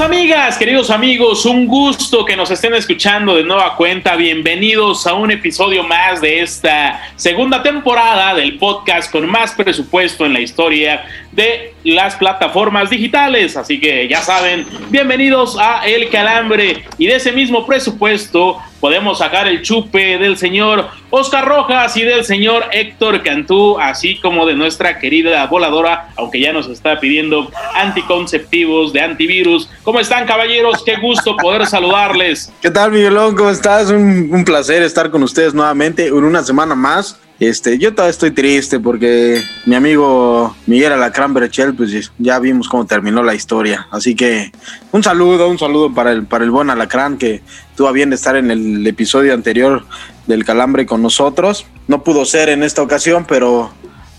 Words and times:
Amigas, 0.00 0.56
queridos 0.56 0.90
amigos, 0.90 1.44
un 1.44 1.66
gusto 1.66 2.24
que 2.24 2.34
nos 2.34 2.50
estén 2.50 2.72
escuchando 2.72 3.36
de 3.36 3.44
nueva 3.44 3.76
cuenta. 3.76 4.16
Bienvenidos 4.16 5.06
a 5.06 5.12
un 5.12 5.30
episodio 5.30 5.84
más 5.84 6.20
de 6.22 6.40
esta 6.40 7.12
segunda 7.14 7.62
temporada 7.62 8.34
del 8.34 8.56
podcast 8.58 9.12
con 9.12 9.28
más 9.28 9.52
presupuesto 9.52 10.24
en 10.24 10.32
la 10.32 10.40
historia 10.40 11.04
de 11.30 11.74
las 11.84 12.16
plataformas 12.16 12.88
digitales. 12.88 13.54
Así 13.56 13.78
que 13.78 14.08
ya 14.08 14.22
saben, 14.22 14.66
bienvenidos 14.88 15.58
a 15.60 15.86
El 15.86 16.08
Calambre 16.08 16.84
y 16.96 17.06
de 17.06 17.16
ese 17.16 17.30
mismo 17.30 17.66
presupuesto 17.66 18.62
podemos 18.82 19.18
sacar 19.18 19.46
el 19.46 19.62
chupe 19.62 20.18
del 20.18 20.36
señor 20.36 20.88
Oscar 21.10 21.46
Rojas 21.46 21.96
y 21.96 22.02
del 22.02 22.24
señor 22.24 22.64
Héctor 22.72 23.22
Cantú, 23.22 23.78
así 23.78 24.18
como 24.18 24.44
de 24.44 24.56
nuestra 24.56 24.98
querida 24.98 25.46
voladora, 25.46 26.08
aunque 26.16 26.40
ya 26.40 26.52
nos 26.52 26.66
está 26.66 26.98
pidiendo 26.98 27.48
anticonceptivos 27.76 28.92
de 28.92 29.00
antivirus. 29.00 29.70
¿Cómo 29.84 30.00
están, 30.00 30.26
caballeros? 30.26 30.82
Qué 30.84 30.96
gusto 30.96 31.36
poder 31.36 31.64
saludarles. 31.66 32.52
¿Qué 32.60 32.72
tal, 32.72 32.90
Miguelón? 32.90 33.36
¿Cómo 33.36 33.50
estás? 33.50 33.88
Un, 33.88 34.30
un 34.32 34.44
placer 34.44 34.82
estar 34.82 35.12
con 35.12 35.22
ustedes 35.22 35.54
nuevamente 35.54 36.08
en 36.08 36.24
una 36.24 36.42
semana 36.42 36.74
más. 36.74 37.20
Este, 37.40 37.78
yo 37.78 37.92
todavía 37.92 38.10
estoy 38.10 38.30
triste 38.30 38.78
porque 38.78 39.40
mi 39.66 39.74
amigo 39.74 40.54
Miguel 40.66 40.92
Alacrán 40.92 41.34
Berechel, 41.34 41.74
pues 41.74 42.12
ya 42.18 42.38
vimos 42.38 42.68
cómo 42.68 42.86
terminó 42.86 43.22
la 43.22 43.34
historia. 43.34 43.88
Así 43.90 44.14
que 44.14 44.52
un 44.92 45.02
saludo, 45.02 45.48
un 45.48 45.58
saludo 45.58 45.92
para 45.92 46.12
el, 46.12 46.24
para 46.24 46.44
el 46.44 46.50
buen 46.50 46.70
Alacrán 46.70 47.18
que 47.18 47.42
tuvo 47.76 47.92
bien 47.92 48.10
de 48.10 48.16
estar 48.16 48.36
en 48.36 48.50
el 48.50 48.86
episodio 48.86 49.34
anterior 49.34 49.84
del 50.26 50.44
Calambre 50.44 50.86
con 50.86 51.02
nosotros. 51.02 51.66
No 51.88 52.04
pudo 52.04 52.24
ser 52.24 52.48
en 52.48 52.62
esta 52.62 52.82
ocasión, 52.82 53.24
pero 53.26 53.72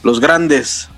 los 0.03 0.19
grandes, 0.19 0.89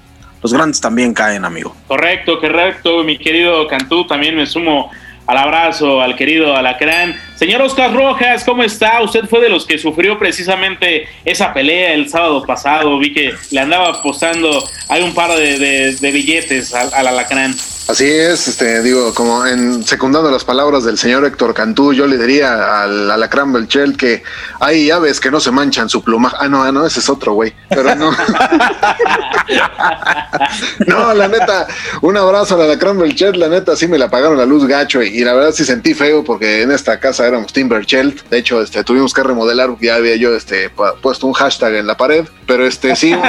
los 0.41 0.51
grandes 0.51 0.81
también 0.81 1.13
caen, 1.13 1.45
amigo. 1.45 1.75
Correcto, 1.87 2.39
correcto, 2.39 3.03
mi 3.03 3.17
querido 3.17 3.67
Cantú, 3.67 4.07
también 4.07 4.35
me 4.35 4.45
sumo 4.47 4.89
al 5.27 5.37
abrazo 5.37 6.01
al 6.01 6.15
querido 6.15 6.55
Alacrán. 6.55 7.19
Señor 7.35 7.61
Oscar 7.61 7.93
Rojas, 7.93 8.43
¿cómo 8.43 8.63
está? 8.63 9.01
Usted 9.01 9.25
fue 9.25 9.41
de 9.41 9.49
los 9.49 9.65
que 9.65 9.77
sufrió 9.77 10.17
precisamente 10.17 11.07
esa 11.23 11.53
pelea 11.53 11.93
el 11.93 12.09
sábado 12.09 12.43
pasado. 12.45 12.97
Vi 12.99 13.13
que 13.13 13.33
le 13.51 13.59
andaba 13.59 13.89
apostando, 13.89 14.63
hay 14.87 15.03
un 15.03 15.13
par 15.13 15.31
de, 15.31 15.97
billetes 16.01 16.73
al, 16.73 16.93
al 16.93 17.07
Alacrán. 17.07 17.53
Así 17.87 18.11
es, 18.11 18.47
este, 18.47 18.81
digo, 18.81 19.13
como 19.13 19.45
en 19.45 19.85
secundando 19.85 20.31
las 20.31 20.43
palabras 20.43 20.85
del 20.85 20.97
señor 20.97 21.23
Héctor 21.23 21.53
Cantú, 21.53 21.93
yo 21.93 22.07
le 22.07 22.17
diría 22.17 22.81
al 22.81 23.11
Alacrán 23.11 23.53
Belchel 23.53 23.95
que 23.95 24.23
hay 24.59 24.89
aves 24.89 25.19
que 25.19 25.29
no 25.29 25.39
se 25.39 25.51
manchan 25.51 25.87
su 25.87 26.03
plumaje. 26.03 26.35
Ah, 26.39 26.47
no, 26.47 26.63
ah, 26.63 26.71
no, 26.71 26.83
ese 26.83 26.99
es 26.99 27.09
otro, 27.09 27.33
güey. 27.33 27.53
Pero 27.69 27.93
no. 27.93 28.09
no, 30.87 31.13
la 31.13 31.27
neta, 31.27 31.67
un 32.01 32.17
abrazo 32.17 32.55
al 32.55 32.61
Alacrán 32.61 32.97
Belchel, 32.97 33.39
la 33.39 33.49
neta 33.49 33.75
sí 33.75 33.87
me 33.87 33.99
la 33.99 34.05
apagaron 34.05 34.35
la 34.35 34.47
luz 34.47 34.65
gacho 34.65 35.03
y, 35.03 35.23
la 35.23 35.33
verdad 35.33 35.51
sí 35.51 35.63
sentí 35.63 35.93
feo 35.93 36.23
porque 36.23 36.63
en 36.63 36.71
esta 36.71 36.99
casa 36.99 37.27
éramos 37.27 37.53
Timberchelt. 37.53 38.27
De 38.29 38.39
hecho, 38.39 38.63
este, 38.63 38.83
tuvimos 38.83 39.13
que 39.13 39.21
remodelar, 39.21 39.69
ya 39.79 39.93
había 39.95 40.15
yo 40.15 40.33
este, 40.33 40.71
puesto 41.03 41.27
un 41.27 41.33
hashtag 41.33 41.75
en 41.75 41.85
la 41.85 41.95
pared, 41.95 42.25
pero 42.47 42.65
este 42.65 42.95
sí, 42.95 43.13
un 43.13 43.21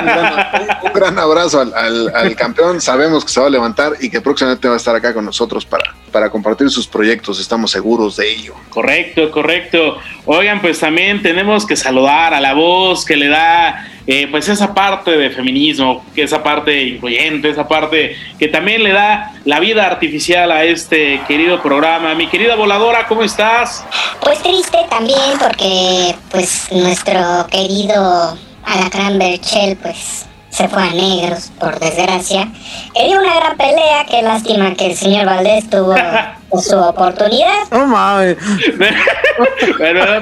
gran, 0.94 1.18
abrazo 1.18 1.60
al, 1.60 2.10
al 2.14 2.36
campeón. 2.36 2.80
Sabemos 2.80 3.22
que 3.22 3.30
se 3.30 3.40
va 3.40 3.48
a 3.48 3.50
levantar 3.50 3.92
y 4.00 4.08
que 4.08 4.22
próximamente 4.22 4.45
va 4.46 4.74
a 4.74 4.76
estar 4.76 4.94
acá 4.94 5.12
con 5.12 5.24
nosotros 5.24 5.64
para, 5.64 5.94
para 6.12 6.30
compartir 6.30 6.70
sus 6.70 6.86
proyectos, 6.86 7.40
estamos 7.40 7.70
seguros 7.70 8.16
de 8.16 8.32
ello. 8.32 8.54
Correcto, 8.70 9.30
correcto. 9.30 9.98
Oigan, 10.24 10.60
pues 10.60 10.78
también 10.78 11.22
tenemos 11.22 11.66
que 11.66 11.76
saludar 11.76 12.34
a 12.34 12.40
la 12.40 12.54
voz 12.54 13.04
que 13.04 13.16
le 13.16 13.28
da 13.28 13.86
eh, 14.06 14.28
pues 14.30 14.48
esa 14.48 14.72
parte 14.72 15.10
de 15.10 15.30
feminismo, 15.30 16.04
que 16.14 16.22
esa 16.22 16.42
parte 16.42 16.84
influyente, 16.84 17.50
esa 17.50 17.66
parte 17.66 18.16
que 18.38 18.46
también 18.46 18.84
le 18.84 18.92
da 18.92 19.32
la 19.44 19.58
vida 19.58 19.84
artificial 19.84 20.52
a 20.52 20.64
este 20.64 21.20
querido 21.26 21.60
programa. 21.60 22.14
Mi 22.14 22.28
querida 22.28 22.54
voladora, 22.54 23.06
¿cómo 23.08 23.24
estás? 23.24 23.84
Pues 24.20 24.40
triste 24.42 24.78
también 24.88 25.38
porque 25.40 26.14
pues 26.30 26.68
nuestro 26.70 27.46
querido 27.50 28.38
Alacrán 28.64 29.18
Berchel 29.18 29.76
pues 29.76 30.26
se 30.56 30.68
fue 30.68 30.82
a 30.82 30.90
negros, 30.90 31.52
por 31.60 31.78
desgracia. 31.78 32.48
Quería 32.94 33.20
una 33.20 33.36
gran 33.36 33.58
pelea, 33.58 34.06
qué 34.08 34.22
lástima 34.22 34.74
que 34.74 34.86
el 34.86 34.96
señor 34.96 35.26
Valdés 35.26 35.68
tuvo 35.68 35.94
su 36.62 36.78
oportunidad. 36.78 37.70
No 37.70 37.86
mames. 37.86 38.38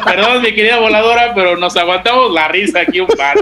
perdón, 0.04 0.42
mi 0.42 0.52
querida 0.52 0.80
voladora, 0.80 1.32
pero 1.36 1.56
nos 1.56 1.76
aguantamos 1.76 2.32
la 2.32 2.48
risa 2.48 2.80
aquí 2.80 2.98
un 2.98 3.06
par. 3.06 3.36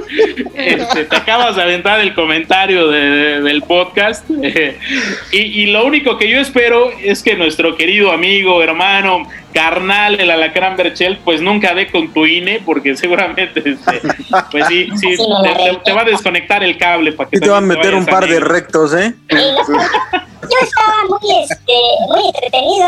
Este, 0.55 1.07
te 1.07 1.17
acabas 1.17 1.57
de 1.57 1.63
aventar 1.63 1.99
el 1.99 2.13
comentario 2.13 2.89
del 2.89 3.63
podcast. 3.63 4.29
y, 5.33 5.39
y 5.39 5.67
lo 5.69 5.87
único 5.87 6.19
que 6.19 6.29
yo 6.29 6.41
espero 6.41 6.91
es 7.03 7.23
que 7.23 7.37
nuestro 7.37 7.75
querido 7.75 8.13
amigo, 8.13 8.63
hermano, 8.63 9.27
carnal, 9.53 10.19
el 10.21 10.31
alacrán 10.31 10.77
Berchel, 10.77 11.19
pues 11.19 11.41
nunca 11.41 11.75
dé 11.75 11.91
con 11.91 12.13
tu 12.13 12.27
INE, 12.27 12.61
porque 12.65 12.97
seguramente, 12.97 13.63
este, 13.65 14.01
pues 14.51 14.67
sí, 14.67 14.89
sí, 14.97 15.17
te, 15.85 15.93
va 15.93 16.03
a 16.03 16.05
desconectar 16.05 16.63
el 16.65 16.77
cable. 16.79 17.13
Para 17.13 17.31
que 17.31 17.37
y 17.37 17.41
te 17.41 17.49
va 17.49 17.59
a 17.59 17.63
meter 17.63 17.95
un 17.95 18.07
par 18.07 18.27
de 18.27 18.41
rectos, 18.41 18.95
¿eh? 18.95 19.15
Yo 20.43 20.59
estaba 20.61 20.95
muy, 21.09 21.43
este, 21.43 21.73
muy 22.09 22.27
entretenido, 22.27 22.87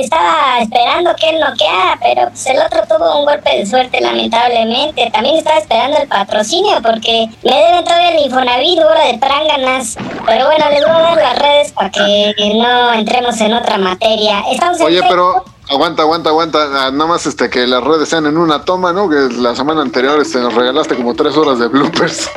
estaba 0.00 0.58
esperando 0.60 1.14
que 1.14 1.30
él 1.30 1.40
noqueara, 1.40 1.98
pero 2.02 2.28
pues 2.28 2.46
el 2.46 2.58
otro 2.58 2.82
tuvo 2.88 3.20
un 3.20 3.24
golpe 3.24 3.56
de 3.56 3.66
suerte, 3.66 4.00
lamentablemente. 4.00 5.08
También 5.12 5.36
estaba 5.36 5.58
esperando 5.58 5.98
el 5.98 6.08
patrocinio, 6.08 6.82
porque 6.82 7.28
me 7.44 7.54
deben 7.54 7.84
todavía 7.84 8.10
el 8.10 8.24
Infonavit, 8.26 8.80
hora 8.80 9.06
de 9.06 9.18
pránganas. 9.18 9.96
Pero 10.26 10.46
bueno, 10.46 10.64
les 10.70 10.80
voy 10.80 10.90
a 10.90 11.00
dar 11.00 11.16
las 11.16 11.38
redes 11.38 11.72
para 11.72 11.90
que 11.90 12.34
no 12.56 12.92
entremos 12.92 13.40
en 13.40 13.54
otra 13.54 13.78
materia. 13.78 14.42
Estamos 14.50 14.80
Oye, 14.80 15.00
pero... 15.08 15.44
Aguanta, 15.70 16.02
aguanta, 16.02 16.30
aguanta. 16.30 16.58
Ah, 16.86 16.90
nada 16.90 17.06
más 17.06 17.26
este 17.26 17.50
que 17.50 17.66
las 17.66 17.84
redes 17.84 18.08
sean 18.08 18.26
en 18.26 18.38
una 18.38 18.64
toma, 18.64 18.92
¿no? 18.92 19.08
Que 19.08 19.28
la 19.36 19.54
semana 19.54 19.82
anterior 19.82 20.20
este, 20.20 20.38
nos 20.38 20.54
regalaste 20.54 20.96
como 20.96 21.14
tres 21.14 21.36
horas 21.36 21.58
de 21.58 21.68
bloopers. 21.68 22.30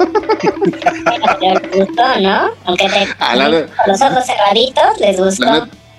les 1.41 1.72
gustó, 1.72 2.20
¿no? 2.20 2.50
Aunque 2.66 2.90
te, 2.90 3.08
ah, 3.20 3.36
los 3.88 4.02
ojos 4.02 4.25
cerraditos 4.25 5.00
les 5.00 5.18
gustó. 5.18 5.46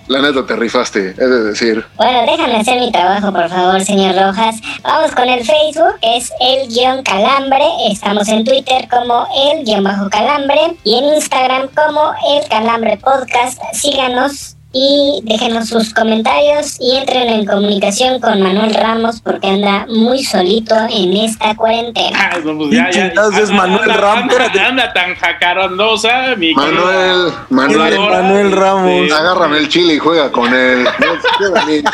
La, 0.08 0.20
neta 0.20 0.44
te 0.44 0.56
rifaste, 0.56 1.10
es 1.10 1.16
de 1.16 1.42
decir. 1.44 1.86
Bueno, 1.96 2.20
déjame 2.30 2.56
hacer 2.56 2.78
mi 2.78 2.92
trabajo, 2.92 3.32
por 3.32 3.48
favor, 3.48 3.80
señor 3.82 4.14
Rojas. 4.14 4.56
Vamos 4.82 5.12
con 5.12 5.26
el 5.28 5.42
Facebook, 5.42 5.98
que 6.02 6.16
es 6.18 6.30
el 6.40 6.68
guion 6.68 7.02
calambre. 7.02 7.64
Estamos 7.90 8.28
en 8.28 8.44
Twitter 8.44 8.88
como 8.90 9.26
el 9.34 9.64
guion 9.64 9.84
bajo 9.84 10.10
calambre 10.10 10.76
y 10.84 10.98
en 10.98 11.04
Instagram 11.14 11.68
como 11.74 12.12
el 12.28 12.46
calambre 12.48 12.98
podcast. 12.98 13.58
Síganos 13.72 14.56
y 14.72 15.20
déjenos 15.24 15.68
sus 15.68 15.92
comentarios 15.92 16.76
y 16.80 16.96
entren 16.96 17.28
en 17.28 17.46
comunicación 17.46 18.20
con 18.20 18.40
Manuel 18.40 18.74
Ramos 18.74 19.20
porque 19.20 19.48
anda 19.48 19.86
muy 19.88 20.24
solito 20.24 20.74
en 20.90 21.16
esta 21.16 21.54
cuarentena. 21.54 22.30
Ah, 22.32 22.38
pues 22.42 22.70
ya, 22.70 22.88
Entonces 22.90 23.50
Manuel 23.50 23.92
Ramos 23.94 24.32
anda, 24.60 24.92
tan 24.92 25.14
jacarondosa, 25.14 26.34
mi 26.36 26.54
Manuel, 26.54 27.32
Manuel, 27.50 27.98
Manuel 27.98 28.52
Ramos. 28.52 29.12
Agárrame 29.12 29.58
el 29.58 29.68
chile 29.68 29.94
y 29.94 29.98
juega 29.98 30.30
con 30.30 30.52
él. 30.54 30.86
Qué 31.38 31.48
bonito. 31.48 31.90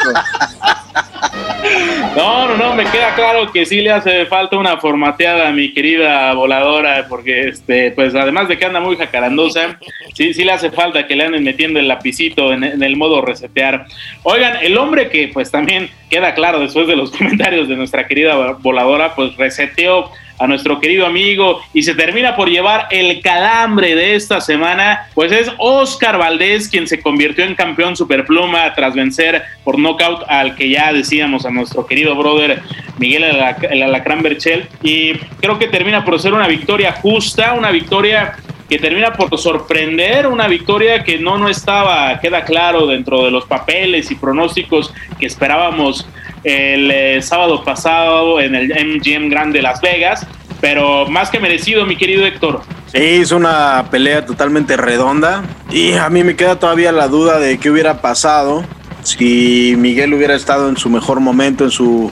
No, 2.16 2.48
no, 2.48 2.56
no, 2.56 2.74
me 2.74 2.84
queda 2.84 3.14
claro 3.14 3.52
que 3.52 3.64
sí 3.66 3.80
le 3.80 3.90
hace 3.90 4.26
falta 4.26 4.56
una 4.56 4.78
formateada 4.78 5.48
a 5.48 5.52
mi 5.52 5.72
querida 5.72 6.32
voladora, 6.34 7.06
porque 7.08 7.48
este, 7.48 7.92
pues 7.92 8.14
además 8.14 8.48
de 8.48 8.58
que 8.58 8.64
anda 8.64 8.80
muy 8.80 8.96
jacarandosa, 8.96 9.78
sí, 10.14 10.34
sí 10.34 10.44
le 10.44 10.52
hace 10.52 10.70
falta 10.70 11.06
que 11.06 11.16
le 11.16 11.24
anden 11.24 11.44
metiendo 11.44 11.78
el 11.78 11.88
lapicito 11.88 12.52
en, 12.52 12.64
en 12.64 12.82
el 12.82 12.96
modo 12.96 13.20
resetear. 13.20 13.86
Oigan, 14.22 14.56
el 14.62 14.76
hombre 14.76 15.08
que 15.10 15.28
pues 15.28 15.50
también 15.50 15.90
queda 16.10 16.34
claro 16.34 16.60
después 16.60 16.86
de 16.86 16.96
los 16.96 17.10
comentarios 17.16 17.68
de 17.68 17.76
nuestra 17.76 18.06
querida 18.06 18.34
voladora, 18.60 19.14
pues 19.14 19.36
reseteó 19.36 20.10
a 20.38 20.46
nuestro 20.46 20.80
querido 20.80 21.06
amigo 21.06 21.60
y 21.72 21.82
se 21.82 21.94
termina 21.94 22.36
por 22.36 22.48
llevar 22.48 22.86
el 22.90 23.20
calambre 23.20 23.94
de 23.94 24.14
esta 24.14 24.40
semana, 24.40 25.08
pues 25.14 25.32
es 25.32 25.50
Oscar 25.58 26.18
Valdés 26.18 26.68
quien 26.68 26.86
se 26.86 27.00
convirtió 27.00 27.44
en 27.44 27.54
campeón 27.54 27.96
superpluma 27.96 28.74
tras 28.74 28.94
vencer 28.94 29.42
por 29.64 29.78
nocaut 29.78 30.22
al 30.28 30.54
que 30.54 30.68
ya 30.70 30.92
decíamos 30.92 31.44
a 31.46 31.50
nuestro 31.50 31.86
querido 31.86 32.14
brother 32.14 32.62
Miguel 32.98 33.24
el 33.24 33.82
Alacrán 33.82 34.22
Berchel. 34.22 34.66
Y 34.82 35.14
creo 35.40 35.58
que 35.58 35.68
termina 35.68 36.04
por 36.04 36.20
ser 36.20 36.34
una 36.34 36.48
victoria 36.48 36.92
justa, 36.92 37.54
una 37.54 37.70
victoria 37.70 38.36
que 38.68 38.78
termina 38.78 39.14
por 39.14 39.36
sorprender 39.38 40.26
una 40.26 40.46
victoria 40.46 41.02
que 41.02 41.18
no, 41.18 41.38
no 41.38 41.48
estaba, 41.48 42.20
queda 42.20 42.44
claro 42.44 42.86
dentro 42.86 43.24
de 43.24 43.30
los 43.30 43.46
papeles 43.46 44.10
y 44.10 44.14
pronósticos 44.14 44.92
que 45.18 45.26
esperábamos 45.26 46.06
el 46.44 46.90
eh, 46.90 47.22
sábado 47.22 47.64
pasado 47.64 48.40
en 48.40 48.54
el 48.54 48.68
MGM 48.68 49.28
Grande 49.28 49.58
de 49.58 49.62
Las 49.62 49.80
Vegas, 49.80 50.26
pero 50.60 51.06
más 51.06 51.30
que 51.30 51.40
merecido, 51.40 51.86
mi 51.86 51.96
querido 51.96 52.26
Héctor. 52.26 52.62
Sí, 52.86 52.98
es 52.98 53.32
una 53.32 53.86
pelea 53.90 54.24
totalmente 54.24 54.76
redonda 54.76 55.44
y 55.70 55.92
a 55.92 56.08
mí 56.08 56.24
me 56.24 56.36
queda 56.36 56.58
todavía 56.58 56.90
la 56.90 57.08
duda 57.08 57.38
de 57.38 57.58
qué 57.58 57.70
hubiera 57.70 58.00
pasado 58.00 58.64
si 59.02 59.74
Miguel 59.78 60.14
hubiera 60.14 60.34
estado 60.34 60.68
en 60.68 60.76
su 60.76 60.90
mejor 60.90 61.20
momento, 61.20 61.64
en 61.64 61.70
su 61.70 62.10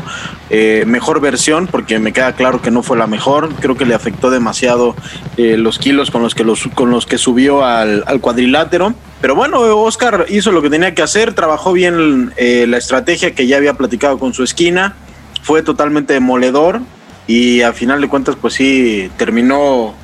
eh, 0.51 0.85
mejor 0.87 1.21
versión, 1.21 1.67
porque 1.67 1.99
me 1.99 2.13
queda 2.13 2.33
claro 2.35 2.63
que 2.63 2.71
no 2.71 2.83
fue 2.83 2.97
la 2.97 3.07
mejor, 3.07 3.55
creo 3.61 3.77
que 3.77 3.85
le 3.85 3.95
afectó 3.95 4.31
demasiado 4.31 4.95
eh, 5.37 5.57
los 5.57 5.79
kilos 5.79 6.11
con 6.11 6.23
los 6.23 6.35
que, 6.35 6.45
los, 6.45 6.69
con 6.75 6.91
los 6.91 7.07
que 7.07 7.19
subió 7.19 7.65
al, 7.65 8.05
cuadrilátero. 8.21 8.95
Pero 9.21 9.35
bueno, 9.35 9.61
Oscar 9.61 10.27
hizo 10.29 10.53
lo 10.53 10.63
que 10.63 10.71
tenía 10.71 10.95
que 10.95 11.03
hacer, 11.03 11.33
trabajó 11.35 11.73
bien 11.73 12.33
eh, 12.37 12.67
la 12.69 12.79
estrategia 12.79 13.35
que 13.35 13.47
ya 13.47 13.57
había 13.57 13.75
platicado 13.75 14.19
con 14.19 14.35
su 14.35 14.43
esquina, 14.43 14.95
fue 15.43 15.63
totalmente 15.63 16.13
demoledor 16.13 16.81
y 17.27 17.63
al 17.63 17.75
final 17.75 18.01
de 18.01 18.09
cuentas 18.09 18.37
pues 18.41 18.55
sí 18.55 19.11
terminó 19.17 19.95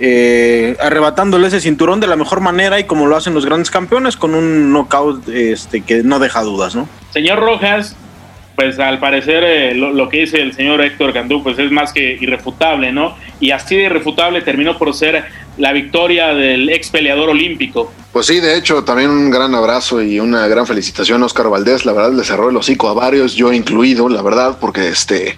eh, 0.00 0.76
arrebatándole 0.80 1.48
ese 1.48 1.60
cinturón 1.60 2.00
de 2.00 2.06
la 2.06 2.16
mejor 2.16 2.40
manera 2.40 2.78
y 2.78 2.84
como 2.84 3.06
lo 3.06 3.16
hacen 3.16 3.34
los 3.34 3.46
grandes 3.46 3.70
campeones 3.70 4.16
con 4.16 4.34
un 4.34 4.72
knockout 4.72 5.28
este, 5.28 5.82
que 5.82 6.02
no 6.02 6.18
deja 6.18 6.42
dudas, 6.42 6.74
¿no? 6.74 6.88
Señor 7.10 7.40
Rojas, 7.40 7.96
pues 8.56 8.78
al 8.78 8.98
parecer 8.98 9.44
eh, 9.44 9.74
lo, 9.74 10.08
que 10.08 10.20
dice 10.20 10.40
el 10.40 10.54
señor 10.54 10.80
Héctor 10.80 11.12
Gandú 11.12 11.42
pues 11.42 11.58
es 11.58 11.70
más 11.70 11.92
que 11.92 12.18
irrefutable, 12.20 12.92
¿no? 12.92 13.16
Y 13.38 13.50
así 13.50 13.76
de 13.76 13.84
irrefutable 13.84 14.40
terminó 14.40 14.78
por 14.78 14.92
ser 14.94 15.24
la 15.58 15.72
victoria 15.72 16.28
del 16.28 16.68
ex 16.70 16.90
peleador 16.90 17.30
olímpico. 17.30 17.92
Pues 18.12 18.26
sí, 18.26 18.40
de 18.40 18.56
hecho, 18.56 18.84
también 18.84 19.10
un 19.10 19.30
gran 19.30 19.54
abrazo 19.54 20.02
y 20.02 20.20
una 20.20 20.46
gran 20.48 20.66
felicitación 20.66 21.22
a 21.22 21.26
Oscar 21.26 21.48
Valdés. 21.48 21.84
La 21.84 21.92
verdad, 21.92 22.12
le 22.12 22.24
cerró 22.24 22.50
el 22.50 22.56
hocico 22.56 22.88
a 22.88 22.94
varios, 22.94 23.34
yo 23.34 23.52
incluido, 23.52 24.08
la 24.08 24.22
verdad, 24.22 24.58
porque 24.60 24.88
este 24.88 25.36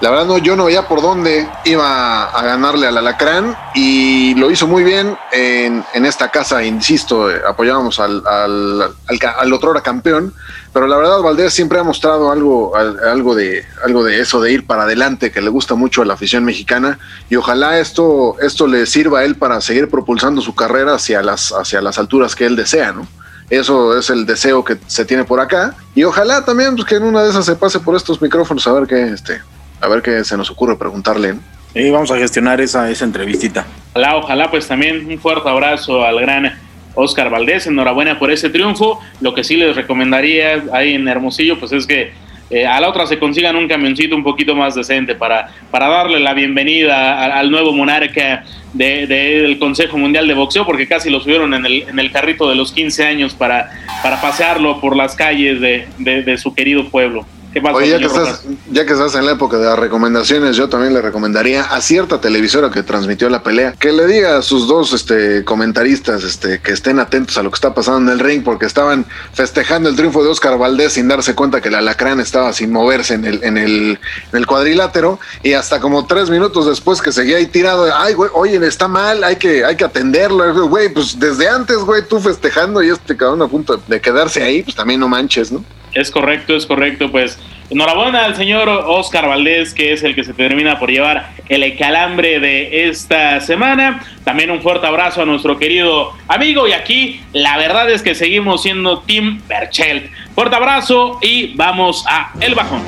la 0.00 0.10
verdad, 0.10 0.26
no, 0.26 0.38
yo 0.38 0.54
no 0.54 0.66
veía 0.66 0.86
por 0.86 1.02
dónde 1.02 1.48
iba 1.64 2.24
a 2.24 2.42
ganarle 2.42 2.86
al 2.86 2.98
Alacrán 2.98 3.56
y 3.74 4.34
lo 4.36 4.50
hizo 4.50 4.68
muy 4.68 4.84
bien 4.84 5.18
en, 5.32 5.84
esta 6.06 6.30
casa, 6.30 6.62
insisto, 6.62 7.28
apoyábamos 7.46 7.98
al, 7.98 8.22
al, 8.26 8.94
al, 9.08 9.52
otro 9.52 9.70
hora 9.70 9.80
campeón, 9.80 10.32
pero 10.72 10.86
la 10.86 10.96
verdad 10.96 11.20
Valdés 11.20 11.52
siempre 11.52 11.80
ha 11.80 11.82
mostrado 11.82 12.30
algo, 12.30 12.76
algo, 12.76 13.34
de, 13.34 13.64
algo 13.84 14.04
de 14.04 14.20
eso, 14.20 14.40
de 14.40 14.52
ir 14.52 14.66
para 14.66 14.84
adelante, 14.84 15.32
que 15.32 15.42
le 15.42 15.50
gusta 15.50 15.74
mucho 15.74 16.02
a 16.02 16.04
la 16.04 16.14
afición 16.14 16.44
mexicana 16.44 17.00
y 17.28 17.34
ojalá 17.34 17.80
esto, 17.80 18.36
esto 18.40 18.68
le 18.68 18.86
sirva 18.86 19.20
a 19.20 19.24
él 19.24 19.34
para 19.34 19.60
seguir 19.60 19.90
propulsando 19.90 20.40
su 20.40 20.54
carrera 20.54 20.94
hacia 20.94 21.22
las, 21.22 21.52
hacia 21.52 21.82
las 21.82 21.98
alturas 21.98 22.36
que 22.36 22.46
él 22.46 22.54
desea, 22.54 22.92
¿no? 22.92 23.06
Eso 23.50 23.96
es 23.98 24.10
el 24.10 24.26
deseo 24.26 24.62
que 24.62 24.76
se 24.86 25.06
tiene 25.06 25.24
por 25.24 25.40
acá. 25.40 25.74
Y 25.94 26.04
ojalá 26.04 26.44
también 26.44 26.76
pues, 26.76 26.86
que 26.86 26.96
en 26.96 27.04
una 27.04 27.22
de 27.22 27.30
esas 27.30 27.46
se 27.46 27.56
pase 27.56 27.80
por 27.80 27.96
estos 27.96 28.20
micrófonos 28.20 28.66
a 28.66 28.72
ver 28.72 28.86
qué, 28.86 29.08
este, 29.08 29.40
a 29.80 29.88
ver 29.88 30.02
qué 30.02 30.24
se 30.24 30.36
nos 30.36 30.50
ocurre 30.50 30.76
preguntarle. 30.76 31.34
Y 31.74 31.90
vamos 31.90 32.10
a 32.10 32.16
gestionar 32.16 32.60
esa, 32.60 32.90
esa 32.90 33.04
entrevistita. 33.04 33.66
Ojalá, 33.92 34.16
ojalá, 34.16 34.50
pues 34.50 34.66
también 34.66 35.06
un 35.06 35.18
fuerte 35.18 35.48
abrazo 35.48 36.04
al 36.04 36.20
gran 36.20 36.58
Oscar 36.94 37.30
Valdés. 37.30 37.66
Enhorabuena 37.66 38.18
por 38.18 38.30
ese 38.30 38.50
triunfo. 38.50 39.00
Lo 39.20 39.34
que 39.34 39.44
sí 39.44 39.56
les 39.56 39.76
recomendaría 39.76 40.64
ahí 40.72 40.94
en 40.94 41.06
Hermosillo, 41.06 41.58
pues 41.58 41.72
es 41.72 41.86
que 41.86 42.12
eh, 42.50 42.66
a 42.66 42.80
la 42.80 42.88
otra 42.88 43.06
se 43.06 43.18
consigan 43.18 43.56
un 43.56 43.68
camioncito 43.68 44.16
un 44.16 44.24
poquito 44.24 44.54
más 44.54 44.74
decente 44.74 45.14
para, 45.14 45.50
para 45.70 45.88
darle 45.88 46.18
la 46.18 46.32
bienvenida 46.32 47.22
al, 47.38 47.50
nuevo 47.50 47.72
monarca 47.72 48.44
del 48.72 49.58
Consejo 49.58 49.98
Mundial 49.98 50.26
de 50.26 50.34
Boxeo, 50.34 50.64
porque 50.64 50.88
casi 50.88 51.10
lo 51.10 51.20
subieron 51.20 51.52
en 51.52 51.66
el, 51.66 51.82
en 51.82 51.98
el 51.98 52.10
carrito 52.10 52.48
de 52.48 52.54
los 52.54 52.72
15 52.72 53.04
años 53.04 53.34
para, 53.34 53.70
para 54.02 54.20
pasearlo 54.20 54.80
por 54.80 54.96
las 54.96 55.14
calles 55.14 55.60
de, 55.60 55.86
de 55.98 56.38
su 56.38 56.54
querido 56.54 56.88
pueblo. 56.88 57.26
Oye, 57.72 57.88
ya 57.88 57.98
que, 57.98 58.04
estás, 58.04 58.42
ya 58.70 58.84
que 58.84 58.92
estás 58.92 59.14
en 59.14 59.24
la 59.24 59.32
época 59.32 59.56
de 59.56 59.64
las 59.64 59.78
recomendaciones, 59.78 60.56
yo 60.56 60.68
también 60.68 60.92
le 60.92 61.00
recomendaría 61.00 61.62
a 61.62 61.80
cierta 61.80 62.20
televisora 62.20 62.70
que 62.70 62.82
transmitió 62.82 63.30
la 63.30 63.42
pelea 63.42 63.72
que 63.72 63.90
le 63.90 64.06
diga 64.06 64.36
a 64.36 64.42
sus 64.42 64.68
dos 64.68 64.92
este, 64.92 65.44
comentaristas 65.44 66.24
este, 66.24 66.60
que 66.60 66.72
estén 66.72 66.98
atentos 66.98 67.38
a 67.38 67.42
lo 67.42 67.50
que 67.50 67.54
está 67.54 67.72
pasando 67.72 68.12
en 68.12 68.18
el 68.18 68.24
ring, 68.24 68.44
porque 68.44 68.66
estaban 68.66 69.06
festejando 69.32 69.88
el 69.88 69.96
triunfo 69.96 70.22
de 70.22 70.28
Oscar 70.28 70.58
Valdés 70.58 70.92
sin 70.92 71.08
darse 71.08 71.34
cuenta 71.34 71.62
que 71.62 71.68
el 71.68 71.76
alacrán 71.76 72.20
estaba 72.20 72.52
sin 72.52 72.70
moverse 72.70 73.14
en 73.14 73.24
el, 73.24 73.42
en 73.42 73.56
el, 73.56 73.98
en 74.32 74.38
el 74.38 74.46
cuadrilátero, 74.46 75.18
y 75.42 75.54
hasta 75.54 75.80
como 75.80 76.06
tres 76.06 76.28
minutos 76.28 76.66
después 76.66 77.00
que 77.00 77.12
seguía 77.12 77.38
ahí 77.38 77.46
tirado, 77.46 77.88
ay, 77.96 78.12
güey, 78.12 78.30
oye, 78.34 78.58
está 78.66 78.88
mal, 78.88 79.24
hay 79.24 79.36
que, 79.36 79.64
hay 79.64 79.76
que 79.76 79.84
atenderlo, 79.84 80.68
güey, 80.68 80.90
pues 80.90 81.18
desde 81.18 81.48
antes, 81.48 81.78
güey, 81.78 82.02
tú 82.06 82.20
festejando 82.20 82.82
y 82.82 82.90
este 82.90 83.16
cabrón 83.16 83.40
a 83.40 83.48
punto 83.48 83.80
de 83.86 84.00
quedarse 84.00 84.42
ahí, 84.42 84.62
pues 84.62 84.76
también 84.76 85.00
no 85.00 85.08
manches, 85.08 85.50
¿no? 85.50 85.64
Es 85.94 86.10
correcto, 86.10 86.54
es 86.54 86.66
correcto. 86.66 87.10
Pues 87.10 87.38
enhorabuena 87.70 88.24
al 88.24 88.36
señor 88.36 88.68
Oscar 88.68 89.28
Valdés, 89.28 89.74
que 89.74 89.92
es 89.92 90.02
el 90.02 90.14
que 90.14 90.24
se 90.24 90.34
termina 90.34 90.78
por 90.78 90.90
llevar 90.90 91.30
el 91.48 91.76
calambre 91.76 92.40
de 92.40 92.88
esta 92.88 93.40
semana. 93.40 94.02
También 94.24 94.50
un 94.50 94.62
fuerte 94.62 94.86
abrazo 94.86 95.22
a 95.22 95.24
nuestro 95.24 95.58
querido 95.58 96.12
amigo. 96.28 96.68
Y 96.68 96.72
aquí 96.72 97.20
la 97.32 97.56
verdad 97.56 97.90
es 97.90 98.02
que 98.02 98.14
seguimos 98.14 98.62
siendo 98.62 99.00
Team 99.00 99.40
Berchelt. 99.48 100.10
Fuerte 100.34 100.56
abrazo 100.56 101.18
y 101.22 101.54
vamos 101.56 102.04
a 102.08 102.32
El 102.40 102.54
Bajón. 102.54 102.82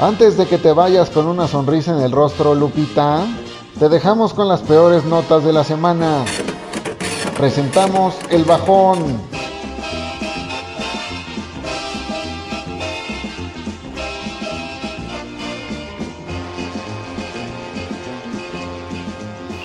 Antes 0.00 0.38
de 0.38 0.46
que 0.46 0.56
te 0.56 0.72
vayas 0.72 1.10
con 1.10 1.26
una 1.26 1.46
sonrisa 1.46 1.92
en 1.92 2.00
el 2.00 2.10
rostro, 2.10 2.54
Lupita, 2.54 3.26
te 3.78 3.90
dejamos 3.90 4.32
con 4.32 4.48
las 4.48 4.62
peores 4.62 5.04
notas 5.04 5.44
de 5.44 5.52
la 5.52 5.62
semana 5.62 6.24
presentamos 7.36 8.16
el 8.30 8.44
bajón. 8.44 9.20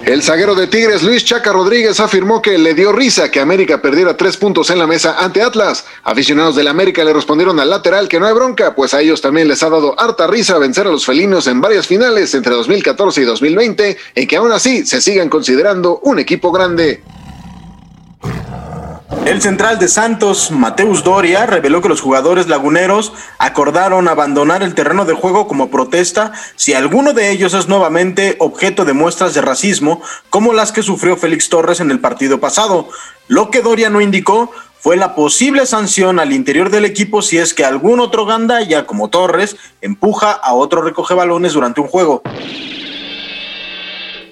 El 0.06 0.22
zaguero 0.22 0.54
de 0.54 0.68
Tigres, 0.68 1.02
Luis 1.02 1.25
Chaca 1.25 1.52
Rodríguez, 1.52 2.00
afirmó 2.00 2.40
que 2.40 2.60
le 2.60 2.75
dio 2.75 2.92
risa 2.92 3.31
que 3.31 3.40
América 3.40 3.81
perdiera 3.81 4.16
tres 4.16 4.38
puntos 4.38 4.69
en 4.69 4.78
la 4.78 4.86
mesa 4.86 5.16
ante 5.18 5.42
Atlas. 5.42 5.84
Aficionados 6.04 6.56
del 6.56 6.68
América 6.68 7.04
le 7.04 7.12
respondieron 7.12 7.60
al 7.60 7.72
lateral 7.72 8.07
que 8.07 8.19
no 8.19 8.28
hay 8.28 8.34
bronca, 8.36 8.75
pues 8.75 8.94
a 8.94 9.02
ellos 9.02 9.19
también 9.19 9.48
les 9.48 9.63
ha 9.63 9.69
dado 9.69 10.00
harta 10.00 10.28
risa 10.28 10.60
vencer 10.60 10.86
a 10.86 10.92
los 10.92 11.07
felinos 11.07 11.48
en 11.48 11.60
varias 11.60 11.88
finales 11.88 12.36
entre 12.36 12.54
2014 12.54 13.22
y 13.22 13.25
2020 13.25 13.98
y 14.13 14.28
que 14.28 14.38
aún 14.38 14.52
así 14.52 14.86
se 14.86 15.02
sigan 15.02 15.28
considerando 15.28 16.00
un 16.04 16.19
equipo 16.19 16.52
grande. 16.52 17.02
El 19.25 19.41
central 19.41 19.79
de 19.79 19.87
Santos, 19.87 20.51
Mateus 20.51 21.03
Doria, 21.03 21.47
reveló 21.47 21.81
que 21.81 21.89
los 21.89 21.99
jugadores 21.99 22.47
laguneros 22.47 23.11
acordaron 23.39 24.07
abandonar 24.07 24.61
el 24.61 24.75
terreno 24.75 25.03
de 25.03 25.15
juego 25.15 25.47
como 25.47 25.71
protesta 25.71 26.31
si 26.55 26.75
alguno 26.75 27.11
de 27.11 27.31
ellos 27.31 27.55
es 27.55 27.67
nuevamente 27.67 28.35
objeto 28.37 28.85
de 28.85 28.94
muestras 28.94 29.33
de 29.33 29.41
racismo, 29.41 30.03
como 30.29 30.53
las 30.53 30.71
que 30.71 30.83
sufrió 30.83 31.17
Félix 31.17 31.49
Torres 31.49 31.79
en 31.79 31.89
el 31.89 31.99
partido 31.99 32.39
pasado. 32.39 32.87
Lo 33.27 33.49
que 33.49 33.63
Doria 33.63 33.89
no 33.89 33.99
indicó 33.99 34.51
fue 34.79 34.95
la 34.95 35.15
posible 35.15 35.65
sanción 35.65 36.19
al 36.19 36.31
interior 36.31 36.69
del 36.69 36.85
equipo 36.85 37.23
si 37.23 37.39
es 37.39 37.55
que 37.55 37.65
algún 37.65 38.01
otro 38.01 38.27
gandaya 38.27 38.85
como 38.85 39.09
Torres 39.09 39.57
empuja 39.81 40.33
a 40.33 40.53
otro 40.53 40.83
recoge 40.83 41.15
balones 41.15 41.53
durante 41.53 41.81
un 41.81 41.87
juego. 41.87 42.21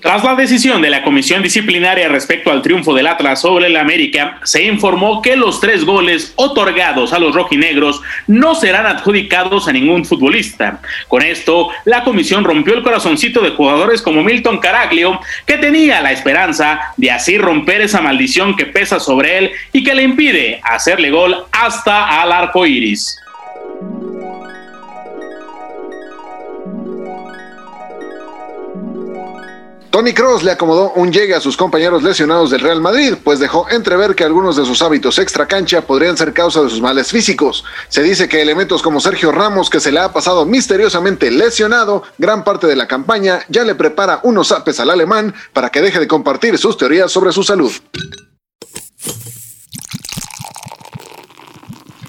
Tras 0.04 0.22
la 0.22 0.36
decisión 0.36 0.82
de 0.82 0.90
la 0.90 1.02
comisión 1.02 1.42
disciplinaria 1.42 2.10
respecto 2.10 2.52
al 2.52 2.62
triunfo 2.62 2.94
del 2.94 3.08
Atlas 3.08 3.40
sobre 3.40 3.68
el 3.68 3.78
América, 3.78 4.38
se 4.44 4.62
informó 4.64 5.22
que 5.22 5.38
los 5.38 5.62
tres 5.62 5.86
goles 5.86 6.34
otorgados 6.36 7.14
a 7.14 7.20
los 7.20 7.34
rojinegros 7.34 8.02
no 8.28 8.54
serán 8.54 8.86
adjudicados 8.86 9.70
a 9.70 9.72
ningún 9.72 10.04
futbolista. 10.04 10.82
Con 11.08 11.22
esto, 11.22 11.70
la 11.86 12.04
comisión 12.04 12.44
rompió 12.44 12.74
el 12.74 12.84
corazoncito 12.84 13.40
de 13.40 13.52
jugadores 13.52 14.02
como 14.02 14.24
Milton 14.24 14.58
Caraglio, 14.58 15.22
que 15.46 15.58
tenía 15.58 16.02
la 16.02 16.12
esperanza 16.12 16.82
de 16.98 17.10
así 17.10 17.38
romper 17.38 17.80
esa 17.80 18.02
maldición 18.02 18.58
que 18.58 18.66
pesa 18.66 19.00
sobre 19.00 19.38
él 19.38 19.52
y 19.72 19.86
que 19.86 19.96
le 19.96 20.04
impide 20.04 20.60
hacerle 20.64 21.12
gol 21.12 21.46
hasta 21.54 22.22
al 22.22 22.34
arco 22.34 22.66
iris. 22.66 23.23
Tony 29.94 30.12
Cross 30.12 30.42
le 30.42 30.50
acomodó 30.50 30.92
un 30.96 31.14
llegue 31.14 31.36
a 31.36 31.40
sus 31.40 31.56
compañeros 31.56 32.02
lesionados 32.02 32.50
del 32.50 32.62
Real 32.62 32.82
Madrid, 32.82 33.14
pues 33.24 33.38
dejó 33.38 33.70
entrever 33.70 34.16
que 34.16 34.24
algunos 34.24 34.56
de 34.56 34.66
sus 34.66 34.82
hábitos 34.82 35.20
extra 35.20 35.48
cancha 35.48 35.82
podrían 35.82 36.18
ser 36.18 36.34
causa 36.34 36.64
de 36.64 36.70
sus 36.72 36.82
males 36.82 37.12
físicos. 37.12 37.64
Se 37.90 38.02
dice 38.02 38.28
que 38.28 38.42
elementos 38.42 38.82
como 38.82 39.00
Sergio 39.00 39.32
Ramos, 39.32 39.70
que 39.70 39.80
se 39.80 39.92
le 39.92 40.00
ha 40.00 40.12
pasado 40.12 40.48
misteriosamente 40.48 41.30
lesionado 41.30 42.02
gran 42.18 42.44
parte 42.44 42.66
de 42.66 42.76
la 42.76 42.88
campaña, 42.88 43.46
ya 43.50 43.64
le 43.64 43.76
prepara 43.76 44.20
unos 44.24 44.52
apes 44.52 44.80
al 44.80 44.90
alemán 44.90 45.36
para 45.54 45.70
que 45.70 45.82
deje 45.84 46.00
de 46.00 46.08
compartir 46.08 46.58
sus 46.58 46.76
teorías 46.76 47.12
sobre 47.12 47.32
su 47.32 47.44
salud. 47.44 47.72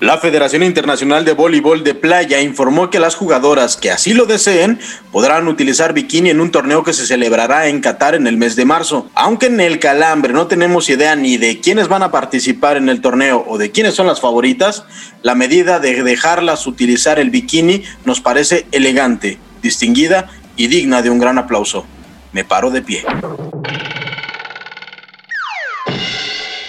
La 0.05 0.19
Federación 0.19 0.63
Internacional 0.63 1.25
de 1.25 1.33
Voleibol 1.33 1.83
de 1.83 1.95
Playa 1.95 2.39
informó 2.43 2.91
que 2.91 3.01
las 3.01 3.15
jugadoras 3.15 3.79
que 3.79 3.91
así 3.91 4.13
lo 4.13 4.27
deseen 4.27 4.79
podrán 5.11 5.49
utilizar 5.49 5.95
bikini 5.95 6.29
en 6.29 6.43
un 6.43 6.51
torneo 6.51 6.85
que 6.85 6.93
se 6.93 7.07
celebrará 7.07 7.69
en 7.69 7.81
Qatar 7.81 8.15
en 8.15 8.27
el 8.27 8.37
mes 8.37 8.55
de 8.55 8.67
marzo. 8.67 9.09
Aunque 9.15 9.47
en 9.47 9.61
el 9.61 9.79
calambre 9.79 10.35
no 10.35 10.47
tenemos 10.47 10.91
idea 10.91 11.17
ni 11.17 11.39
de 11.39 11.59
quiénes 11.59 11.89
van 11.89 12.03
a 12.03 12.11
participar 12.11 12.77
en 12.77 12.91
el 12.91 13.01
torneo 13.01 13.47
o 13.49 13.57
de 13.57 13.71
quiénes 13.71 13.95
son 13.95 14.07
las 14.07 14.21
favoritas, 14.21 14.85
la 15.23 15.35
medida 15.35 15.81
de 15.81 16.03
dejarlas 16.03 16.67
utilizar 16.67 17.19
el 17.19 17.31
bikini 17.31 17.83
nos 18.05 18.21
parece 18.21 18.67
elegante, 18.73 19.39
distinguida 19.63 20.29
y 20.55 20.67
digna 20.67 21.01
de 21.01 21.09
un 21.09 21.19
gran 21.19 21.39
aplauso. 21.39 21.87
Me 22.33 22.45
paro 22.45 22.71
de 22.71 22.83
pie. 22.83 23.07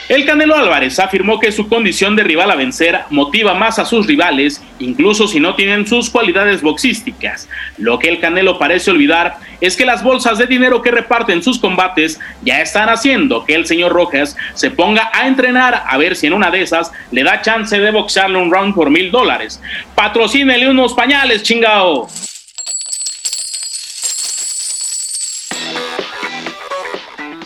El 0.08 0.24
Canelo 0.24 0.56
Álvarez 0.56 1.00
afirmó 1.00 1.40
que 1.40 1.52
su 1.52 1.68
condición 1.68 2.16
de 2.16 2.24
rival 2.24 2.52
a 2.52 2.56
vencer 2.56 3.00
motiva 3.10 3.56
más 3.56 3.80
a 3.80 3.86
sus 3.86 4.06
rivales, 4.06 4.62
incluso 4.78 5.28
si 5.28 5.40
no 5.40 5.56
tienen 5.56 5.88
sus 5.88 6.12
cualidades 6.12 6.62
boxísticas. 6.62 7.50
Lo 7.80 7.98
que 7.98 8.10
el 8.10 8.20
Canelo 8.20 8.60
parece 8.60 8.92
olvidar 8.92 9.38
es 9.62 9.76
que 9.76 9.84
las 9.84 10.04
bolsas 10.04 10.38
de 10.38 10.46
dinero 10.46 10.84
que 10.84 10.92
reparten 10.92 11.42
sus 11.42 11.58
combates 11.58 12.20
ya 12.44 12.62
están 12.62 12.90
haciendo 12.90 13.46
que 13.46 13.56
el 13.56 13.66
señor 13.66 13.94
Rojas 13.94 14.38
se 14.54 14.70
ponga 14.70 15.10
a 15.12 15.26
entrenar 15.26 15.84
a 15.88 15.98
ver 15.98 16.16
si 16.16 16.28
en 16.28 16.34
una 16.34 16.52
de 16.52 16.62
esas 16.62 16.92
le 17.10 17.24
da 17.24 17.42
chance 17.42 17.80
de 17.80 17.90
boxearle 17.90 18.38
un 18.38 18.52
round 18.52 18.76
por 18.76 18.92
mil 18.92 19.10
dólares. 19.10 19.60
Patrocínele 19.96 20.70
unos 20.70 20.94
pañales, 20.94 21.42
chingao. 21.42 22.08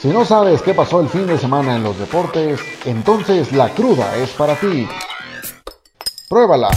Si 0.01 0.07
no 0.07 0.23
sabes 0.23 0.61
qué 0.61 0.73
pasó 0.73 1.01
el 1.01 1.09
fin 1.09 1.27
de 1.27 1.37
semana 1.37 1.75
en 1.75 1.83
los 1.83 1.99
deportes, 1.99 2.61
entonces 2.85 3.51
la 3.51 3.69
cruda 3.73 4.15
es 4.15 4.29
para 4.29 4.55
ti. 4.55 4.87
Pruébala. 6.29 6.69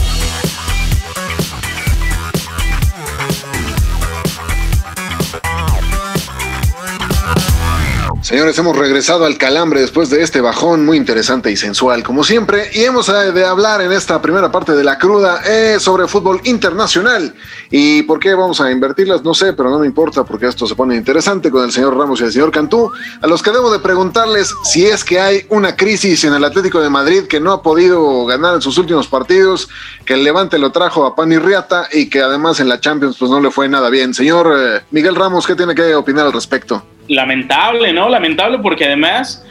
Señores, 8.23 8.57
hemos 8.57 8.77
regresado 8.77 9.25
al 9.25 9.37
calambre 9.37 9.81
después 9.81 10.09
de 10.09 10.23
este 10.23 10.39
bajón 10.39 10.85
muy 10.85 10.95
interesante 10.95 11.51
y 11.51 11.57
sensual, 11.57 12.03
como 12.03 12.23
siempre, 12.23 12.69
y 12.73 12.85
hemos 12.85 13.09
eh, 13.09 13.33
de 13.33 13.43
hablar 13.43 13.81
en 13.81 13.91
esta 13.91 14.21
primera 14.21 14.49
parte 14.49 14.71
de 14.71 14.83
la 14.85 14.97
cruda 14.97 15.41
eh, 15.45 15.77
sobre 15.77 16.07
fútbol 16.07 16.39
internacional. 16.45 17.35
¿Y 17.69 18.03
por 18.03 18.21
qué 18.21 18.33
vamos 18.33 18.61
a 18.61 18.71
invertirlas? 18.71 19.25
No 19.25 19.33
sé, 19.33 19.51
pero 19.51 19.69
no 19.69 19.77
me 19.77 19.87
importa 19.87 20.23
porque 20.23 20.47
esto 20.47 20.65
se 20.65 20.73
pone 20.73 20.95
interesante 20.95 21.51
con 21.51 21.65
el 21.65 21.73
señor 21.73 21.97
Ramos 21.97 22.21
y 22.21 22.23
el 22.23 22.31
señor 22.31 22.51
Cantú, 22.51 22.93
a 23.19 23.27
los 23.27 23.43
que 23.43 23.51
debo 23.51 23.69
de 23.69 23.79
preguntarles 23.79 24.53
si 24.63 24.85
es 24.85 25.03
que 25.03 25.19
hay 25.19 25.45
una 25.49 25.75
crisis 25.75 26.23
en 26.23 26.33
el 26.33 26.45
Atlético 26.45 26.79
de 26.79 26.89
Madrid 26.89 27.23
que 27.23 27.41
no 27.41 27.51
ha 27.51 27.61
podido 27.61 28.25
ganar 28.25 28.55
en 28.55 28.61
sus 28.61 28.77
últimos 28.77 29.05
partidos, 29.09 29.67
que 30.05 30.13
el 30.13 30.23
Levante 30.23 30.57
lo 30.59 30.71
trajo 30.71 31.05
a 31.05 31.13
pan 31.13 31.33
y 31.33 31.39
riata 31.39 31.89
y 31.91 32.09
que 32.09 32.21
además 32.21 32.61
en 32.61 32.69
la 32.69 32.79
Champions 32.79 33.17
pues 33.19 33.29
no 33.29 33.41
le 33.41 33.51
fue 33.51 33.67
nada 33.67 33.89
bien. 33.89 34.13
Señor 34.13 34.53
eh, 34.57 34.81
Miguel 34.91 35.15
Ramos, 35.15 35.45
¿qué 35.45 35.55
tiene 35.55 35.75
que 35.75 35.93
opinar 35.93 36.27
al 36.27 36.31
respecto? 36.31 36.85
Lamentable, 37.07 37.93
¿no? 37.93 38.09
Lamentable 38.09 38.59
porque 38.59 38.85
además 38.85 39.45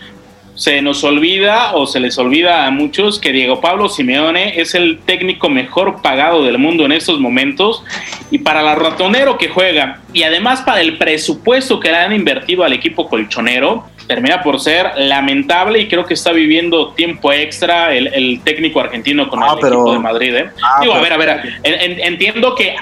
se 0.55 0.83
nos 0.83 1.03
olvida 1.03 1.73
o 1.75 1.87
se 1.87 1.99
les 1.99 2.19
olvida 2.19 2.67
a 2.67 2.71
muchos 2.71 3.19
que 3.19 3.33
Diego 3.33 3.61
Pablo 3.61 3.89
Simeone 3.89 4.61
es 4.61 4.75
el 4.75 4.99
técnico 4.99 5.49
mejor 5.49 6.03
pagado 6.03 6.45
del 6.45 6.59
mundo 6.59 6.85
en 6.85 6.93
estos 6.93 7.19
momentos 7.21 7.83
y 8.31 8.39
para 8.39 8.63
la 8.63 8.75
ratonero 8.75 9.39
que 9.39 9.49
juega 9.49 10.01
y 10.13 10.25
además 10.25 10.61
para 10.61 10.83
el 10.83 10.99
presupuesto 10.99 11.81
que 11.81 11.89
le 11.89 11.97
han 11.97 12.13
invertido 12.13 12.65
al 12.65 12.75
equipo 12.75 13.09
colchonero, 13.09 13.87
termina 14.07 14.43
por 14.43 14.61
ser 14.61 14.93
lamentable 14.97 15.79
y 15.81 15.89
creo 15.89 16.05
que 16.05 16.15
está 16.15 16.33
viviendo 16.33 16.93
tiempo 16.93 17.33
extra 17.33 17.95
el, 17.95 18.41
técnico 18.45 18.81
argentino 18.81 19.29
con 19.29 19.43
ah, 19.43 19.55
el 19.61 19.67
equipo 19.67 19.93
de 19.93 19.99
Madrid. 19.99 20.35
¿eh? 20.35 20.51
Ah, 20.63 20.79
Digo, 20.81 20.95
a 20.95 21.01
ver, 21.01 21.13
a 21.13 21.17
ver, 21.17 21.41
entiendo 21.63 22.55
que 22.55 22.75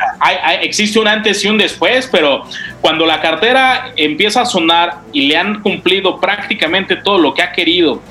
existe 0.62 0.98
un 0.98 1.08
antes 1.08 1.44
y 1.44 1.48
un 1.48 1.58
después, 1.58 2.08
pero 2.10 2.44
cuando 2.80 3.06
la 3.06 3.20
cartera 3.20 3.92
empieza 3.96 4.42
a 4.42 4.46
sonar 4.46 4.98
y 5.12 5.28
le 5.28 5.36
han 5.36 5.60
cumplido 5.62 6.18
prácticamente 6.18 6.96
todo 6.96 7.18
lo 7.18 7.34
que 7.34 7.42
ha 7.42 7.52
querido 7.52 8.02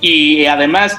y 0.00 0.46
además, 0.46 0.96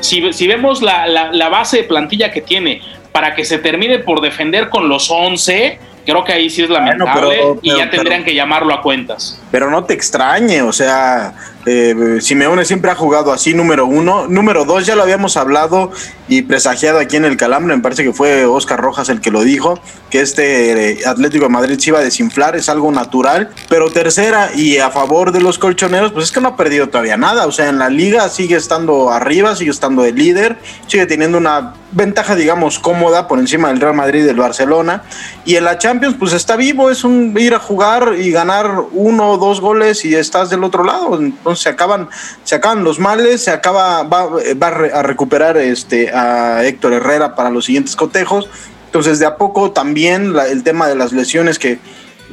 si, 0.00 0.32
si 0.32 0.46
vemos 0.46 0.82
la, 0.82 1.06
la 1.06 1.48
base 1.48 1.78
de 1.78 1.84
plantilla 1.84 2.32
que 2.32 2.40
tiene 2.40 2.82
para 3.12 3.34
que 3.34 3.44
se 3.44 3.58
termine 3.58 3.98
por 3.98 4.20
defender 4.20 4.68
con 4.68 4.88
los 4.88 5.10
11, 5.10 5.78
creo 6.10 6.24
que 6.24 6.32
ahí 6.32 6.50
sí 6.50 6.62
es 6.62 6.70
lamentable 6.70 7.56
y 7.62 7.76
ya 7.76 7.88
tendrían 7.90 8.24
que 8.24 8.34
llamarlo 8.34 8.74
a 8.74 8.82
cuentas. 8.82 9.40
Pero 9.50 9.70
no 9.70 9.84
te 9.84 9.94
extrañe, 9.94 10.62
o 10.62 10.72
sea, 10.72 11.34
eh, 11.66 12.18
Simeone 12.20 12.64
siempre 12.64 12.90
ha 12.90 12.94
jugado 12.94 13.32
así, 13.32 13.52
número 13.54 13.86
uno. 13.86 14.26
Número 14.26 14.64
dos, 14.64 14.86
ya 14.86 14.96
lo 14.96 15.02
habíamos 15.02 15.36
hablado 15.36 15.90
y 16.28 16.42
presagiado 16.42 16.98
aquí 16.98 17.16
en 17.16 17.24
el 17.24 17.36
Calambre, 17.36 17.76
me 17.76 17.82
parece 17.82 18.04
que 18.04 18.12
fue 18.12 18.44
Oscar 18.46 18.80
Rojas 18.80 19.08
el 19.08 19.20
que 19.20 19.30
lo 19.30 19.42
dijo, 19.42 19.80
que 20.10 20.20
este 20.20 20.92
eh, 20.92 20.98
Atlético 21.04 21.44
de 21.44 21.50
Madrid 21.50 21.78
se 21.78 21.90
iba 21.90 21.98
a 21.98 22.02
desinflar, 22.02 22.56
es 22.56 22.68
algo 22.68 22.90
natural. 22.92 23.50
Pero 23.68 23.90
tercera, 23.90 24.50
y 24.54 24.78
a 24.78 24.90
favor 24.90 25.32
de 25.32 25.40
los 25.40 25.58
colchoneros, 25.58 26.12
pues 26.12 26.26
es 26.26 26.32
que 26.32 26.40
no 26.40 26.48
ha 26.48 26.56
perdido 26.56 26.88
todavía 26.88 27.16
nada. 27.16 27.46
O 27.46 27.52
sea, 27.52 27.68
en 27.68 27.78
la 27.78 27.88
liga 27.88 28.28
sigue 28.28 28.56
estando 28.56 29.10
arriba, 29.10 29.54
sigue 29.56 29.70
estando 29.70 30.02
de 30.02 30.12
líder, 30.12 30.56
sigue 30.86 31.06
teniendo 31.06 31.38
una 31.38 31.74
ventaja, 31.92 32.36
digamos, 32.36 32.78
cómoda 32.78 33.26
por 33.26 33.38
encima 33.38 33.68
del 33.68 33.80
Real 33.80 33.94
Madrid 33.94 34.20
y 34.20 34.26
del 34.26 34.36
Barcelona. 34.36 35.02
Y 35.44 35.56
en 35.56 35.64
la 35.64 35.78
Champions, 35.78 35.99
pues 36.18 36.32
está 36.32 36.56
vivo, 36.56 36.90
es 36.90 37.04
un 37.04 37.34
ir 37.38 37.54
a 37.54 37.58
jugar 37.58 38.14
y 38.18 38.30
ganar 38.30 38.84
uno 38.92 39.30
o 39.30 39.38
dos 39.38 39.60
goles 39.60 40.04
y 40.04 40.14
estás 40.14 40.50
del 40.50 40.64
otro 40.64 40.84
lado. 40.84 41.18
Entonces 41.18 41.62
se 41.62 41.68
acaban, 41.68 42.08
se 42.44 42.54
acaban 42.54 42.84
los 42.84 42.98
males, 42.98 43.44
se 43.44 43.50
acaba, 43.50 44.02
va, 44.02 44.26
va 44.26 44.66
a 44.66 45.02
recuperar 45.02 45.56
este, 45.56 46.10
a 46.12 46.64
Héctor 46.64 46.94
Herrera 46.94 47.34
para 47.34 47.50
los 47.50 47.64
siguientes 47.64 47.96
cotejos. 47.96 48.48
Entonces, 48.86 49.20
de 49.20 49.26
a 49.26 49.36
poco 49.36 49.70
también 49.70 50.34
el 50.48 50.64
tema 50.64 50.88
de 50.88 50.96
las 50.96 51.12
lesiones 51.12 51.60
que 51.60 51.78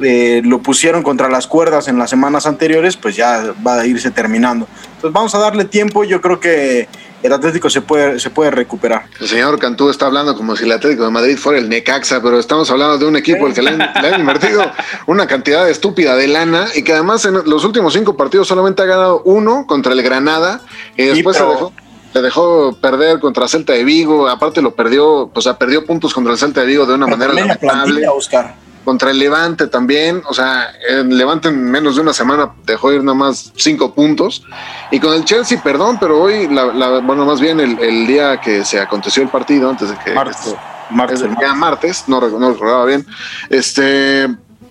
eh, 0.02 0.42
lo 0.44 0.58
pusieron 0.60 1.04
contra 1.04 1.28
las 1.28 1.46
cuerdas 1.46 1.86
en 1.86 1.98
las 1.98 2.10
semanas 2.10 2.46
anteriores, 2.46 2.96
pues 2.96 3.14
ya 3.14 3.54
va 3.64 3.80
a 3.80 3.86
irse 3.86 4.10
terminando. 4.10 4.66
Entonces, 4.96 5.12
vamos 5.12 5.34
a 5.36 5.38
darle 5.38 5.64
tiempo. 5.66 6.02
Yo 6.02 6.20
creo 6.20 6.40
que 6.40 6.88
el 7.22 7.32
Atlético 7.32 7.68
se 7.68 7.80
puede, 7.80 8.20
se 8.20 8.30
puede 8.30 8.50
recuperar. 8.50 9.06
El 9.20 9.28
señor 9.28 9.58
Cantú 9.58 9.90
está 9.90 10.06
hablando 10.06 10.36
como 10.36 10.56
si 10.56 10.64
el 10.64 10.72
Atlético 10.72 11.04
de 11.04 11.10
Madrid 11.10 11.36
fuera 11.36 11.58
el 11.58 11.68
Necaxa, 11.68 12.22
pero 12.22 12.38
estamos 12.38 12.70
hablando 12.70 12.98
de 12.98 13.06
un 13.06 13.16
equipo 13.16 13.46
al 13.46 13.54
que 13.54 13.62
le 13.62 13.70
han, 13.70 14.20
invertido 14.20 14.62
una 15.06 15.26
cantidad 15.26 15.68
estúpida 15.68 16.16
de 16.16 16.28
lana 16.28 16.66
y 16.74 16.82
que 16.82 16.92
además 16.92 17.24
en 17.24 17.34
los 17.34 17.64
últimos 17.64 17.92
cinco 17.92 18.16
partidos 18.16 18.48
solamente 18.48 18.82
ha 18.82 18.86
ganado 18.86 19.22
uno 19.24 19.66
contra 19.66 19.92
el 19.92 20.02
Granada 20.02 20.60
y 20.96 21.04
después 21.04 21.36
se 21.36 21.44
dejó 21.44 21.72
le 22.14 22.22
dejó 22.22 22.74
perder 22.80 23.20
contra 23.20 23.46
Celta 23.48 23.74
de 23.74 23.84
Vigo, 23.84 24.28
aparte 24.28 24.62
lo 24.62 24.74
perdió, 24.74 25.30
o 25.32 25.40
sea, 25.42 25.58
perdió 25.58 25.84
puntos 25.84 26.14
contra 26.14 26.32
el 26.32 26.38
Celta 26.38 26.62
de 26.62 26.66
Vigo 26.66 26.86
de 26.86 26.94
una 26.94 27.06
manera 27.06 27.34
lamentable. 27.34 28.08
Oscar 28.08 28.54
contra 28.88 29.10
el 29.10 29.18
Levante 29.18 29.66
también, 29.66 30.22
o 30.24 30.32
sea, 30.32 30.72
el 30.88 31.10
Levante 31.10 31.48
en 31.48 31.62
menos 31.62 31.96
de 31.96 32.00
una 32.00 32.14
semana 32.14 32.54
dejó 32.64 32.90
ir 32.90 33.04
nada 33.04 33.18
más 33.18 33.52
cinco 33.54 33.92
puntos. 33.92 34.46
Y 34.90 34.98
con 34.98 35.12
el 35.12 35.26
Chelsea, 35.26 35.62
perdón, 35.62 35.98
pero 36.00 36.18
hoy, 36.18 36.46
bueno, 36.46 37.26
más 37.26 37.38
bien 37.38 37.60
el, 37.60 38.06
día 38.06 38.40
que 38.40 38.64
se 38.64 38.80
aconteció 38.80 39.22
el 39.22 39.28
partido, 39.28 39.68
antes 39.68 39.90
de 39.90 39.96
que... 39.98 40.14
Martes. 40.14 40.54
martes, 40.88 41.20
el 41.20 41.34
día 41.34 41.52
martes, 41.52 42.04
no, 42.06 42.18
no 42.18 42.50
recordaba 42.50 42.86
bien, 42.86 43.06
este 43.50 44.26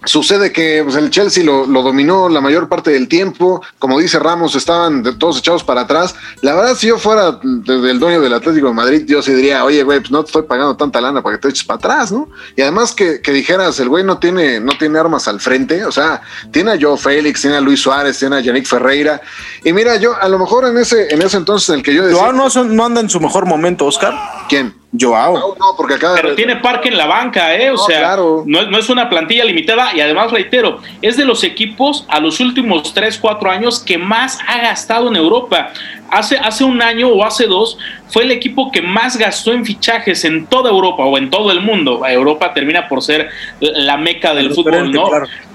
Sucede 0.06 0.52
que 0.52 0.82
pues, 0.84 0.96
el 0.96 1.10
Chelsea 1.10 1.44
lo, 1.44 1.66
dominó 1.66 2.30
la 2.30 2.42
mayor 2.42 2.70
parte 2.70 2.92
del 2.92 3.08
tiempo. 3.08 3.62
Como 3.80 4.00
dice 4.00 4.20
Ramos, 4.20 4.56
estaban 4.56 5.04
todos 5.18 5.40
echados 5.40 5.64
para 5.64 5.82
atrás. 5.82 6.16
La 6.42 6.56
verdad, 6.56 6.76
si 6.76 6.88
yo 6.88 6.98
fuera 6.98 7.40
el 7.44 8.00
dueño 8.00 8.22
del 8.22 8.34
Atlético 8.34 8.68
de 8.68 8.74
Madrid, 8.74 9.04
yo 9.08 9.22
sí 9.22 9.34
diría, 9.34 9.64
oye, 9.64 9.84
güey, 9.84 10.00
pues 10.00 10.12
no 10.12 10.24
te 10.24 10.28
estoy 10.28 10.44
pagando 10.44 10.78
tanta 10.78 11.02
lana 11.02 11.22
para 11.22 11.36
que 11.36 11.42
te 11.42 11.50
eches 11.50 11.64
para 11.64 11.78
atrás, 11.78 12.12
¿no? 12.12 12.30
Y 12.56 12.62
además 12.62 12.94
que, 12.94 13.20
dijeras, 13.20 13.80
el 13.80 13.90
güey 13.90 14.04
no 14.04 14.18
tiene, 14.18 14.60
no 14.60 14.78
tiene 14.78 15.00
armas 15.00 15.28
al 15.28 15.40
frente. 15.40 15.84
O 15.86 15.92
sea, 15.92 16.22
tiene 16.52 16.72
a 16.72 16.78
Joe 16.80 16.98
Félix, 16.98 17.42
tiene 17.42 17.58
a 17.58 17.62
Luis 17.62 17.82
Suárez, 17.82 18.18
tiene 18.20 18.38
a 18.38 18.40
Yannick 18.40 18.66
Ferreira. 18.66 19.22
Y 19.64 19.74
mira, 19.74 19.96
yo 19.98 20.16
a 20.20 20.30
lo 20.30 20.40
mejor 20.40 20.66
en 20.66 20.78
ese, 20.78 21.14
en 21.14 21.22
ese 21.22 21.38
entonces 21.38 21.70
en 21.70 21.76
el 21.76 21.84
que 21.84 21.94
yo 21.94 22.06
decía. 22.06 22.32
No, 22.32 22.50
no 22.50 22.86
anda 22.86 23.02
en 23.02 23.10
su 23.10 23.20
mejor 23.20 23.46
momento, 23.46 23.86
Oscar. 23.86 24.14
¿Quién? 24.48 24.74
Joao. 25.00 25.56
No, 25.60 25.76
porque 25.76 25.96
acá 25.96 26.14
Pero 26.16 26.36
tiene 26.36 26.58
parque 26.58 26.90
en 26.90 26.98
la 26.98 27.06
banca, 27.06 27.56
¿eh? 27.56 27.72
O 27.72 27.78
sea, 27.78 28.16
no, 28.16 28.78
es 28.78 28.90
una 28.90 29.10
plantilla 29.10 29.44
limitada 29.44 29.96
y 29.96 30.02
además, 30.02 30.32
reitero, 30.32 30.80
es 31.02 31.18
de 31.18 31.26
los 31.26 31.44
equipos 31.44 32.06
a 32.08 32.20
los 32.20 32.40
últimos 32.40 32.94
3, 32.94 33.18
4 33.18 33.50
años 33.50 33.80
que 33.80 33.98
más 33.98 34.40
ha 34.48 34.60
gastado 34.60 35.08
en 35.10 35.16
Europa. 35.16 35.72
Hace, 36.10 36.38
hace 36.38 36.64
un 36.64 36.82
año 36.82 37.10
o 37.10 37.24
hace 37.24 37.46
dos 37.46 37.78
fue 38.10 38.24
el 38.24 38.32
equipo 38.32 38.72
que 38.72 38.82
más 38.82 39.18
gastó 39.18 39.52
en 39.52 39.66
fichajes 39.66 40.24
en 40.26 40.48
toda 40.48 40.70
Europa 40.70 41.04
o 41.04 41.18
en 41.18 41.30
todo 41.30 41.52
el 41.52 41.62
mundo. 41.62 42.06
Europa 42.06 42.54
termina 42.54 42.88
por 42.88 43.02
ser 43.02 43.30
la 43.60 43.98
meca 43.98 44.34
del 44.34 44.54
fútbol, 44.54 44.92
¿no? 44.92 45.10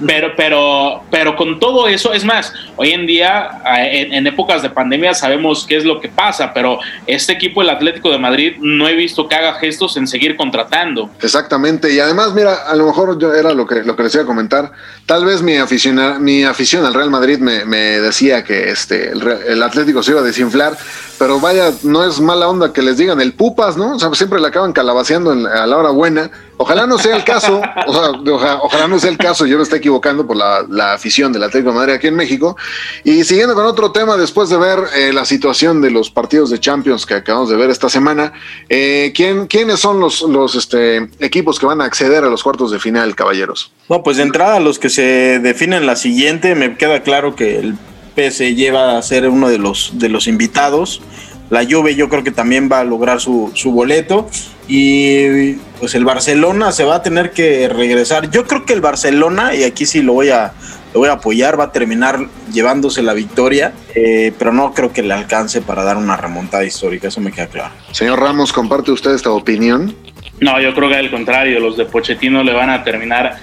Pero, 0.06 0.32
pero, 0.36 1.02
pero 1.10 1.36
con 1.36 1.58
todo 1.58 1.88
eso, 1.88 2.12
es 2.12 2.24
más, 2.24 2.52
hoy 2.76 2.90
en 2.90 3.06
día, 3.06 3.62
en, 3.76 4.26
épocas 4.26 4.62
de 4.62 4.70
pandemia, 4.70 5.14
sabemos 5.14 5.66
qué 5.66 5.76
es 5.76 5.84
lo 5.84 6.00
que 6.00 6.08
pasa, 6.08 6.52
pero 6.52 6.78
este 7.06 7.32
equipo, 7.32 7.62
el 7.62 7.70
Atlético 7.70 8.10
de 8.10 8.18
Madrid, 8.18 8.56
no 8.60 8.88
he 8.88 8.94
visto 8.94 9.28
que 9.28 9.34
haga 9.34 9.54
gestos 9.54 9.96
en 9.96 10.06
seguir 10.06 10.36
contratando. 10.36 11.10
Exactamente, 11.20 11.92
y 11.92 11.98
además, 11.98 12.34
mira, 12.34 12.54
a 12.66 12.74
lo 12.74 12.86
mejor 12.86 13.18
yo 13.18 13.34
era 13.34 13.52
lo 13.52 13.66
que, 13.66 13.82
lo 13.82 13.96
que 13.96 14.02
les 14.02 14.14
iba 14.14 14.24
a 14.24 14.26
comentar. 14.26 14.72
Tal 15.06 15.24
vez 15.24 15.42
mi 15.42 15.56
afición, 15.56 16.22
mi 16.22 16.44
afición 16.44 16.84
al 16.84 16.94
Real 16.94 17.10
Madrid 17.10 17.38
me, 17.38 17.82
decía 18.02 18.44
que 18.44 18.70
este, 18.70 19.10
el, 19.10 19.22
el 19.48 19.62
Atlético 19.62 20.02
se 20.02 20.12
iba 20.12 20.20
a 20.20 20.24
desinflar 20.42 20.76
pero 21.22 21.38
vaya, 21.38 21.72
no 21.84 22.04
es 22.04 22.20
mala 22.20 22.48
onda 22.48 22.72
que 22.72 22.82
les 22.82 22.96
digan 22.96 23.20
el 23.20 23.32
pupas, 23.32 23.76
¿no? 23.76 23.94
O 23.94 23.98
sea, 24.00 24.12
siempre 24.12 24.40
le 24.40 24.48
acaban 24.48 24.72
calabaceando 24.72 25.30
a 25.30 25.66
la 25.68 25.76
hora 25.76 25.90
buena. 25.90 26.32
Ojalá 26.56 26.84
no 26.88 26.98
sea 26.98 27.14
el 27.14 27.22
caso, 27.22 27.62
ojalá, 27.86 28.88
no 28.88 28.98
sea 28.98 29.08
el 29.08 29.18
caso, 29.18 29.46
yo 29.46 29.56
me 29.56 29.62
estoy 29.62 29.78
equivocando 29.78 30.26
por 30.26 30.36
la, 30.36 30.92
afición 30.92 31.32
del 31.32 31.44
Atlético 31.44 31.70
de 31.70 31.76
Madrid 31.76 31.94
aquí 31.94 32.08
en 32.08 32.16
México. 32.16 32.56
Y 33.04 33.22
siguiendo 33.22 33.54
con 33.54 33.66
otro 33.66 33.92
tema, 33.92 34.16
después 34.16 34.48
de 34.48 34.56
ver 34.56 34.80
eh, 34.96 35.12
la 35.12 35.24
situación 35.24 35.80
de 35.80 35.92
los 35.92 36.10
partidos 36.10 36.50
de 36.50 36.58
Champions 36.58 37.06
que 37.06 37.14
acabamos 37.14 37.48
de 37.50 37.56
ver 37.56 37.70
esta 37.70 37.88
semana, 37.88 38.32
eh, 38.68 39.12
¿quién, 39.14 39.46
¿quiénes 39.46 39.78
son 39.78 40.00
los, 40.00 40.22
los 40.22 40.56
este, 40.56 41.08
equipos 41.20 41.60
que 41.60 41.66
van 41.66 41.80
a 41.80 41.84
acceder 41.84 42.24
a 42.24 42.30
los 42.30 42.42
cuartos 42.42 42.72
de 42.72 42.80
final, 42.80 43.14
caballeros? 43.14 43.70
No, 43.88 44.02
pues 44.02 44.16
de 44.16 44.24
entrada 44.24 44.58
los 44.58 44.80
que 44.80 44.90
se 44.90 45.38
definen 45.38 45.86
la 45.86 45.94
siguiente, 45.94 46.56
me 46.56 46.76
queda 46.76 47.04
claro 47.04 47.36
que 47.36 47.60
el 47.60 47.76
PSG 48.14 48.54
lleva 48.54 48.98
a 48.98 49.02
ser 49.02 49.28
uno 49.28 49.48
de 49.48 49.58
los, 49.58 49.92
de 49.94 50.08
los 50.08 50.26
invitados. 50.26 51.02
La 51.50 51.64
Juve 51.64 51.94
yo 51.94 52.08
creo 52.08 52.24
que 52.24 52.30
también 52.30 52.68
va 52.70 52.80
a 52.80 52.84
lograr 52.84 53.20
su, 53.20 53.50
su 53.54 53.72
boleto 53.72 54.28
y 54.68 55.54
pues 55.80 55.94
el 55.94 56.04
Barcelona 56.04 56.72
se 56.72 56.84
va 56.84 56.96
a 56.96 57.02
tener 57.02 57.32
que 57.32 57.68
regresar. 57.68 58.30
Yo 58.30 58.46
creo 58.46 58.64
que 58.64 58.72
el 58.72 58.80
Barcelona, 58.80 59.54
y 59.54 59.64
aquí 59.64 59.84
sí 59.84 60.00
lo 60.00 60.14
voy 60.14 60.30
a, 60.30 60.52
lo 60.94 61.00
voy 61.00 61.08
a 61.08 61.12
apoyar, 61.12 61.58
va 61.58 61.64
a 61.64 61.72
terminar 61.72 62.26
llevándose 62.52 63.02
la 63.02 63.12
victoria, 63.12 63.72
eh, 63.94 64.32
pero 64.38 64.52
no 64.52 64.72
creo 64.72 64.92
que 64.92 65.02
le 65.02 65.12
alcance 65.12 65.60
para 65.60 65.82
dar 65.82 65.96
una 65.96 66.16
remontada 66.16 66.64
histórica, 66.64 67.08
eso 67.08 67.20
me 67.20 67.32
queda 67.32 67.48
claro. 67.48 67.74
Señor 67.90 68.20
Ramos, 68.20 68.52
¿comparte 68.52 68.92
usted 68.92 69.12
esta 69.12 69.30
opinión? 69.30 69.94
No, 70.40 70.60
yo 70.60 70.74
creo 70.74 70.88
que 70.88 70.96
al 70.96 71.10
contrario, 71.10 71.60
los 71.60 71.76
de 71.76 71.84
Pochettino 71.84 72.42
le 72.42 72.52
van 72.52 72.70
a 72.70 72.82
terminar 72.82 73.38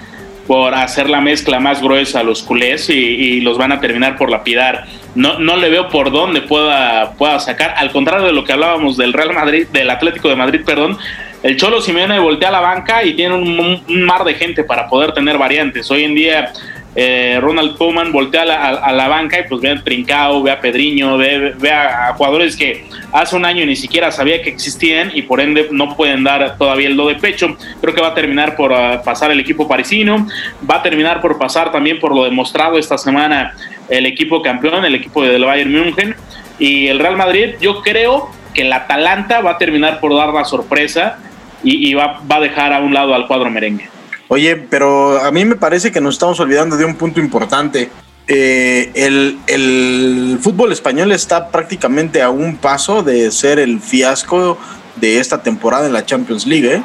por 0.50 0.74
hacer 0.74 1.08
la 1.08 1.20
mezcla 1.20 1.60
más 1.60 1.80
gruesa 1.80 2.18
a 2.18 2.22
los 2.24 2.42
culés 2.42 2.90
y, 2.90 3.40
los 3.40 3.56
van 3.56 3.70
a 3.70 3.78
terminar 3.78 4.16
por 4.16 4.32
lapidar. 4.32 4.84
No, 5.14 5.38
no 5.38 5.54
le 5.54 5.68
veo 5.68 5.88
por 5.88 6.10
dónde 6.10 6.42
pueda, 6.42 7.12
pueda 7.12 7.38
sacar, 7.38 7.74
al 7.76 7.92
contrario 7.92 8.26
de 8.26 8.32
lo 8.32 8.42
que 8.42 8.52
hablábamos 8.52 8.96
del 8.96 9.12
Real 9.12 9.32
Madrid, 9.32 9.68
del 9.72 9.88
Atlético 9.88 10.28
de 10.28 10.34
Madrid, 10.34 10.62
perdón, 10.66 10.98
el 11.44 11.56
Cholo 11.56 11.80
Simeone 11.80 12.18
voltea 12.18 12.48
a 12.48 12.50
la 12.50 12.58
banca 12.58 13.04
y 13.04 13.14
tiene 13.14 13.36
un, 13.36 14.04
mar 14.04 14.24
de 14.24 14.34
gente 14.34 14.64
para 14.64 14.88
poder 14.88 15.12
tener 15.12 15.38
variantes. 15.38 15.88
Hoy 15.88 16.02
en 16.02 16.16
día 16.16 16.52
eh, 16.96 17.38
Ronald 17.40 17.76
Koeman 17.76 18.10
voltea 18.10 18.42
a 18.42 18.92
la, 18.92 19.08
banca 19.08 19.38
y 19.38 19.48
pues 19.48 19.60
ve 19.60 19.70
a 19.70 19.82
Trincao, 19.82 20.42
ve 20.42 20.50
a 20.50 20.60
Pedriño, 20.60 21.16
ve, 21.16 21.70
a, 21.70 22.12
jugadores 22.14 22.56
que 22.56 22.84
hace 23.12 23.36
un 23.36 23.44
año 23.44 23.64
ni 23.64 23.76
siquiera 23.76 24.10
sabía 24.10 24.42
que 24.42 24.50
existían 24.50 25.12
y 25.14 25.22
por 25.22 25.40
ende 25.40 25.68
no 25.70 25.94
pueden 25.96 26.24
dar 26.24 26.58
todavía 26.58 26.88
el 26.88 26.96
do 26.96 27.08
de 27.08 27.14
pecho. 27.14 27.56
Creo 27.80 27.94
que 27.94 28.00
va 28.00 28.08
a 28.08 28.14
terminar 28.14 28.56
por 28.56 28.72
ah, 28.72 29.02
pasar 29.04 29.30
el 29.30 29.38
equipo 29.38 29.68
parisino, 29.68 30.26
va 30.68 30.76
a 30.76 30.82
terminar 30.82 31.20
por 31.20 31.38
pasar 31.38 31.70
también 31.70 32.00
por 32.00 32.14
lo 32.14 32.24
demostrado 32.24 32.76
esta 32.76 32.98
semana 32.98 33.54
el 33.88 34.06
equipo 34.06 34.42
campeón, 34.42 34.84
el 34.84 34.94
equipo 34.94 35.22
del 35.22 35.44
Bayern 35.44 35.72
München 35.72 36.16
y 36.58 36.88
el 36.88 36.98
Real 36.98 37.16
Madrid. 37.16 37.54
Yo 37.60 37.82
creo 37.82 38.30
que 38.52 38.62
el 38.62 38.72
Atalanta 38.72 39.40
va 39.40 39.52
a 39.52 39.58
terminar 39.58 40.00
por 40.00 40.14
dar 40.16 40.32
la 40.32 40.44
sorpresa 40.44 41.18
y, 41.62 41.94
va 41.94 42.20
a 42.28 42.40
dejar 42.40 42.72
a 42.72 42.80
un 42.80 42.94
lado 42.94 43.14
al 43.14 43.26
cuadro 43.26 43.50
merengue. 43.50 43.88
Oye, 44.32 44.54
pero 44.54 45.20
a 45.20 45.32
mí 45.32 45.44
me 45.44 45.56
parece 45.56 45.90
que 45.90 46.00
nos 46.00 46.14
estamos 46.14 46.38
olvidando 46.38 46.76
de 46.76 46.84
un 46.84 46.94
punto 46.94 47.18
importante. 47.18 47.90
Eh, 48.28 48.92
el, 48.94 50.38
fútbol 50.40 50.70
español 50.70 51.10
está 51.10 51.48
prácticamente 51.48 52.22
a 52.22 52.30
un 52.30 52.56
paso 52.56 53.02
de 53.02 53.32
ser 53.32 53.58
el 53.58 53.80
fiasco 53.80 54.56
de 54.94 55.18
esta 55.18 55.42
temporada 55.42 55.86
en 55.86 55.92
la 55.92 56.06
Champions 56.06 56.46
League. 56.46 56.76
¿eh? 56.76 56.82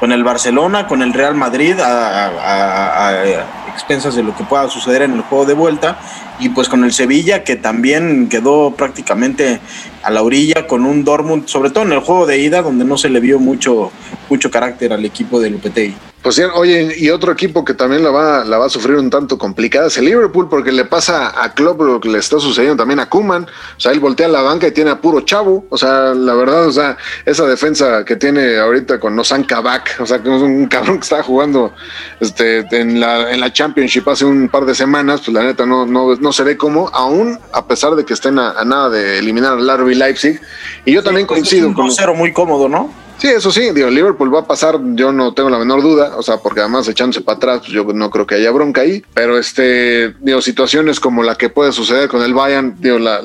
Con 0.00 0.12
el 0.12 0.22
Barcelona, 0.22 0.86
con 0.86 1.00
el 1.00 1.14
Real 1.14 1.34
Madrid, 1.34 1.76
a, 1.80 3.24
expensas 3.72 4.14
de 4.14 4.22
lo 4.22 4.36
que 4.36 4.44
pueda 4.44 4.68
suceder 4.68 5.00
en 5.00 5.12
el 5.12 5.22
juego 5.22 5.46
de 5.46 5.54
vuelta, 5.54 5.98
y 6.40 6.50
pues 6.50 6.68
con 6.68 6.84
el 6.84 6.92
Sevilla, 6.92 7.42
que 7.42 7.56
también 7.56 8.28
quedó 8.28 8.72
prácticamente 8.72 9.60
a 10.02 10.10
la 10.10 10.22
orilla 10.22 10.66
con 10.66 10.84
un 10.84 11.04
Dortmund, 11.04 11.46
sobre 11.46 11.70
todo 11.70 11.84
en 11.84 11.92
el 11.92 12.00
juego 12.00 12.26
de 12.26 12.38
ida, 12.38 12.62
donde 12.62 12.84
no 12.84 12.96
se 12.96 13.08
le 13.08 13.20
vio 13.20 13.38
mucho, 13.38 13.90
mucho 14.28 14.50
carácter 14.50 14.92
al 14.92 15.04
equipo 15.04 15.40
de 15.40 15.50
Lupetegui. 15.50 15.94
Pues 16.22 16.36
sí, 16.36 16.42
oye, 16.42 16.94
y 16.98 17.10
otro 17.10 17.32
equipo 17.32 17.64
que 17.64 17.74
también 17.74 18.04
la 18.04 18.10
va, 18.12 18.44
la 18.44 18.56
va 18.56 18.66
a 18.66 18.68
sufrir 18.68 18.96
un 18.96 19.10
tanto 19.10 19.38
complicada 19.38 19.88
es 19.88 19.98
el 19.98 20.04
Liverpool, 20.04 20.48
porque 20.48 20.70
le 20.70 20.84
pasa 20.84 21.42
a 21.42 21.52
Klopp 21.52 21.80
lo 21.80 22.00
que 22.00 22.08
le 22.08 22.18
está 22.18 22.38
sucediendo 22.38 22.76
también 22.76 23.00
a 23.00 23.08
Kuman. 23.08 23.42
O 23.42 23.80
sea, 23.80 23.90
él 23.90 23.98
voltea 23.98 24.28
la 24.28 24.40
banca 24.40 24.68
y 24.68 24.70
tiene 24.70 24.90
a 24.90 25.00
puro 25.00 25.22
chavo. 25.22 25.66
O 25.68 25.76
sea, 25.76 26.14
la 26.14 26.34
verdad, 26.34 26.68
o 26.68 26.70
sea, 26.70 26.96
esa 27.26 27.44
defensa 27.46 28.04
que 28.04 28.14
tiene 28.14 28.56
ahorita 28.56 29.00
con 29.00 29.16
Nosan 29.16 29.42
Kabak, 29.42 29.96
o 29.98 30.06
sea, 30.06 30.22
que 30.22 30.32
es 30.32 30.42
un 30.42 30.66
cabrón 30.68 30.98
que 30.98 31.02
está 31.02 31.24
jugando 31.24 31.74
este, 32.20 32.68
en, 32.70 33.00
la, 33.00 33.32
en 33.32 33.40
la 33.40 33.52
Championship 33.52 34.08
hace 34.08 34.24
un 34.24 34.48
par 34.48 34.64
de 34.64 34.76
semanas, 34.76 35.22
pues 35.24 35.34
la 35.34 35.42
neta 35.42 35.66
no, 35.66 35.86
no, 35.86 36.14
no 36.14 36.32
se 36.32 36.44
ve 36.44 36.56
cómo, 36.56 36.88
aún 36.92 37.36
a 37.52 37.66
pesar 37.66 37.96
de 37.96 38.04
que 38.04 38.14
estén 38.14 38.38
a, 38.38 38.62
nada 38.64 38.90
de 38.90 39.18
eliminar 39.18 39.54
al 39.54 39.68
Leipzig. 39.94 40.40
Y 40.84 40.92
yo 40.92 41.02
también 41.02 41.26
coincido. 41.26 41.68
un 41.68 41.74
con. 41.74 41.90
cero 41.90 42.14
muy 42.14 42.32
cómodo, 42.32 42.68
¿no? 42.68 43.02
Sí, 43.22 43.28
eso 43.28 43.52
sí, 43.52 43.70
digo, 43.70 43.88
Liverpool 43.88 44.34
va 44.34 44.40
a 44.40 44.46
pasar, 44.46 44.80
yo 44.94 45.12
no 45.12 45.32
tengo 45.32 45.48
la 45.48 45.58
menor 45.58 45.80
duda, 45.80 46.16
o 46.16 46.24
sea, 46.24 46.38
porque 46.38 46.58
además 46.58 46.88
echándose 46.88 47.20
para 47.20 47.36
atrás, 47.36 47.60
pues 47.60 47.70
yo 47.70 47.84
no 47.84 48.10
creo 48.10 48.26
que 48.26 48.34
haya 48.34 48.50
bronca 48.50 48.80
ahí, 48.80 49.04
pero 49.14 49.38
este, 49.38 50.12
digo, 50.18 50.42
situaciones 50.42 50.98
como 50.98 51.22
la 51.22 51.36
que 51.36 51.48
puede 51.48 51.70
suceder 51.70 52.08
con 52.08 52.20
el 52.22 52.34
Bayern, 52.34 52.74
digo, 52.80 52.98
la, 52.98 53.20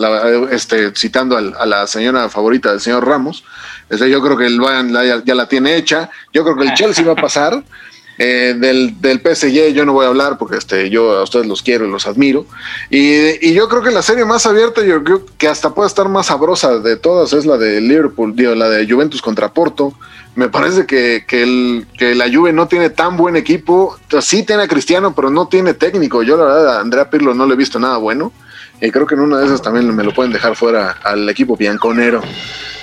este, 0.52 0.92
citando 0.96 1.36
a 1.36 1.66
la 1.66 1.88
señora 1.88 2.30
favorita 2.30 2.70
del 2.70 2.80
señor 2.80 3.08
Ramos, 3.08 3.44
este, 3.90 4.08
yo 4.08 4.22
creo 4.22 4.38
que 4.38 4.46
el 4.46 4.60
Bayern 4.60 4.94
ya, 4.94 5.24
ya 5.26 5.34
la 5.34 5.48
tiene 5.48 5.76
hecha, 5.76 6.12
yo 6.32 6.44
creo 6.44 6.56
que 6.58 6.66
el 6.66 6.74
Chelsea 6.76 7.04
va 7.04 7.14
a 7.14 7.16
pasar, 7.16 7.64
eh, 8.18 8.56
del, 8.58 9.00
del 9.00 9.20
PSG 9.20 9.74
yo 9.74 9.86
no 9.86 9.94
voy 9.94 10.06
a 10.06 10.10
hablar 10.10 10.38
porque 10.38 10.58
este, 10.58 10.90
yo 10.90 11.18
a 11.18 11.24
ustedes 11.24 11.46
los 11.46 11.62
quiero 11.62 11.86
y 11.86 11.92
los 11.92 12.08
admiro. 12.08 12.46
Y, 12.90 13.54
yo 13.54 13.70
creo 13.70 13.84
que 13.84 13.92
la 13.92 14.02
serie 14.02 14.26
más 14.26 14.46
abierta, 14.46 14.84
yo 14.84 15.04
creo 15.04 15.26
que 15.38 15.48
hasta 15.48 15.74
puede 15.74 15.88
estar 15.88 16.10
más 16.10 16.28
sabrosa 16.28 16.80
de 16.80 16.98
todas, 16.98 17.34
es 17.34 17.46
la 17.46 17.58
de 17.58 17.82
Liverpool, 17.82 18.36
digo, 18.36 18.56
la 18.56 18.70
de 18.70 18.88
Juventus 18.92 19.22
contra 19.22 19.54
Porto. 19.54 19.94
Me 20.36 20.50
parece 20.50 20.86
que, 20.86 21.26
que, 21.28 21.42
el, 21.42 21.88
que 21.98 22.14
la 22.14 22.32
Juve 22.32 22.54
no 22.54 22.68
tiene 22.68 22.92
tan 22.92 23.18
buen 23.18 23.36
equipo. 23.36 23.98
Sí 24.22 24.44
tiene 24.44 24.64
a 24.64 24.68
Cristiano, 24.68 25.16
pero 25.16 25.32
no 25.32 25.48
tiene 25.48 25.74
técnico. 25.74 26.22
Yo 26.22 26.38
la 26.38 26.44
verdad 26.44 26.78
a 26.78 26.82
Andrea 26.82 27.10
Pirlo 27.10 27.34
no 27.34 27.48
le 27.48 27.56
he 27.56 27.58
visto 27.58 27.80
nada 27.80 27.98
bueno. 27.98 28.32
Y 28.82 28.92
creo 28.92 29.08
que 29.08 29.16
en 29.16 29.22
una 29.22 29.40
de 29.40 29.46
esas 29.48 29.62
también 29.62 29.94
me 29.96 30.04
lo 30.04 30.14
pueden 30.14 30.32
dejar 30.32 30.56
fuera 30.56 30.98
al 31.04 31.28
equipo 31.30 31.58
bianconero. 31.58 32.22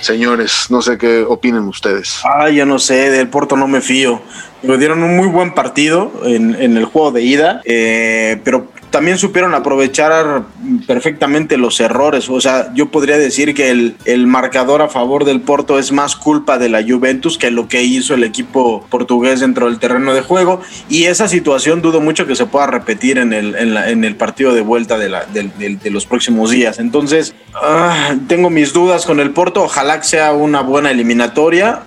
Señores, 0.01 0.67
no 0.69 0.81
sé 0.81 0.97
qué 0.97 1.23
opinen 1.23 1.63
ustedes. 1.63 2.19
Ah, 2.23 2.49
yo 2.49 2.65
no 2.65 2.79
sé, 2.79 3.09
del 3.09 3.29
Porto 3.29 3.55
no 3.55 3.67
me 3.67 3.81
fío. 3.81 4.21
Me 4.61 4.77
dieron 4.77 5.01
un 5.03 5.15
muy 5.15 5.27
buen 5.27 5.53
partido 5.53 6.11
en, 6.23 6.53
en 6.55 6.77
el 6.77 6.85
juego 6.85 7.11
de 7.11 7.21
ida, 7.21 7.61
eh, 7.65 8.39
pero 8.43 8.67
también 8.95 9.17
supieron 9.17 9.53
aprovechar 9.53 10.43
perfectamente 10.87 11.57
los 11.57 11.81
errores. 11.81 12.29
O 12.29 12.39
sea, 12.39 12.73
yo 12.73 12.91
podría 12.91 13.17
decir 13.17 13.53
que 13.53 13.69
el, 13.69 13.97
el, 14.05 14.25
marcador 14.25 14.81
a 14.81 14.87
favor 14.87 15.25
del 15.25 15.41
Porto 15.41 15.77
es 15.79 15.91
más 15.91 16.15
culpa 16.15 16.57
de 16.57 16.69
la 16.69 16.81
Juventus 16.81 17.37
que 17.37 17.51
lo 17.51 17.67
que 17.67 17.83
hizo 17.83 18.13
el 18.13 18.23
equipo 18.23 18.85
portugués 18.89 19.41
dentro 19.41 19.65
del 19.65 19.79
terreno 19.79 20.13
de 20.13 20.21
juego. 20.21 20.61
Y 20.87 21.07
esa 21.07 21.27
situación 21.27 21.81
dudo 21.81 21.99
mucho 21.99 22.25
que 22.25 22.37
se 22.37 22.45
pueda 22.45 22.67
repetir 22.67 23.17
en 23.17 23.33
el, 23.33 23.53
en, 23.55 24.05
el 24.05 24.15
partido 24.15 24.53
de 24.53 24.61
vuelta 24.61 24.97
de, 24.97 25.09
la, 25.09 25.25
de, 25.25 25.91
los 25.91 26.05
próximos 26.05 26.51
días. 26.51 26.79
Entonces, 26.79 27.35
ah, 27.53 28.15
tengo 28.29 28.49
mis 28.49 28.71
dudas 28.71 29.05
con 29.05 29.19
el 29.19 29.31
Porto. 29.31 29.63
Ojalá 29.63 29.99
que 29.99 30.07
sea 30.07 30.31
una 30.31 30.61
buena 30.61 30.89
eliminatoria. 30.89 31.81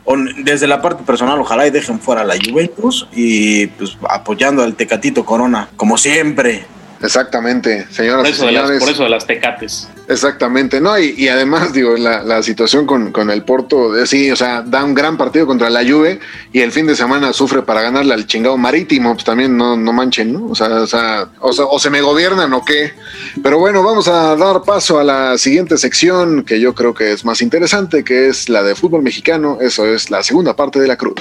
Desde 0.45 0.67
la 0.67 0.83
parte 0.83 1.05
personal, 1.05 1.41
ojalá 1.41 1.67
y 1.67 1.71
dejen 1.71 2.01
fuera 2.01 2.21
a 2.21 2.25
la 2.27 2.35
Juventus 2.35 3.09
y 3.15 3.69
pues 3.69 3.97
apoyando 4.11 4.63
al 4.63 4.75
Tecatito 4.75 5.25
Corona, 5.25 5.71
como 5.75 5.97
siempre. 5.97 6.67
Exactamente, 7.01 7.87
señoras 7.91 8.23
por 8.23 8.31
eso 8.31 8.45
y 8.45 8.49
señores. 8.49 8.81
por 8.81 8.89
eso 8.89 9.03
de 9.05 9.09
las 9.11 9.27
tecates. 9.27 9.89
Exactamente, 10.09 10.81
no, 10.81 10.99
y, 10.99 11.29
además, 11.29 11.73
digo, 11.73 11.97
la, 11.97 12.43
situación 12.43 12.87
con, 12.87 13.31
el 13.31 13.43
Porto, 13.43 13.93
de, 13.93 14.07
sí, 14.07 14.31
o 14.31 14.37
sea, 14.37 14.63
da 14.63 14.83
un 14.83 14.95
gran 14.95 15.17
partido 15.17 15.47
contra 15.47 15.69
la 15.69 15.85
Juve 15.85 16.19
y 16.53 16.61
el 16.61 16.73
fin 16.73 16.87
de 16.87 16.97
semana 16.97 17.33
sufre 17.33 17.63
para 17.63 17.83
ganarle 17.83 18.15
al 18.15 18.27
chingado 18.27 18.57
marítimo, 18.57 19.13
pues 19.13 19.25
también 19.25 19.57
no, 19.57 19.77
no 19.77 19.93
manchen, 19.93 20.33
¿no? 20.33 20.47
O 20.47 20.55
sea, 20.55 20.69
o 20.81 20.87
sea, 20.87 21.29
o 21.41 21.79
se 21.79 21.91
me 21.91 22.01
gobiernan 22.01 22.53
o 22.55 22.65
qué. 22.65 22.95
Pero 23.43 23.59
bueno, 23.59 23.83
vamos 23.83 24.09
a 24.09 24.35
dar 24.35 24.63
paso 24.63 24.99
a 24.99 25.05
la 25.05 25.37
siguiente 25.37 25.77
sección 25.77 26.43
que 26.43 26.59
yo 26.59 26.75
creo 26.75 26.95
que 26.95 27.13
es 27.13 27.25
más 27.25 27.43
interesante, 27.43 28.03
que 28.03 28.29
es 28.29 28.49
la 28.49 28.63
de 28.63 28.75
fútbol 28.75 29.03
mexicano, 29.03 29.59
eso 29.61 29.87
es 29.87 30.11
la 30.11 30.23
segunda 30.23 30.57
parte 30.57 30.81
de 30.81 30.89
la 30.89 30.97
cruz. 30.97 31.17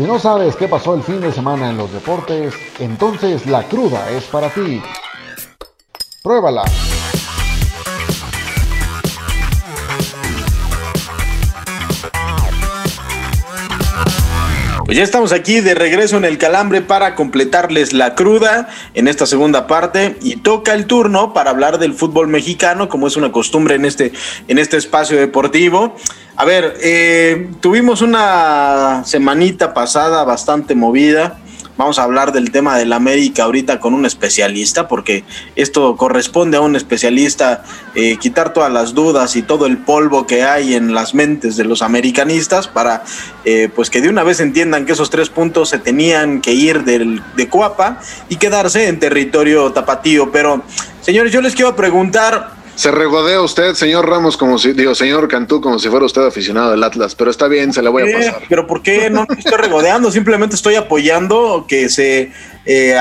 Si 0.00 0.06
no 0.06 0.18
sabes 0.18 0.56
qué 0.56 0.66
pasó 0.66 0.94
el 0.94 1.02
fin 1.02 1.20
de 1.20 1.30
semana 1.30 1.68
en 1.68 1.76
los 1.76 1.92
deportes, 1.92 2.54
entonces 2.78 3.44
la 3.44 3.64
cruda 3.64 4.10
es 4.10 4.24
para 4.24 4.48
ti. 4.48 4.80
Pruébala. 6.22 6.64
Pues 14.90 14.98
ya 14.98 15.04
estamos 15.04 15.30
aquí 15.30 15.60
de 15.60 15.76
regreso 15.76 16.16
en 16.16 16.24
el 16.24 16.36
calambre 16.36 16.80
para 16.80 17.14
completarles 17.14 17.92
la 17.92 18.16
cruda 18.16 18.68
en 18.94 19.06
esta 19.06 19.24
segunda 19.24 19.68
parte 19.68 20.16
y 20.20 20.38
toca 20.38 20.74
el 20.74 20.86
turno 20.86 21.32
para 21.32 21.50
hablar 21.50 21.78
del 21.78 21.94
fútbol 21.94 22.26
mexicano 22.26 22.88
como 22.88 23.06
es 23.06 23.16
una 23.16 23.30
costumbre 23.30 23.76
en 23.76 23.84
este, 23.84 24.10
en 24.48 24.58
este 24.58 24.78
espacio 24.78 25.16
deportivo. 25.16 25.94
A 26.34 26.44
ver, 26.44 26.76
eh, 26.82 27.50
tuvimos 27.60 28.02
una 28.02 29.04
semanita 29.04 29.74
pasada 29.74 30.24
bastante 30.24 30.74
movida 30.74 31.38
vamos 31.80 31.98
a 31.98 32.02
hablar 32.02 32.32
del 32.32 32.50
tema 32.50 32.76
del 32.76 32.92
América 32.92 33.44
ahorita 33.44 33.80
con 33.80 33.94
un 33.94 34.04
especialista, 34.04 34.86
porque 34.86 35.24
esto 35.56 35.96
corresponde 35.96 36.58
a 36.58 36.60
un 36.60 36.76
especialista 36.76 37.64
eh, 37.94 38.18
quitar 38.18 38.52
todas 38.52 38.70
las 38.70 38.92
dudas 38.92 39.34
y 39.34 39.40
todo 39.40 39.64
el 39.64 39.78
polvo 39.78 40.26
que 40.26 40.42
hay 40.42 40.74
en 40.74 40.92
las 40.92 41.14
mentes 41.14 41.56
de 41.56 41.64
los 41.64 41.80
americanistas 41.80 42.68
para 42.68 43.02
eh, 43.46 43.70
pues 43.74 43.88
que 43.88 44.02
de 44.02 44.10
una 44.10 44.24
vez 44.24 44.40
entiendan 44.40 44.84
que 44.84 44.92
esos 44.92 45.08
tres 45.08 45.30
puntos 45.30 45.70
se 45.70 45.78
tenían 45.78 46.42
que 46.42 46.52
ir 46.52 46.84
del, 46.84 47.22
de 47.34 47.48
Cuapa 47.48 47.98
y 48.28 48.36
quedarse 48.36 48.86
en 48.86 49.00
territorio 49.00 49.72
tapatío. 49.72 50.30
Pero, 50.30 50.62
señores, 51.00 51.32
yo 51.32 51.40
les 51.40 51.54
quiero 51.54 51.74
preguntar, 51.76 52.59
se 52.80 52.90
regodea 52.90 53.42
usted, 53.42 53.74
señor 53.74 54.08
Ramos, 54.08 54.38
como 54.38 54.58
si, 54.58 54.72
digo, 54.72 54.94
señor 54.94 55.28
Cantú, 55.28 55.60
como 55.60 55.78
si 55.78 55.90
fuera 55.90 56.06
usted 56.06 56.22
aficionado 56.22 56.70
del 56.70 56.82
Atlas, 56.82 57.14
pero 57.14 57.30
está 57.30 57.46
bien, 57.46 57.74
se 57.74 57.82
la 57.82 57.90
voy 57.90 58.10
a 58.10 58.16
pasar. 58.16 58.42
Pero 58.48 58.66
¿por 58.66 58.80
qué 58.80 59.10
no 59.10 59.26
estoy 59.36 59.58
regodeando? 59.58 60.10
Simplemente 60.10 60.56
estoy 60.56 60.76
apoyando 60.76 61.66
que 61.68 61.90
se 61.90 62.32
eh, 62.66 62.94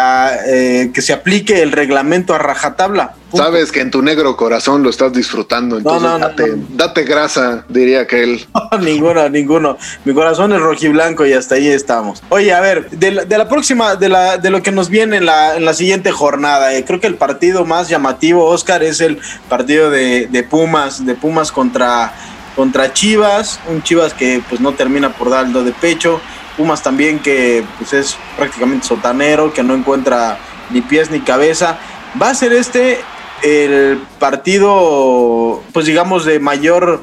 eh, 0.47 0.91
que 0.93 1.01
se 1.01 1.11
aplique 1.11 1.61
el 1.61 1.73
reglamento 1.73 2.33
a 2.33 2.37
rajatabla. 2.37 3.15
Sabes 3.33 3.71
que 3.71 3.81
en 3.81 3.91
tu 3.91 4.01
negro 4.01 4.35
corazón 4.37 4.81
lo 4.83 4.89
estás 4.89 5.13
disfrutando, 5.13 5.77
entonces 5.77 6.55
date, 6.69 7.03
grasa, 7.03 7.65
diría 7.67 8.01
aquel. 8.01 8.47
ninguno, 8.81 9.27
ninguno. 9.29 9.77
Mi 10.05 10.13
corazón 10.13 10.53
es 10.53 10.61
rojiblanco 10.61 11.25
y 11.25 11.33
hasta 11.33 11.55
ahí 11.55 11.67
estamos. 11.67 12.23
Oye, 12.29 12.53
a 12.53 12.61
ver, 12.61 12.89
de 12.89 13.11
la, 13.11 13.49
próxima, 13.49 13.95
de, 13.95 14.09
la, 14.09 14.37
de 14.37 14.49
lo 14.49 14.63
que 14.63 14.71
nos 14.71 14.89
viene 14.89 15.17
en 15.17 15.25
la, 15.25 15.57
en 15.57 15.65
la 15.65 15.73
siguiente 15.73 16.11
jornada, 16.11 16.73
eh, 16.73 16.85
creo 16.85 16.99
que 16.99 17.07
el 17.07 17.15
partido 17.15 17.65
más 17.65 17.89
llamativo, 17.89 18.45
Oscar, 18.45 18.81
es 18.81 19.01
el 19.01 19.19
partido 19.49 19.91
de, 19.91 20.27
de 20.27 20.43
Pumas, 20.43 21.05
de 21.05 21.15
Pumas 21.15 21.51
contra, 21.51 22.13
contra 22.55 22.93
Chivas, 22.93 23.59
un 23.69 23.83
Chivas 23.83 24.13
que 24.13 24.41
pues 24.49 24.61
no 24.61 24.73
termina 24.73 25.13
por 25.13 25.29
dar 25.29 25.47
de 25.47 25.71
pecho. 25.73 26.21
Pumas 26.59 26.83
también 26.83 27.19
que 27.19 27.63
pues, 27.77 27.93
es 27.93 28.17
prácticamente 28.35 28.85
sotanero, 28.85 29.53
que 29.53 29.63
no 29.63 29.75
encuentra 29.75 30.37
ni 30.71 30.81
pies 30.81 31.09
ni 31.09 31.21
cabeza. 31.21 31.79
Va 32.21 32.31
a 32.31 32.35
ser 32.35 32.51
este 32.51 32.99
el 33.43 33.97
partido, 34.19 35.63
pues 35.71 35.85
digamos, 35.85 36.25
de 36.25 36.41
mayor 36.41 37.01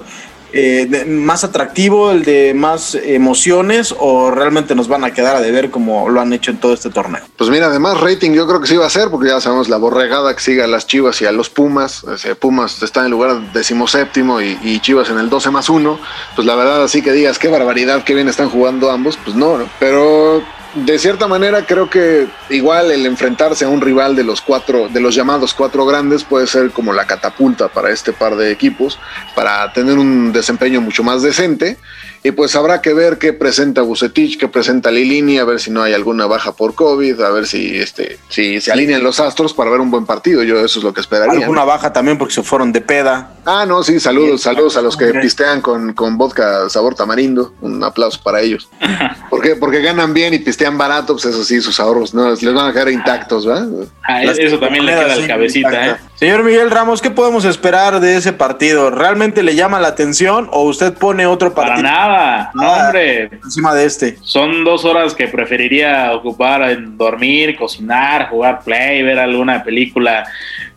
eh, 0.52 1.04
más 1.06 1.44
atractivo, 1.44 2.10
el 2.10 2.24
de 2.24 2.54
más 2.54 2.94
emociones, 2.94 3.94
o 3.98 4.30
realmente 4.30 4.74
nos 4.74 4.88
van 4.88 5.04
a 5.04 5.12
quedar 5.12 5.36
a 5.36 5.40
deber 5.40 5.70
como 5.70 6.08
lo 6.08 6.20
han 6.20 6.32
hecho 6.32 6.50
en 6.50 6.58
todo 6.58 6.72
este 6.72 6.90
torneo? 6.90 7.22
Pues 7.36 7.50
mira, 7.50 7.66
además 7.66 8.00
rating 8.00 8.32
yo 8.32 8.46
creo 8.46 8.60
que 8.60 8.66
sí 8.66 8.76
va 8.76 8.86
a 8.86 8.90
ser, 8.90 9.10
porque 9.10 9.28
ya 9.28 9.40
sabemos 9.40 9.68
la 9.68 9.76
borregada 9.76 10.34
que 10.34 10.40
sigue 10.40 10.62
a 10.62 10.66
las 10.66 10.86
Chivas 10.86 11.20
y 11.22 11.26
a 11.26 11.32
los 11.32 11.50
Pumas. 11.50 12.04
Pumas 12.40 12.82
está 12.82 13.00
en 13.00 13.06
el 13.06 13.12
lugar 13.12 13.52
decimoséptimo 13.52 14.40
y, 14.40 14.80
Chivas 14.80 15.10
en 15.10 15.18
el 15.18 15.28
12 15.28 15.50
más 15.50 15.68
1. 15.68 15.98
Pues 16.34 16.46
la 16.46 16.54
verdad, 16.54 16.84
así 16.84 17.02
que 17.02 17.12
digas 17.12 17.38
qué 17.38 17.48
barbaridad, 17.48 18.04
qué 18.04 18.14
bien 18.14 18.28
están 18.28 18.50
jugando 18.50 18.90
ambos, 18.90 19.18
pues 19.24 19.36
¿no? 19.36 19.58
pero 19.78 20.42
de 20.84 20.98
cierta 20.98 21.26
manera 21.26 21.64
creo 21.64 21.88
que 21.88 22.26
igual 22.50 22.90
el 22.90 23.06
enfrentarse 23.06 23.64
a 23.64 23.68
un 23.68 23.80
rival 23.80 24.14
de 24.14 24.24
los 24.24 24.42
cuatro, 24.42 24.88
de 24.88 25.00
los 25.00 25.14
llamados 25.14 25.54
cuatro 25.54 25.86
grandes 25.86 26.22
puede 26.22 26.46
ser 26.46 26.70
como 26.70 26.92
la 26.92 27.06
catapulta 27.06 27.68
para 27.68 27.90
este 27.90 28.12
par 28.12 28.36
de 28.36 28.50
equipos, 28.50 28.98
para 29.34 29.72
tener 29.72 29.96
un 29.96 30.32
desempeño 30.32 30.82
mucho 30.82 31.02
más 31.02 31.22
decente. 31.22 31.78
Y 32.22 32.32
pues 32.32 32.56
habrá 32.56 32.82
que 32.82 32.94
ver 32.94 33.18
qué 33.18 33.32
presenta 33.32 33.82
Bucetich, 33.82 34.38
qué 34.38 34.48
presenta 34.48 34.90
Lilini, 34.90 35.38
a 35.38 35.44
ver 35.44 35.60
si 35.60 35.70
no 35.70 35.82
hay 35.82 35.92
alguna 35.92 36.26
baja 36.26 36.52
por 36.52 36.74
COVID, 36.74 37.20
a 37.20 37.30
ver 37.30 37.46
si 37.46 37.76
este, 37.76 38.18
si 38.28 38.60
se 38.60 38.72
alinean 38.72 39.02
los 39.02 39.20
astros 39.20 39.54
para 39.54 39.70
ver 39.70 39.80
un 39.80 39.90
buen 39.90 40.06
partido. 40.06 40.42
Yo 40.42 40.58
eso 40.64 40.78
es 40.78 40.84
lo 40.84 40.92
que 40.92 41.00
esperaría. 41.00 41.40
Alguna 41.40 41.64
baja 41.64 41.92
también 41.92 42.18
porque 42.18 42.34
se 42.34 42.42
fueron 42.42 42.72
de 42.72 42.80
peda. 42.80 43.34
Ah, 43.44 43.64
no, 43.66 43.82
sí, 43.82 44.00
saludos, 44.00 44.42
saludos 44.42 44.76
a 44.76 44.82
los 44.82 44.96
que 44.96 45.06
pistean 45.14 45.60
con, 45.60 45.92
con 45.92 46.18
vodka 46.18 46.68
sabor 46.68 46.94
tamarindo. 46.94 47.54
Un 47.60 47.82
aplauso 47.84 48.20
para 48.22 48.40
ellos. 48.40 48.68
¿Por 49.30 49.42
qué? 49.42 49.56
Porque 49.56 49.80
ganan 49.80 50.12
bien 50.14 50.34
y 50.34 50.38
pistean 50.38 50.76
barato, 50.76 51.14
pues 51.14 51.26
eso 51.26 51.44
sí, 51.44 51.60
sus 51.60 51.78
ahorros 51.80 52.14
no 52.14 52.30
les 52.30 52.44
van 52.44 52.68
a 52.68 52.72
quedar 52.72 52.88
intactos, 52.90 53.46
¿verdad? 53.46 53.68
Ah, 54.02 54.22
eso 54.22 54.58
también 54.58 54.86
le 54.86 54.92
queda 54.92 55.16
la 55.16 55.26
cabecita, 55.26 55.86
¿eh? 55.86 55.96
Señor 56.16 56.44
Miguel 56.44 56.70
Ramos, 56.70 57.02
¿qué 57.02 57.10
podemos 57.10 57.44
esperar 57.44 58.00
de 58.00 58.16
ese 58.16 58.32
partido? 58.32 58.90
¿Realmente 58.90 59.42
le 59.42 59.54
llama 59.54 59.80
la 59.80 59.88
atención 59.88 60.48
o 60.50 60.62
usted 60.62 60.94
pone 60.94 61.26
otro 61.26 61.52
partido? 61.52 61.76
Para 61.76 61.82
nada, 61.82 62.05
no, 62.54 62.72
hombre. 62.72 63.30
Encima 63.44 63.74
de 63.74 63.84
este. 63.84 64.18
Son 64.22 64.64
dos 64.64 64.84
horas 64.84 65.14
que 65.14 65.28
preferiría 65.28 66.12
ocupar 66.14 66.70
en 66.70 66.96
dormir, 66.96 67.56
cocinar, 67.56 68.28
jugar 68.28 68.60
play, 68.64 69.02
ver 69.02 69.18
alguna 69.18 69.62
película. 69.62 70.26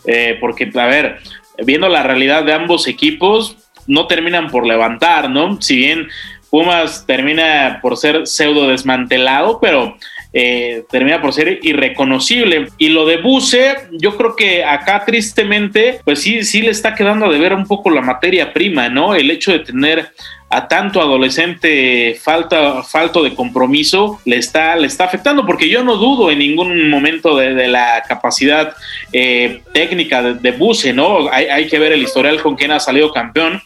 Eh, 0.06 0.38
porque, 0.40 0.72
a 0.76 0.86
ver, 0.86 1.20
viendo 1.66 1.90
la 1.90 2.04
realidad 2.04 2.44
de 2.44 2.54
ambos 2.54 2.88
equipos, 2.88 3.58
no 3.88 4.08
terminan 4.08 4.50
por 4.50 4.66
levantar, 4.66 5.30
¿no? 5.30 5.62
Si 5.62 5.76
bien 5.76 6.08
Pumas 6.50 7.06
termina 7.06 7.80
por 7.82 7.98
ser 7.98 8.26
pseudo 8.26 8.68
desmantelado, 8.68 9.60
pero 9.60 9.96
eh, 10.34 10.84
termina 10.90 11.22
por 11.22 11.34
ser 11.34 11.60
irreconocible. 11.62 12.70
Y 12.78 12.90
lo 12.90 13.06
de 13.06 13.18
Buse, 13.18 13.76
yo 13.92 14.18
creo 14.18 14.36
que 14.36 14.64
acá 14.64 15.04
tristemente, 15.06 16.02
pues 16.04 16.22
sí, 16.22 16.44
sí 16.44 16.62
le 16.62 16.72
está 16.72 16.96
quedando 16.96 17.32
de 17.32 17.40
ver 17.40 17.54
un 17.54 17.66
poco 17.66 17.90
la 17.90 18.02
materia 18.02 18.52
prima, 18.54 18.90
¿no? 18.90 19.16
El 19.16 19.30
hecho 19.30 19.52
de 19.52 19.60
tener 19.60 20.12
a 20.50 20.68
tanto 20.68 21.00
adolescente 21.00 22.20
falta, 22.22 22.84
falto 22.84 23.24
de 23.24 23.36
compromiso 23.36 24.20
le 24.26 24.38
está, 24.38 24.76
le 24.76 24.88
está 24.88 25.06
afectando, 25.06 25.46
porque 25.46 25.70
yo 25.70 25.84
no 25.84 25.96
dudo 25.96 26.32
en 26.32 26.40
ningún 26.40 26.90
momento 26.90 27.38
de, 27.38 27.68
la 27.68 28.04
capacidad 28.08 28.76
eh, 29.14 29.62
técnica 29.74 30.24
de, 30.24 30.34
de 30.36 30.52
Buse, 30.52 30.92
¿no? 30.92 31.30
Hay, 31.32 31.46
hay, 31.46 31.68
que 31.68 31.78
ver 31.78 31.92
el 31.92 32.02
historial 32.02 32.42
con 32.42 32.56
quien 32.56 32.72
ha 32.72 32.80
salido 32.80 33.14
campeón 33.14 33.62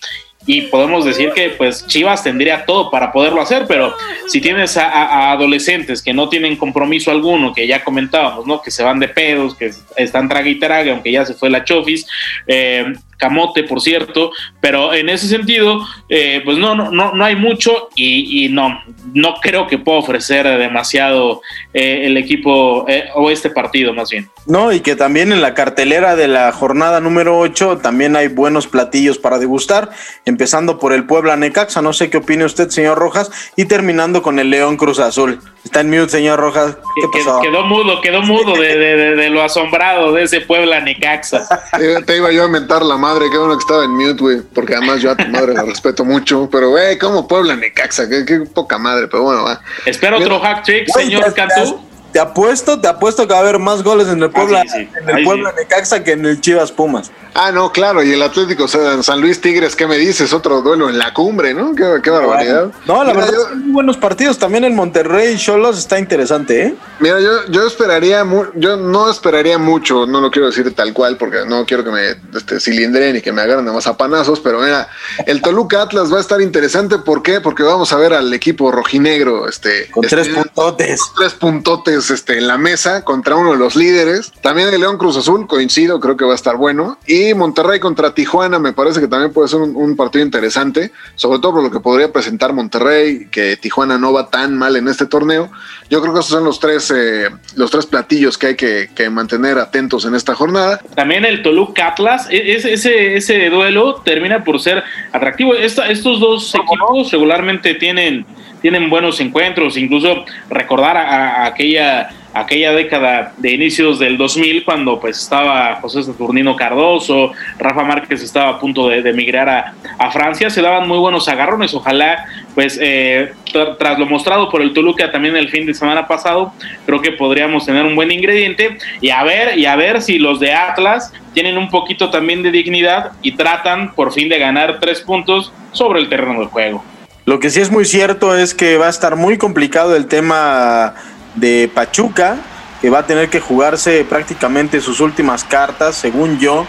y 0.45 0.63
podemos 0.63 1.05
decir 1.05 1.31
que 1.33 1.51
pues 1.51 1.87
Chivas 1.87 2.23
tendría 2.23 2.65
todo 2.65 2.91
para 2.91 3.11
poderlo 3.11 3.41
hacer, 3.41 3.65
pero 3.67 3.95
si 4.27 4.41
tienes 4.41 4.75
a, 4.75 5.31
adolescentes 5.31 6.01
que 6.01 6.13
no 6.13 6.27
tienen 6.27 6.57
compromiso 6.57 7.11
alguno, 7.11 7.53
que 7.53 7.65
ya 7.65 7.83
comentábamos, 7.83 8.45
¿no? 8.45 8.61
Que 8.61 8.71
se 8.71 8.83
van 8.83 8.99
de 8.99 9.07
pedos, 9.07 9.55
que 9.55 9.71
están 9.95 10.27
traga 10.27 10.49
y 10.85 10.89
aunque 10.89 11.11
ya 11.11 11.25
se 11.25 11.33
fue 11.33 11.49
la 11.49 11.63
Chofis, 11.63 12.05
eh, 12.47 12.93
Camote, 13.23 13.63
por 13.63 13.79
cierto, 13.79 14.31
pero 14.59 14.93
en 14.93 15.07
ese 15.07 15.29
sentido, 15.29 15.79
eh, 16.09 16.41
pues 16.43 16.57
no, 16.57 16.75
no, 16.75 16.91
no, 16.91 17.13
no 17.13 17.23
hay 17.23 17.38
mucho 17.38 17.88
y, 17.95 18.49
no, 18.49 18.83
no 19.13 19.36
creo 19.41 19.65
que 19.65 19.77
pueda 19.77 19.99
ofrecer 19.99 20.45
demasiado 20.57 21.41
eh, 21.73 22.01
el 22.03 22.17
equipo 22.17 22.83
eh, 22.89 23.05
o 23.15 23.31
este 23.31 23.49
partido 23.49 23.93
más 23.93 24.09
bien. 24.09 24.29
No, 24.45 24.73
y 24.73 24.81
que 24.81 24.97
también 24.97 25.31
en 25.31 25.41
la 25.41 25.53
cartelera 25.53 26.17
de 26.17 26.27
la 26.27 26.51
jornada 26.51 26.99
número 26.99 27.39
8 27.39 27.77
también 27.81 28.17
hay 28.17 28.27
buenos 28.27 28.67
platillos 28.67 29.17
para 29.17 29.39
degustar, 29.39 29.91
empezando 30.25 30.77
por 30.77 30.91
el 30.91 31.05
Puebla 31.05 31.38
Necaxa, 31.38 31.81
no 31.81 31.93
sé 31.93 32.09
qué 32.09 32.17
opine 32.17 32.43
usted, 32.43 32.67
señor 32.67 32.97
Rojas, 32.97 33.31
y 33.55 33.65
terminando 33.65 34.21
con 34.21 34.38
el 34.38 34.49
León 34.49 34.75
Cruz 34.75 34.99
Azul. 34.99 35.39
Está 35.63 35.79
en 35.79 35.89
mute, 35.89 36.09
señor 36.09 36.39
Rojas. 36.39 36.77
¿Qué 36.95 37.07
pasó? 37.19 37.39
Quedó 37.39 37.65
mudo, 37.65 38.01
quedó 38.01 38.21
mudo 38.21 38.53
de, 38.53 38.75
de, 39.15 39.29
lo 39.29 39.41
asombrado 39.41 40.12
de 40.12 40.23
ese 40.23 40.41
Puebla 40.41 40.81
Necaxa. 40.81 41.47
Te, 42.05 42.17
iba 42.17 42.31
yo 42.33 42.43
a 42.43 42.47
mentar 42.49 42.83
la 42.83 42.97
madre, 42.97 43.12
qué 43.19 43.38
bueno 43.38 43.56
que 43.56 43.62
estaba 43.62 43.84
en 43.84 43.91
mute, 43.91 44.21
güey, 44.21 44.41
porque 44.54 44.76
además 44.76 45.02
yo 45.02 45.12
a 45.12 45.15
tu 45.15 45.28
madre 45.28 45.54
la 45.54 45.63
respeto 45.63 46.04
mucho, 46.04 46.49
pero 46.52 46.69
güey, 46.69 46.97
¿cómo 46.97 47.28
Puebla 47.28 47.56
Necaxa? 47.56 48.10
Qué, 48.10 48.26
qué 48.26 48.39
poca 48.41 48.78
madre, 48.78 49.08
pero 49.08 49.23
bueno, 49.23 49.43
va. 49.43 49.62
Espero 49.86 50.17
otro 50.17 50.39
hack 50.39 50.63
trick, 50.63 50.88
señor 50.89 51.34
Cantú. 51.34 51.80
Te 52.13 52.19
apuesto, 52.19 52.80
te 52.80 52.88
apuesto 52.88 53.28
que 53.28 53.34
va 53.34 53.39
a 53.39 53.41
haber 53.41 53.58
más 53.58 53.82
goles 53.82 54.08
en 54.08 54.19
el 54.19 54.26
ah, 54.26 54.30
Puebla, 54.30 54.63
en 54.71 55.10
el 55.10 55.23
Puebla 55.23 55.52
Necaxa 55.58 56.04
que 56.04 56.12
en 56.12 56.26
el 56.28 56.39
Chivas 56.39 56.71
Pumas. 56.71 57.12
Ah, 57.36 57.52
no, 57.52 57.71
claro, 57.71 58.04
y 58.04 58.12
el 58.12 58.21
Atlético 58.21 58.65
o 58.65 58.67
sea, 58.67 59.02
San 59.02 59.19
Luis 59.19 59.41
Tigres, 59.41 59.76
¿qué 59.76 59.88
me 59.88 59.97
dices? 59.97 60.32
Otro 60.34 60.62
duelo 60.62 60.88
en 60.88 60.99
la 60.99 61.13
cumbre, 61.15 61.56
¿no? 61.56 61.73
Qué, 61.73 62.10
barbaridad. 62.12 62.71
No, 62.86 63.04
la 63.04 63.13
verdad, 63.13 63.32
muy 63.56 63.71
buenos 63.71 63.97
partidos. 63.97 64.38
También 64.38 64.63
en 64.63 64.76
Monterrey 64.76 65.36
Cholos 65.38 65.80
está 65.80 65.97
interesante, 65.97 66.67
¿eh? 66.67 66.76
Mira, 66.99 67.19
yo, 67.19 67.47
yo 67.49 67.65
esperaría, 67.65 68.23
yo 68.56 68.78
no 68.78 69.10
esperaría 69.10 69.58
mucho, 69.58 70.06
no 70.06 70.21
lo 70.21 70.30
quiero 70.30 70.47
decir 70.47 70.71
tal 70.76 70.93
cual, 70.93 71.17
porque 71.17 71.39
no 71.47 71.65
quiero 71.65 71.84
que 71.84 71.89
me 71.89 72.10
este, 72.38 72.60
cilindren 72.60 73.15
y 73.15 73.21
que 73.21 73.32
me 73.32 73.41
agarren 73.41 73.65
más 73.65 73.88
a 73.88 73.97
panazos, 73.97 74.39
pero 74.39 74.60
mira, 74.60 74.88
el 75.26 75.41
Toluca 75.41 75.82
Atlas 75.82 76.13
va 76.13 76.19
a 76.19 76.21
estar 76.21 76.39
interesante, 76.39 76.99
¿por 76.99 77.23
qué? 77.23 77.41
Porque 77.41 77.63
vamos 77.63 77.91
a 77.91 77.97
ver 77.97 78.13
al 78.13 78.32
equipo 78.34 78.71
rojinegro, 78.71 79.49
este. 79.49 79.89
Con 79.89 80.04
tres 80.04 80.28
este, 80.28 80.39
puntotes. 80.39 81.02
Tres 81.17 81.34
puntotes 81.34 82.02
este, 82.11 82.37
en 82.37 82.47
la 82.47 82.57
mesa 82.57 83.03
contra 83.03 83.35
uno 83.35 83.51
de 83.51 83.57
los 83.57 83.75
líderes. 83.75 84.31
También 84.41 84.69
el 84.69 84.81
León 84.81 84.97
Cruz 84.97 85.17
Azul, 85.17 85.47
coincido, 85.47 85.99
creo 85.99 86.17
que 86.17 86.25
va 86.25 86.33
a 86.33 86.35
estar 86.35 86.57
bueno. 86.57 86.97
Y 87.07 87.33
Monterrey 87.33 87.79
contra 87.79 88.13
Tijuana 88.13 88.59
me 88.59 88.73
parece 88.73 88.99
que 88.99 89.07
también 89.07 89.33
puede 89.33 89.47
ser 89.47 89.59
un, 89.59 89.95
partido 89.95 90.25
interesante, 90.25 90.91
sobre 91.15 91.39
todo 91.39 91.53
por 91.53 91.63
lo 91.63 91.71
que 91.71 91.79
podría 91.79 92.11
presentar 92.11 92.53
Monterrey, 92.53 93.27
que 93.31 93.57
Tijuana 93.57 93.97
no 93.97 94.11
va 94.11 94.29
tan 94.29 94.57
mal 94.57 94.75
en 94.75 94.87
este 94.87 95.05
torneo. 95.05 95.51
Yo 95.89 96.01
creo 96.01 96.13
que 96.13 96.19
esos 96.19 96.31
son 96.31 96.43
los 96.43 96.59
tres, 96.59 96.91
eh, 96.95 97.29
los 97.55 97.69
tres 97.69 97.85
platillos 97.85 98.37
que 98.37 98.47
hay 98.47 98.55
que, 98.55 98.89
mantener 99.11 99.59
atentos 99.59 100.05
en 100.05 100.15
esta 100.15 100.33
jornada. 100.33 100.79
También 100.95 101.25
el 101.25 101.43
Toluca 101.43 101.89
Atlas, 101.89 102.27
e, 102.29 102.55
ese, 102.55 103.15
ese 103.15 103.49
duelo 103.49 104.01
termina 104.03 104.43
por 104.43 104.59
ser 104.59 104.83
atractivo. 105.11 105.53
estos 105.53 106.19
dos 106.19 106.55
equipos 106.55 107.11
regularmente 107.11 107.75
tienen 107.75 108.25
tienen 108.63 108.89
buenos 108.89 109.19
encuentros, 109.19 109.78
incluso 109.78 110.26
recordar 110.49 110.95
a, 110.95 111.45
aquella 111.45 112.10
aquella 112.34 112.71
década 112.71 113.34
de 113.38 113.52
inicios 113.52 113.99
del 113.99 114.17
2000 114.17 114.63
cuando 114.65 114.99
pues 114.99 115.19
estaba 115.19 115.76
José 115.82 116.02
Saturnino 116.02 116.56
Cardoso, 116.56 117.32
Rafa 117.60 117.84
Márquez 117.84 118.23
estaba 118.23 118.49
a 118.49 118.60
punto 118.60 118.89
de, 118.89 119.08
emigrar 119.08 119.76
a, 119.99 120.12
Francia, 120.12 120.49
se 120.49 120.62
daban 120.62 120.88
muy 120.88 120.97
buenos 120.97 121.28
agarrones, 121.28 121.73
ojalá 121.73 122.26
pues 122.56 122.80
eh, 122.82 123.34
tras 123.78 123.99
lo 123.99 124.06
mostrado 124.06 124.49
por 124.49 124.62
el 124.62 124.73
Toluca 124.73 125.12
también 125.12 125.36
el 125.36 125.49
fin 125.49 125.65
de 125.65 125.73
semana 125.73 126.08
pasado, 126.08 126.54
creo 126.86 127.02
que 127.02 127.12
podríamos 127.12 127.65
tener 127.65 127.86
un 127.86 127.95
buen 127.95 128.12
ingrediente 128.12 128.78
y 128.99 129.10
a 129.10 129.23
ver, 129.23 129.58
y 129.58 129.65
a 129.65 129.76
ver 129.76 130.02
si 130.02 130.17
los 130.17 130.39
de 130.39 130.54
Atlas 130.54 131.13
tienen 131.34 131.58
un 131.58 131.69
poquito 131.69 132.10
también 132.10 132.41
de 132.41 132.52
dignidad 132.52 133.12
y 133.21 133.34
tratan 133.34 133.93
por 133.93 134.12
fin 134.12 134.30
de 134.30 134.39
ganar 134.39 134.80
tres 134.80 135.02
puntos 135.02 135.54
sobre 135.71 135.99
el 135.99 136.10
terreno 136.10 136.39
del 136.39 136.47
juego. 136.47 136.84
Lo 137.25 137.39
que 137.39 137.49
sí 137.49 137.62
es 137.62 137.71
muy 137.71 137.86
cierto 137.86 138.36
es 138.36 138.53
que 138.53 138.77
va 138.77 138.88
a 138.88 138.89
estar 138.89 139.15
muy 139.15 139.38
complicado 139.38 139.95
el 139.95 140.07
tema 140.07 140.93
de 141.36 141.69
Pachuca, 141.73 142.38
que 142.81 142.89
va 142.89 142.99
a 142.99 143.05
tener 143.07 143.29
que 143.29 143.39
jugarse 143.39 144.03
prácticamente 144.03 144.81
sus 144.81 144.99
últimas 144.99 145.45
cartas, 145.45 145.95
según 145.95 146.38
yo, 146.39 146.67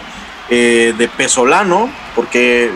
eh, 0.49 0.93
de 0.97 1.09
Pesolano, 1.09 1.89
porque 2.15 2.69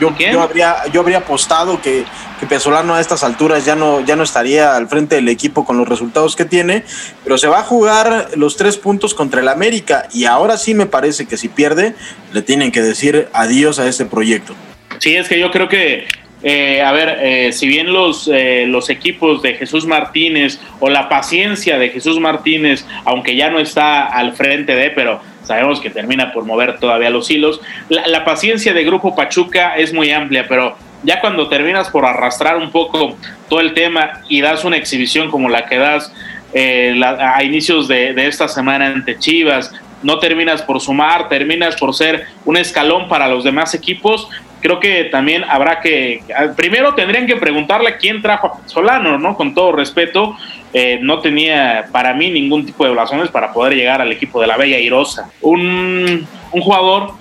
yo, 0.00 0.16
yo, 0.16 0.40
habría, 0.40 0.86
yo 0.90 1.02
habría 1.02 1.18
apostado 1.18 1.82
que, 1.82 2.04
que, 2.38 2.46
Pesolano 2.46 2.94
a 2.94 3.02
estas 3.02 3.22
alturas 3.22 3.66
ya 3.66 3.76
no, 3.76 4.00
ya 4.00 4.16
no 4.16 4.22
estaría 4.22 4.74
al 4.74 4.88
frente 4.88 5.16
del 5.16 5.28
equipo 5.28 5.66
con 5.66 5.76
los 5.76 5.86
resultados 5.86 6.36
que 6.36 6.46
tiene, 6.46 6.84
pero 7.22 7.36
se 7.36 7.48
va 7.48 7.58
a 7.58 7.62
jugar 7.64 8.30
los 8.36 8.56
tres 8.56 8.78
puntos 8.78 9.12
contra 9.12 9.42
el 9.42 9.48
América 9.48 10.08
y 10.14 10.24
ahora 10.24 10.56
sí 10.56 10.72
me 10.72 10.86
parece 10.86 11.26
que 11.26 11.36
si 11.36 11.48
pierde 11.48 11.94
le 12.32 12.40
tienen 12.40 12.72
que 12.72 12.80
decir 12.80 13.28
adiós 13.34 13.78
a 13.78 13.86
este 13.86 14.06
proyecto. 14.06 14.54
Sí, 15.00 15.16
es 15.16 15.28
que 15.28 15.38
yo 15.38 15.50
creo 15.50 15.68
que 15.68 16.06
eh, 16.42 16.80
a 16.80 16.92
ver, 16.92 17.18
eh, 17.20 17.52
si 17.52 17.66
bien 17.66 17.92
los, 17.92 18.28
eh, 18.32 18.64
los 18.66 18.88
equipos 18.88 19.42
de 19.42 19.54
Jesús 19.54 19.86
Martínez 19.86 20.58
o 20.78 20.88
la 20.88 21.08
paciencia 21.08 21.78
de 21.78 21.90
Jesús 21.90 22.18
Martínez, 22.18 22.86
aunque 23.04 23.36
ya 23.36 23.50
no 23.50 23.58
está 23.58 24.06
al 24.06 24.32
frente 24.32 24.74
de, 24.74 24.90
pero 24.90 25.20
sabemos 25.42 25.80
que 25.80 25.90
termina 25.90 26.32
por 26.32 26.44
mover 26.44 26.78
todavía 26.78 27.10
los 27.10 27.30
hilos, 27.30 27.60
la, 27.88 28.24
paciencia 28.24 28.72
de 28.72 28.84
Grupo 28.84 29.14
Pachuca 29.14 29.76
es 29.76 29.92
muy 29.92 30.10
amplia, 30.10 30.46
pero 30.48 30.76
ya 31.02 31.20
cuando 31.20 31.48
terminas 31.48 31.90
por 31.90 32.06
arrastrar 32.06 32.56
un 32.56 32.70
poco 32.70 33.16
todo 33.48 33.60
el 33.60 33.74
tema 33.74 34.22
y 34.28 34.40
das 34.40 34.64
una 34.64 34.76
exhibición 34.76 35.30
como 35.30 35.48
la 35.48 35.66
que 35.66 35.76
das 35.76 36.12
a 36.54 37.44
inicios 37.44 37.86
de, 37.86 38.12
de 38.12 38.26
esta 38.26 38.48
semana 38.48 38.86
ante 38.86 39.18
Chivas, 39.18 39.72
no 40.02 40.18
terminas 40.18 40.62
por 40.62 40.80
sumar, 40.80 41.28
terminas 41.28 41.76
por 41.76 41.94
ser 41.94 42.26
un 42.44 42.56
escalón 42.56 43.08
para 43.08 43.28
los 43.28 43.44
demás 43.44 43.74
equipos, 43.74 44.28
creo 44.60 44.80
que 44.80 45.04
también 45.04 45.44
habrá 45.44 45.80
que, 45.80 46.22
primero 46.56 46.94
tendrían 46.94 47.26
que 47.26 47.36
preguntarle 47.36 47.96
quién 47.96 48.22
trajo 48.22 48.60
a 48.64 48.68
Solano, 48.68 49.18
¿no? 49.18 49.36
Con 49.36 49.54
todo 49.54 49.72
respeto, 49.72 50.36
eh, 50.72 50.98
no 51.02 51.20
tenía 51.20 51.86
para 51.90 52.14
mí 52.14 52.30
ningún 52.30 52.64
tipo 52.64 52.84
de 52.84 52.90
blasones 52.90 53.28
para 53.30 53.52
poder 53.52 53.74
llegar 53.74 54.00
al 54.00 54.12
equipo 54.12 54.40
de 54.40 54.46
la 54.46 54.56
Bella 54.56 54.78
Irosa. 54.78 55.30
Un, 55.40 56.26
un 56.52 56.60
jugador 56.60 57.14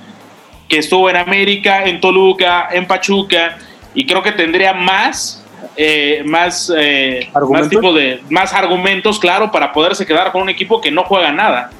que 0.68 0.78
estuvo 0.78 1.10
en 1.10 1.16
América, 1.16 1.84
en 1.84 2.00
Toluca, 2.00 2.70
en 2.72 2.86
Pachuca, 2.86 3.58
y 3.94 4.06
creo 4.06 4.22
que 4.22 4.32
tendría 4.32 4.74
más, 4.74 5.44
eh, 5.76 6.22
más, 6.26 6.72
eh, 6.76 7.28
más 7.50 7.70
tipo 7.70 7.92
de, 7.92 8.22
más 8.30 8.54
argumentos, 8.54 9.20
claro, 9.20 9.52
para 9.52 9.74
poderse 9.74 10.06
quedar 10.06 10.32
con 10.32 10.44
un 10.44 10.50
equipo 10.50 10.80
que 10.80 10.92
no 10.92 11.04
juega 11.04 11.32
nada. 11.32 11.72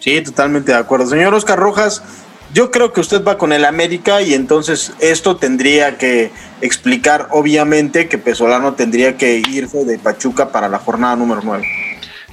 Sí, 0.00 0.20
totalmente 0.22 0.72
de 0.72 0.78
acuerdo. 0.78 1.06
Señor 1.06 1.34
Oscar 1.34 1.58
Rojas, 1.58 2.02
yo 2.52 2.70
creo 2.70 2.92
que 2.92 3.00
usted 3.00 3.24
va 3.24 3.38
con 3.38 3.52
el 3.52 3.64
América 3.64 4.22
y 4.22 4.34
entonces 4.34 4.92
esto 4.98 5.36
tendría 5.36 5.98
que 5.98 6.30
explicar, 6.60 7.28
obviamente, 7.30 8.08
que 8.08 8.18
Pesolano 8.18 8.74
tendría 8.74 9.16
que 9.16 9.38
irse 9.38 9.84
de 9.84 9.98
Pachuca 9.98 10.50
para 10.50 10.68
la 10.68 10.78
jornada 10.78 11.16
número 11.16 11.40
9. 11.44 11.64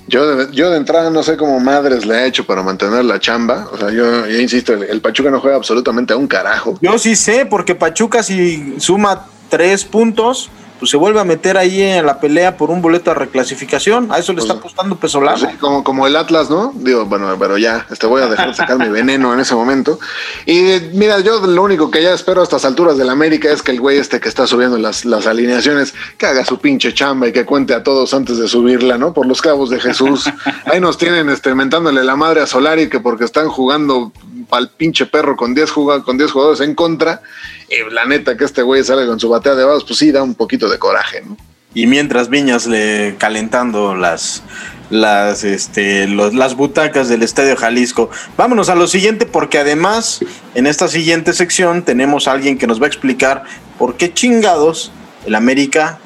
Yo 0.08 0.26
de, 0.36 0.56
yo 0.56 0.70
de 0.70 0.78
entrada 0.78 1.10
no 1.10 1.22
sé 1.22 1.36
cómo 1.36 1.60
madres 1.60 2.06
le 2.06 2.16
ha 2.16 2.26
hecho 2.26 2.46
para 2.46 2.64
mantener 2.64 3.04
la 3.04 3.20
chamba. 3.20 3.68
O 3.72 3.78
sea, 3.78 3.92
yo, 3.92 4.28
insisto, 4.30 4.74
el, 4.74 5.02
Pachuca 5.02 5.30
no 5.30 5.42
juega 5.42 5.58
absolutamente 5.58 6.14
a 6.14 6.18
un 6.18 6.28
carajo. 6.28 6.78
Yo 6.82 6.98
sí 6.98 7.16
sé, 7.16 7.46
porque 7.46 7.76
Pachuca 7.76 8.24
si 8.24 8.76
suma 8.80 9.26
tres 9.50 9.84
puntos, 9.84 10.50
pues 10.80 10.92
se 10.92 10.98
vuelve 10.98 11.20
a 11.20 11.24
meter 11.24 11.58
ahí 11.58 11.82
en 11.82 12.06
la 12.06 12.20
pelea 12.20 12.58
por 12.58 12.70
un 12.70 12.82
boleto 12.82 13.12
de 13.12 13.16
reclasificación. 13.16 14.12
A 14.12 14.20
eso 14.20 14.34
le 14.34 14.40
está 14.40 14.54
pues, 14.54 14.66
apostando 14.66 14.96
Pesolano. 14.96 15.40
Pues 15.40 15.58
como, 15.58 15.84
como 15.84 16.08
el 16.08 16.16
Atlas, 16.16 16.50
¿no? 16.50 16.72
Digo, 16.76 17.06
bueno, 17.06 17.36
pero 17.40 17.58
ya, 17.58 17.86
este 17.90 18.08
voy 18.08 18.22
a 18.22 18.28
dejar 18.28 18.50
de 18.50 18.54
sacar 18.56 18.78
mi 18.78 18.90
veneno 18.90 19.34
en 19.34 19.40
ese 19.40 19.56
momento. 19.56 20.00
Y 20.46 20.62
mira, 20.94 21.20
yo 21.20 21.46
lo 21.46 21.64
único 21.64 21.92
que 21.92 22.02
ya 22.02 22.14
espero 22.14 22.42
a 22.42 22.44
estas 22.44 22.66
alturas 22.66 22.98
del 22.98 23.10
América 23.10 23.52
es 23.52 23.62
que 23.62 23.72
el 23.72 23.80
güey 23.80 23.98
este 23.98 24.20
que 24.20 24.30
está 24.30 24.48
subiendo 24.48 24.78
las, 24.78 25.06
las 25.06 25.28
alineaciones, 25.28 25.94
que 26.18 26.26
haga 26.26 26.46
su 26.46 26.60
pinche 26.60 26.94
chamba 26.94 27.28
y 27.28 27.34
que 27.34 27.46
cuente 27.46 27.74
a 27.74 27.84
todos 27.84 28.14
antes 28.14 28.38
de 28.38 28.48
subirla, 28.48 28.98
¿no? 28.98 29.14
Por 29.14 29.26
los 29.26 29.42
cabos 29.42 29.70
de 29.70 29.80
Jesús. 29.80 30.26
Ahí 30.66 30.80
nos 30.80 30.98
tienen 30.98 31.30
este, 31.30 31.54
mentándole 31.56 32.04
la 32.04 32.16
madre 32.16 32.42
a 32.42 32.48
Solari 32.48 32.90
que 32.90 33.00
porque 33.00 33.26
están 33.26 33.50
jugando 33.50 34.12
al 34.52 34.70
pinche 34.70 35.06
perro 35.06 35.36
con 35.36 35.54
10 35.54 35.72
con 36.04 36.18
10 36.18 36.32
jugadores 36.32 36.62
en 36.62 36.76
contra 36.76 37.22
y 37.70 37.94
la 37.94 38.06
neta 38.06 38.38
que 38.38 38.46
este 38.46 38.62
güey 38.62 38.84
sale 38.84 39.06
con 39.06 39.20
su 39.20 39.30
batea 39.30 39.56
de 39.56 39.66
vasos, 39.66 39.84
pues 39.84 40.00
sí 40.00 40.12
da 40.12 40.24
un 40.24 40.36
poquito 40.36 40.70
de 40.70 40.80
coraje, 40.80 41.22
¿no? 41.22 41.38
Y 41.74 41.86
mientras 41.86 42.30
Viñas 42.30 42.66
le 42.66 43.16
calentando 43.20 43.94
las 43.96 44.42
las 44.90 45.44
este 45.44 46.08
las 46.08 46.56
butacas 46.56 47.10
del 47.10 47.24
Estadio 47.24 47.56
Jalisco. 47.56 48.10
Vámonos 48.38 48.70
a 48.70 48.76
lo 48.76 48.88
siguiente 48.88 49.26
porque 49.26 49.60
además 49.60 50.22
en 50.56 50.66
esta 50.66 50.88
siguiente 50.88 51.34
sección 51.34 51.84
tenemos 51.84 52.28
a 52.28 52.32
alguien 52.32 52.58
que 52.58 52.68
nos 52.68 52.82
va 52.82 52.86
a 52.86 52.88
explicar 52.88 53.44
por 53.78 53.96
qué 53.96 54.14
chingados 54.14 54.92
el 55.26 55.36
América 55.36 56.00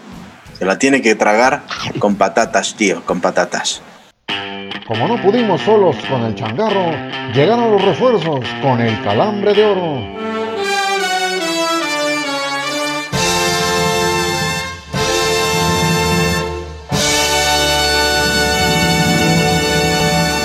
se 0.57 0.65
la 0.65 0.77
tiene 0.77 1.01
que 1.01 1.15
tragar 1.15 1.63
con 1.99 2.15
patatas, 2.15 2.75
tío, 2.75 3.03
con 3.05 3.21
patatas. 3.21 3.81
Como 4.87 5.07
no 5.07 5.21
pudimos 5.21 5.61
solos 5.61 5.95
con 6.09 6.23
el 6.23 6.35
changarro, 6.35 6.91
llegaron 7.33 7.71
los 7.71 7.81
refuerzos 7.81 8.39
con 8.61 8.81
el 8.81 9.01
calambre 9.01 9.53
de 9.53 9.65
oro. 9.65 10.30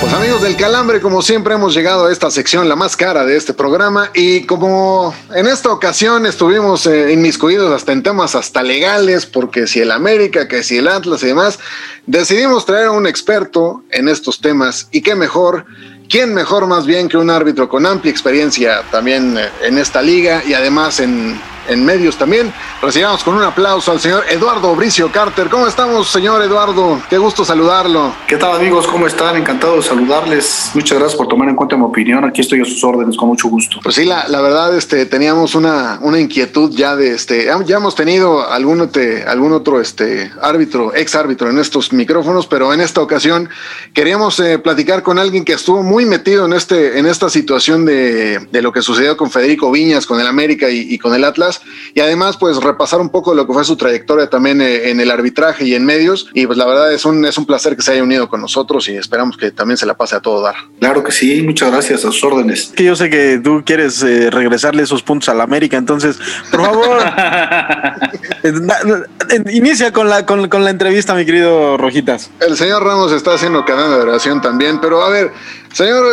Pues 0.06 0.18
amigos 0.18 0.40
del 0.40 0.54
Calambre, 0.54 1.00
como 1.00 1.20
siempre 1.20 1.54
hemos 1.54 1.74
llegado 1.74 2.06
a 2.06 2.12
esta 2.12 2.30
sección, 2.30 2.68
la 2.68 2.76
más 2.76 2.96
cara 2.96 3.24
de 3.24 3.36
este 3.36 3.52
programa, 3.52 4.12
y 4.14 4.46
como 4.46 5.12
en 5.34 5.48
esta 5.48 5.72
ocasión 5.72 6.26
estuvimos 6.26 6.86
eh, 6.86 7.12
inmiscuidos 7.12 7.72
hasta 7.72 7.90
en 7.90 8.04
temas 8.04 8.36
hasta 8.36 8.62
legales, 8.62 9.26
porque 9.26 9.66
si 9.66 9.80
el 9.80 9.90
América, 9.90 10.46
que 10.46 10.62
si 10.62 10.78
el 10.78 10.86
Atlas 10.86 11.24
y 11.24 11.26
demás, 11.26 11.58
decidimos 12.06 12.64
traer 12.64 12.86
a 12.86 12.90
un 12.92 13.08
experto 13.08 13.82
en 13.90 14.08
estos 14.08 14.40
temas, 14.40 14.86
y 14.92 15.00
qué 15.00 15.16
mejor, 15.16 15.66
quién 16.08 16.32
mejor 16.34 16.68
más 16.68 16.86
bien 16.86 17.08
que 17.08 17.16
un 17.16 17.28
árbitro 17.28 17.68
con 17.68 17.84
amplia 17.84 18.12
experiencia 18.12 18.84
también 18.92 19.36
eh, 19.36 19.48
en 19.62 19.76
esta 19.76 20.02
liga 20.02 20.40
y 20.46 20.54
además 20.54 21.00
en 21.00 21.40
en 21.68 21.84
medios 21.84 22.16
también. 22.16 22.52
Recibamos 22.82 23.22
con 23.24 23.34
un 23.34 23.42
aplauso 23.42 23.92
al 23.92 24.00
señor 24.00 24.24
Eduardo 24.28 24.74
Bricio 24.74 25.10
Carter. 25.10 25.48
¿Cómo 25.48 25.66
estamos, 25.66 26.08
señor 26.08 26.42
Eduardo? 26.42 27.00
Qué 27.08 27.18
gusto 27.18 27.44
saludarlo. 27.44 28.14
¿Qué 28.26 28.36
tal, 28.36 28.56
amigos? 28.56 28.86
¿Cómo 28.86 29.06
están? 29.06 29.36
Encantado 29.36 29.76
de 29.76 29.82
saludarles. 29.82 30.70
Muchas 30.74 30.98
gracias 30.98 31.16
por 31.16 31.28
tomar 31.28 31.48
en 31.48 31.56
cuenta 31.56 31.76
mi 31.76 31.84
opinión. 31.84 32.24
Aquí 32.24 32.40
estoy 32.40 32.60
a 32.60 32.64
sus 32.64 32.82
órdenes, 32.84 33.16
con 33.16 33.28
mucho 33.28 33.48
gusto. 33.48 33.78
Pues 33.82 33.94
sí, 33.94 34.04
la, 34.04 34.28
la 34.28 34.40
verdad, 34.40 34.76
este, 34.76 35.06
teníamos 35.06 35.54
una, 35.54 35.98
una 36.02 36.20
inquietud 36.20 36.70
ya 36.74 36.96
de 36.96 37.14
este. 37.14 37.48
Ya 37.64 37.76
hemos 37.76 37.94
tenido 37.94 38.48
algún, 38.50 38.90
algún 39.26 39.52
otro 39.52 39.80
este, 39.80 40.30
árbitro, 40.40 40.94
ex 40.94 41.14
árbitro 41.14 41.50
en 41.50 41.58
estos 41.58 41.92
micrófonos, 41.92 42.46
pero 42.46 42.72
en 42.72 42.80
esta 42.80 43.00
ocasión 43.00 43.48
queríamos 43.92 44.38
eh, 44.40 44.58
platicar 44.58 45.02
con 45.02 45.18
alguien 45.18 45.44
que 45.44 45.52
estuvo 45.52 45.82
muy 45.82 46.04
metido 46.04 46.46
en, 46.46 46.52
este, 46.52 46.98
en 46.98 47.06
esta 47.06 47.28
situación 47.28 47.84
de, 47.84 48.38
de 48.50 48.62
lo 48.62 48.72
que 48.72 48.82
sucedió 48.82 49.16
con 49.16 49.30
Federico 49.30 49.70
Viñas, 49.70 50.06
con 50.06 50.20
el 50.20 50.26
América 50.26 50.68
y, 50.70 50.80
y 50.92 50.98
con 50.98 51.14
el 51.14 51.24
Atlas 51.24 51.55
y 51.94 52.00
además 52.00 52.36
pues 52.36 52.56
repasar 52.58 53.00
un 53.00 53.08
poco 53.08 53.34
lo 53.34 53.46
que 53.46 53.52
fue 53.52 53.64
su 53.64 53.76
trayectoria 53.76 54.28
también 54.28 54.60
eh, 54.60 54.90
en 54.90 55.00
el 55.00 55.10
arbitraje 55.10 55.64
y 55.64 55.74
en 55.74 55.84
medios 55.84 56.28
y 56.34 56.46
pues 56.46 56.58
la 56.58 56.66
verdad 56.66 56.92
es 56.92 57.04
un, 57.04 57.24
es 57.24 57.38
un 57.38 57.46
placer 57.46 57.76
que 57.76 57.82
se 57.82 57.92
haya 57.92 58.02
unido 58.02 58.28
con 58.28 58.40
nosotros 58.40 58.88
y 58.88 58.96
esperamos 58.96 59.36
que 59.36 59.50
también 59.50 59.76
se 59.76 59.86
la 59.86 59.94
pase 59.94 60.16
a 60.16 60.20
todo 60.20 60.42
dar. 60.42 60.54
Claro 60.80 61.02
que 61.02 61.12
sí, 61.12 61.42
muchas 61.42 61.70
gracias 61.70 62.04
a 62.04 62.12
sus 62.12 62.22
órdenes. 62.24 62.72
Que 62.74 62.84
yo 62.84 62.96
sé 62.96 63.10
que 63.10 63.40
tú 63.42 63.62
quieres 63.64 64.02
eh, 64.02 64.30
regresarle 64.30 64.82
esos 64.82 65.02
puntos 65.02 65.28
a 65.28 65.34
la 65.34 65.44
América, 65.44 65.76
entonces 65.76 66.18
por 66.50 66.62
favor 66.62 66.98
inicia 69.50 69.92
con 69.92 70.08
la, 70.08 70.26
con, 70.26 70.48
con 70.48 70.64
la 70.64 70.70
entrevista 70.70 71.14
mi 71.14 71.24
querido 71.24 71.76
Rojitas. 71.76 72.30
El 72.40 72.56
señor 72.56 72.84
Ramos 72.84 73.12
está 73.12 73.34
haciendo 73.34 73.64
cadena 73.64 73.96
de 73.96 74.02
oración 74.02 74.40
también, 74.40 74.80
pero 74.80 75.02
a 75.02 75.10
ver, 75.10 75.32
Señor 75.76 76.06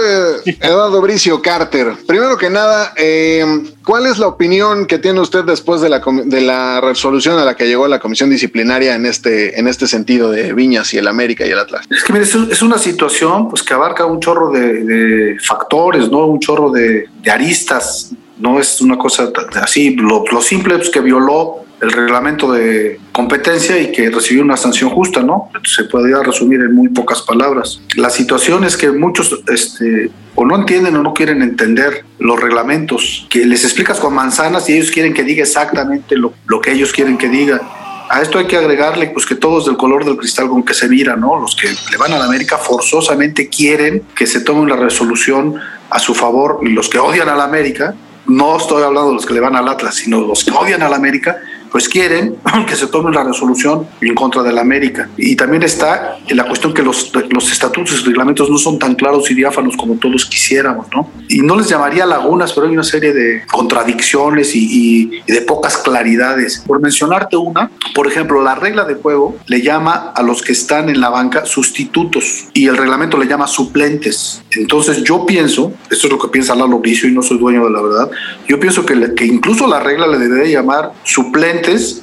eh, 0.45 0.57
Eduardo 0.59 0.99
Bricio 0.99 1.41
Carter, 1.41 1.93
primero 2.05 2.37
que 2.37 2.49
nada, 2.49 2.91
eh, 2.97 3.45
¿cuál 3.85 4.07
es 4.07 4.19
la 4.19 4.27
opinión 4.27 4.85
que 4.85 4.99
tiene 4.99 5.21
usted 5.21 5.45
después 5.45 5.79
de 5.79 5.87
la, 5.87 6.01
de 6.25 6.41
la 6.41 6.81
resolución 6.81 7.39
a 7.39 7.45
la 7.45 7.55
que 7.55 7.65
llegó 7.65 7.87
la 7.87 7.99
comisión 7.99 8.29
disciplinaria 8.29 8.93
en 8.93 9.05
este, 9.05 9.57
en 9.57 9.69
este 9.69 9.87
sentido 9.87 10.31
de 10.31 10.51
Viñas 10.51 10.93
y 10.93 10.97
el 10.97 11.07
América 11.07 11.47
y 11.47 11.51
el 11.51 11.59
Atlas? 11.59 11.85
Es 11.89 12.03
que 12.03 12.19
es 12.51 12.61
una 12.61 12.77
situación 12.77 13.47
pues, 13.47 13.63
que 13.63 13.73
abarca 13.73 14.05
un 14.05 14.19
chorro 14.19 14.51
de, 14.51 15.37
factores, 15.41 16.11
¿no? 16.11 16.25
un 16.25 16.41
chorro 16.41 16.69
de, 16.69 17.07
aristas. 17.31 18.11
No 18.37 18.59
es 18.59 18.81
una 18.81 18.97
cosa 18.97 19.31
así, 19.61 19.95
lo, 19.95 20.25
simple 20.41 20.75
es 20.75 20.89
que 20.89 20.99
violó 20.99 21.63
el 21.83 21.91
reglamento 21.91 22.51
de 22.51 22.99
competencia 23.11 23.77
y 23.77 23.91
que 23.91 24.09
recibió 24.09 24.41
una 24.41 24.55
sanción 24.55 24.89
justa, 24.89 25.21
¿no? 25.21 25.49
Se 25.65 25.83
podría 25.83 26.23
resumir 26.23 26.61
en 26.61 26.73
muy 26.73 26.87
pocas 26.87 27.21
palabras. 27.21 27.81
La 27.95 28.09
situación 28.09 28.63
es 28.63 28.77
que 28.77 28.91
muchos 28.91 29.43
este, 29.47 30.09
o 30.35 30.45
no 30.45 30.55
entienden 30.55 30.95
o 30.95 31.03
no 31.03 31.13
quieren 31.13 31.41
entender 31.41 32.05
los 32.19 32.39
reglamentos, 32.39 33.27
que 33.29 33.45
les 33.45 33.65
explicas 33.65 33.99
con 33.99 34.13
manzanas 34.13 34.69
y 34.69 34.73
ellos 34.73 34.91
quieren 34.91 35.13
que 35.13 35.23
diga 35.23 35.43
exactamente 35.43 36.15
lo, 36.15 36.33
lo 36.45 36.61
que 36.61 36.71
ellos 36.71 36.93
quieren 36.93 37.17
que 37.17 37.27
diga. 37.27 37.61
A 38.09 38.21
esto 38.21 38.37
hay 38.37 38.47
que 38.47 38.57
agregarle 38.57 39.07
pues 39.07 39.25
que 39.25 39.35
todos 39.35 39.65
del 39.65 39.75
color 39.75 40.05
del 40.05 40.17
cristal 40.17 40.47
con 40.47 40.63
que 40.63 40.73
se 40.73 40.87
mira, 40.87 41.15
¿no? 41.17 41.39
Los 41.39 41.55
que 41.55 41.67
le 41.67 41.97
van 41.97 42.13
a 42.13 42.17
la 42.17 42.25
América 42.25 42.57
forzosamente 42.57 43.49
quieren 43.49 44.03
que 44.15 44.25
se 44.25 44.39
tome 44.41 44.61
una 44.61 44.75
resolución 44.77 45.55
a 45.89 45.99
su 45.99 46.15
favor 46.15 46.59
y 46.63 46.69
los 46.69 46.89
que 46.89 46.99
odian 46.99 47.27
a 47.27 47.35
la 47.35 47.43
América, 47.43 47.95
no 48.25 48.57
estoy 48.57 48.83
hablando 48.83 49.09
de 49.09 49.15
los 49.15 49.25
que 49.25 49.33
le 49.33 49.39
van 49.39 49.55
al 49.55 49.67
Atlas, 49.67 49.95
sino 49.95 50.21
los 50.21 50.43
que 50.43 50.51
odian 50.51 50.81
a 50.81 50.89
la 50.89 50.95
América, 50.95 51.37
pues 51.73 51.89
quieren 51.89 52.35
que 52.67 52.75
se 52.75 52.85
tome 52.85 53.09
una 53.09 53.23
resolución 53.23 53.87
en 53.99 54.13
contra 54.13 54.43
de 54.43 54.53
la 54.53 54.61
América. 54.61 55.09
Y 55.17 55.35
también 55.35 55.63
está 55.63 56.19
la 56.29 56.45
cuestión 56.45 56.71
que 56.71 56.83
los, 56.83 57.11
los 57.31 57.51
estatutos 57.51 57.99
y 57.99 58.05
reglamentos 58.05 58.49
no 58.49 58.59
son 58.59 58.77
tan 58.77 58.93
claros 58.93 59.29
y 59.31 59.33
diáfanos 59.33 59.75
como 59.75 59.95
todos 59.95 60.25
quisiéramos, 60.27 60.87
¿no? 60.93 61.09
Y 61.29 61.39
no 61.39 61.57
les 61.57 61.67
llamaría 61.67 62.05
lagunas, 62.05 62.53
pero 62.53 62.67
hay 62.67 62.73
una 62.73 62.83
serie 62.83 63.11
de 63.11 63.43
contradicciones 63.51 64.55
y, 64.55 65.21
de 65.27 65.41
pocas 65.41 65.77
claridades. 65.77 66.63
Por 66.67 66.79
mencionarte 66.79 67.37
una, 67.37 67.71
por 67.95 68.05
ejemplo, 68.05 68.43
la 68.43 68.53
regla 68.53 68.85
de 68.85 68.93
juego 68.93 69.37
le 69.47 69.63
llama 69.63 70.13
a 70.15 70.21
los 70.21 70.43
que 70.43 70.51
están 70.51 70.89
en 70.89 71.01
la 71.01 71.09
banca 71.09 71.45
sustitutos 71.45 72.49
y 72.53 72.67
el 72.67 72.77
reglamento 72.77 73.17
le 73.17 73.25
llama 73.25 73.47
suplentes. 73.47 74.43
Entonces 74.51 75.03
yo 75.03 75.25
pienso, 75.25 75.73
esto 75.89 76.05
es 76.05 76.13
lo 76.13 76.19
que 76.19 76.27
piensa 76.27 76.53
Lalo 76.53 76.79
Vicio 76.79 77.09
y 77.09 77.13
no 77.13 77.23
soy 77.23 77.39
dueño 77.39 77.65
de 77.65 77.71
la 77.71 77.81
verdad, 77.81 78.11
yo 78.47 78.59
pienso 78.59 78.85
que, 78.85 79.15
que 79.15 79.25
incluso 79.25 79.65
la 79.65 79.79
regla 79.79 80.05
le 80.05 80.19
debería 80.19 80.59
llamar 80.59 80.91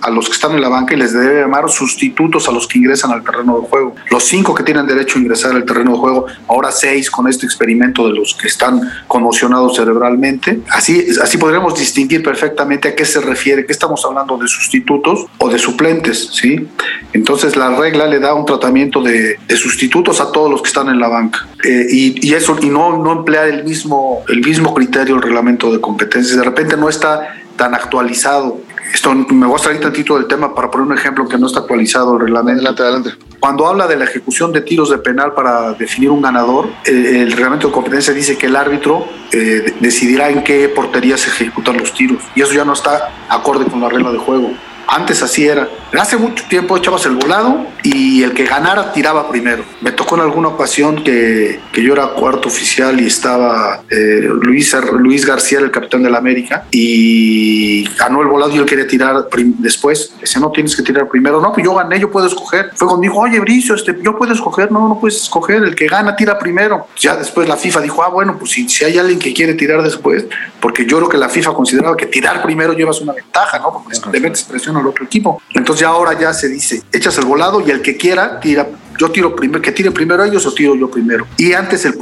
a 0.02 0.10
los 0.10 0.26
que 0.26 0.32
están 0.32 0.52
en 0.52 0.60
la 0.60 0.68
banca 0.68 0.94
y 0.94 0.96
les 0.96 1.12
debe 1.12 1.40
llamar 1.40 1.68
sustitutos 1.68 2.48
a 2.48 2.52
los 2.52 2.66
que 2.66 2.78
ingresan 2.78 3.10
al 3.12 3.22
terreno 3.22 3.60
de 3.60 3.68
juego. 3.68 3.94
Los 4.10 4.24
cinco 4.24 4.54
que 4.54 4.62
tienen 4.62 4.86
derecho 4.86 5.18
a 5.18 5.22
ingresar 5.22 5.52
al 5.52 5.64
terreno 5.64 5.92
de 5.92 5.98
juego, 5.98 6.26
ahora 6.48 6.70
seis 6.70 7.10
con 7.10 7.28
este 7.28 7.46
experimento 7.46 8.06
de 8.06 8.14
los 8.14 8.34
que 8.34 8.48
están 8.48 8.80
conmocionados 9.06 9.76
cerebralmente. 9.76 10.60
Así, 10.70 11.06
así 11.22 11.38
podríamos 11.38 11.78
distinguir 11.78 12.22
perfectamente 12.22 12.88
a 12.88 12.94
qué 12.94 13.04
se 13.04 13.20
refiere, 13.20 13.66
que 13.66 13.72
estamos 13.72 14.04
hablando 14.04 14.36
de 14.38 14.48
sustitutos 14.48 15.26
o 15.38 15.48
de 15.48 15.58
suplentes, 15.58 16.30
¿sí? 16.32 16.68
Entonces 17.12 17.56
la 17.56 17.76
regla 17.76 18.06
le 18.06 18.18
da 18.18 18.34
un 18.34 18.46
tratamiento 18.46 19.02
de, 19.02 19.38
de 19.46 19.56
sustitutos 19.56 20.20
a 20.20 20.32
todos 20.32 20.50
los 20.50 20.62
que 20.62 20.68
están 20.68 20.88
en 20.88 20.98
la 20.98 21.08
banca. 21.08 21.46
Eh, 21.64 21.86
y, 21.90 22.28
y 22.28 22.34
eso, 22.34 22.56
y 22.60 22.70
no, 22.70 22.96
no 22.96 23.12
emplear 23.12 23.48
el 23.48 23.64
mismo, 23.64 24.22
el 24.28 24.40
mismo 24.40 24.74
criterio 24.74 25.16
el 25.16 25.22
reglamento 25.22 25.72
de 25.72 25.80
competencias. 25.80 26.36
De 26.36 26.44
repente 26.44 26.76
no 26.76 26.88
está 26.88 27.34
tan 27.56 27.74
actualizado. 27.74 28.60
Esto 28.92 29.14
me 29.14 29.46
voy 29.46 29.56
a 29.56 29.62
salir 29.62 29.80
tantito 29.80 30.16
del 30.16 30.26
tema 30.26 30.54
para 30.54 30.70
poner 30.70 30.86
un 30.88 30.92
ejemplo 30.98 31.28
que 31.28 31.38
no 31.38 31.46
está 31.46 31.60
actualizado 31.60 32.14
el 32.14 32.20
reglamento. 32.22 32.60
Adelante, 32.60 32.82
adelante. 32.82 33.10
Cuando 33.38 33.66
habla 33.66 33.86
de 33.86 33.96
la 33.96 34.04
ejecución 34.04 34.52
de 34.52 34.60
tiros 34.60 34.90
de 34.90 34.98
penal 34.98 35.32
para 35.34 35.72
definir 35.72 36.10
un 36.10 36.20
ganador, 36.20 36.68
eh, 36.84 37.22
el 37.22 37.32
reglamento 37.32 37.68
de 37.68 37.72
competencia 37.72 38.12
dice 38.12 38.36
que 38.36 38.46
el 38.46 38.56
árbitro 38.56 39.06
eh, 39.32 39.36
de- 39.38 39.74
decidirá 39.80 40.28
en 40.28 40.42
qué 40.44 40.68
portería 40.68 41.16
se 41.16 41.30
ejecutan 41.30 41.78
los 41.78 41.94
tiros. 41.94 42.22
Y 42.34 42.42
eso 42.42 42.52
ya 42.52 42.64
no 42.64 42.72
está 42.74 43.10
acorde 43.28 43.64
con 43.66 43.80
la 43.80 43.88
regla 43.88 44.12
de 44.12 44.18
juego. 44.18 44.50
Antes 44.90 45.22
así 45.22 45.46
era. 45.46 45.68
Hace 45.98 46.16
mucho 46.16 46.44
tiempo 46.48 46.76
echabas 46.76 47.06
el 47.06 47.14
volado 47.14 47.64
y 47.84 48.24
el 48.24 48.32
que 48.34 48.44
ganara 48.44 48.92
tiraba 48.92 49.28
primero. 49.28 49.64
Me 49.80 49.92
tocó 49.92 50.16
en 50.16 50.22
alguna 50.22 50.48
ocasión 50.48 51.04
que, 51.04 51.60
que 51.72 51.82
yo 51.82 51.92
era 51.92 52.08
cuarto 52.08 52.48
oficial 52.48 53.00
y 53.00 53.06
estaba 53.06 53.82
eh, 53.88 54.20
Luis, 54.42 54.74
Luis 54.98 55.24
García, 55.24 55.60
el 55.60 55.70
capitán 55.70 56.02
de 56.02 56.10
la 56.10 56.18
América, 56.18 56.64
y 56.72 57.84
ganó 57.96 58.20
el 58.22 58.26
volado 58.26 58.52
y 58.52 58.58
él 58.58 58.66
quería 58.66 58.86
tirar 58.88 59.28
después. 59.58 60.12
Dice, 60.20 60.40
no 60.40 60.50
tienes 60.50 60.74
que 60.74 60.82
tirar 60.82 61.08
primero. 61.08 61.40
No, 61.40 61.52
pues 61.52 61.64
yo 61.64 61.74
gané, 61.74 62.00
yo 62.00 62.10
puedo 62.10 62.26
escoger. 62.26 62.70
Fue 62.74 62.88
cuando 62.88 63.02
dijo, 63.02 63.18
oye, 63.18 63.38
Bricio, 63.38 63.76
este, 63.76 63.96
yo 64.02 64.18
puedo 64.18 64.32
escoger. 64.32 64.72
No, 64.72 64.88
no 64.88 64.98
puedes 64.98 65.22
escoger. 65.22 65.62
El 65.62 65.76
que 65.76 65.86
gana 65.86 66.16
tira 66.16 66.36
primero. 66.36 66.88
Ya 66.98 67.14
después 67.14 67.48
la 67.48 67.56
FIFA 67.56 67.80
dijo, 67.80 68.02
ah, 68.02 68.08
bueno, 68.08 68.36
pues 68.38 68.50
si, 68.50 68.68
si 68.68 68.84
hay 68.84 68.98
alguien 68.98 69.20
que 69.20 69.32
quiere 69.32 69.54
tirar 69.54 69.82
después, 69.82 70.26
porque 70.60 70.84
yo 70.84 70.96
creo 70.96 71.08
que 71.08 71.18
la 71.18 71.28
FIFA 71.28 71.54
consideraba 71.54 71.96
que 71.96 72.06
tirar 72.06 72.42
primero 72.42 72.72
llevas 72.72 73.00
una 73.00 73.12
ventaja, 73.12 73.58
¿no? 73.60 73.72
Porque 73.72 73.96
le 74.10 74.20
metes 74.20 74.42
presión 74.42 74.79
al 74.80 74.86
otro 74.86 75.04
equipo. 75.04 75.40
Entonces 75.54 75.82
ya 75.82 75.88
ahora 75.88 76.18
ya 76.18 76.32
se 76.32 76.48
dice, 76.48 76.82
echas 76.92 77.16
el 77.18 77.24
volado 77.24 77.60
y 77.66 77.70
el 77.70 77.82
que 77.82 77.96
quiera 77.96 78.40
tira. 78.40 78.68
Yo 78.98 79.10
tiro 79.10 79.34
primero, 79.34 79.62
que 79.62 79.72
tire 79.72 79.90
primero 79.92 80.22
ellos 80.22 80.44
o 80.44 80.52
tiro 80.52 80.74
yo 80.74 80.90
primero. 80.90 81.26
Y 81.38 81.54
antes 81.54 81.86
el, 81.86 81.94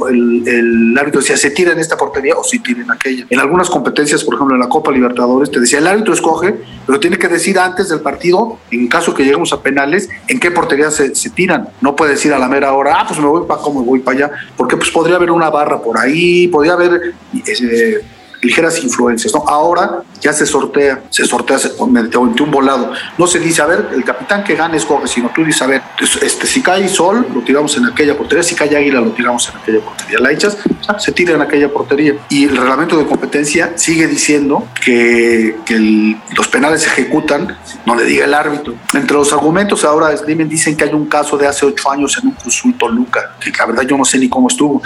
el, 0.45 0.97
árbitro 0.97 1.21
decía, 1.21 1.37
se 1.37 1.51
tira 1.51 1.71
en 1.71 1.79
esta 1.79 1.95
portería 1.95 2.35
o 2.35 2.43
si 2.43 2.59
tira 2.59 2.81
en 2.81 2.91
aquella. 2.91 3.25
En 3.29 3.39
algunas 3.39 3.69
competencias, 3.69 4.21
por 4.21 4.35
ejemplo 4.35 4.55
en 4.55 4.59
la 4.59 4.67
Copa 4.67 4.91
Libertadores, 4.91 5.49
te 5.49 5.61
decía, 5.61 5.79
el 5.79 5.87
árbitro 5.87 6.13
escoge, 6.13 6.55
pero 6.85 6.99
tiene 6.99 7.17
que 7.17 7.29
decir 7.29 7.57
antes 7.57 7.87
del 7.87 8.01
partido, 8.01 8.59
en 8.69 8.89
caso 8.89 9.13
que 9.13 9.23
lleguemos 9.23 9.53
a 9.53 9.61
penales, 9.61 10.09
en 10.27 10.41
qué 10.41 10.51
portería 10.51 10.91
se, 10.91 11.15
se 11.15 11.29
tiran. 11.29 11.69
No 11.79 11.95
puede 11.95 12.11
decir 12.11 12.33
a 12.33 12.39
la 12.39 12.49
mera 12.49 12.73
hora, 12.73 12.97
ah, 12.99 13.05
pues 13.07 13.17
me 13.17 13.27
voy 13.27 13.47
para 13.47 13.61
acá, 13.61 13.69
me 13.69 13.81
voy 13.81 13.99
para 13.99 14.17
allá, 14.17 14.31
porque 14.57 14.75
pues 14.75 14.89
podría 14.89 15.15
haber 15.15 15.31
una 15.31 15.49
barra 15.49 15.81
por 15.81 15.97
ahí, 15.97 16.49
podría 16.49 16.73
haber... 16.73 17.13
eh, 17.33 18.03
ligeras 18.41 18.83
influencias. 18.83 19.33
¿no? 19.33 19.43
Ahora 19.47 20.03
ya 20.21 20.33
se 20.33 20.45
sortea, 20.45 21.03
se 21.09 21.25
sortea 21.25 21.57
mediante 21.89 22.17
un 22.43 22.51
volado. 22.51 22.91
No 23.17 23.27
se 23.27 23.39
dice, 23.39 23.61
a 23.61 23.65
ver, 23.65 23.89
el 23.93 24.03
capitán 24.03 24.43
que 24.43 24.55
gane 24.55 24.77
escoge, 24.77 25.07
sino 25.07 25.29
tú 25.33 25.43
dices, 25.43 25.61
a 25.61 25.67
ver, 25.67 25.81
este, 26.21 26.47
si 26.47 26.61
cae 26.61 26.87
sol, 26.87 27.25
lo 27.33 27.41
tiramos 27.41 27.75
en 27.77 27.85
aquella 27.85 28.17
portería, 28.17 28.43
si 28.43 28.55
cae 28.55 28.75
águila, 28.75 29.01
lo 29.01 29.11
tiramos 29.11 29.49
en 29.49 29.57
aquella 29.57 29.79
portería. 29.79 30.19
La 30.19 30.31
echas, 30.31 30.57
ah, 30.87 30.99
se 30.99 31.11
tira 31.11 31.33
en 31.35 31.41
aquella 31.41 31.69
portería. 31.69 32.15
Y 32.29 32.45
el 32.45 32.55
reglamento 32.57 32.97
de 32.97 33.05
competencia 33.05 33.73
sigue 33.75 34.07
diciendo 34.07 34.67
que, 34.83 35.57
que 35.65 35.73
el- 35.75 36.17
los 36.35 36.47
penales 36.47 36.81
se 36.83 36.87
ejecutan, 36.89 37.57
no 37.85 37.95
le 37.95 38.03
diga 38.05 38.25
el 38.25 38.33
árbitro. 38.33 38.73
Entre 38.93 39.15
los 39.15 39.31
argumentos 39.33 39.83
ahora 39.83 40.15
Slimen 40.15 40.47
dicen 40.49 40.75
que 40.77 40.83
hay 40.85 40.93
un 40.93 41.07
caso 41.07 41.37
de 41.37 41.47
hace 41.47 41.65
ocho 41.65 41.89
años 41.91 42.17
en 42.21 42.27
un 42.29 42.33
Cruz 42.35 42.57
Azul 42.57 42.77
Toluca, 42.77 43.35
que 43.39 43.51
la 43.51 43.65
verdad 43.65 43.83
yo 43.83 43.97
no 43.97 44.05
sé 44.05 44.17
ni 44.17 44.29
cómo 44.29 44.47
estuvo 44.47 44.81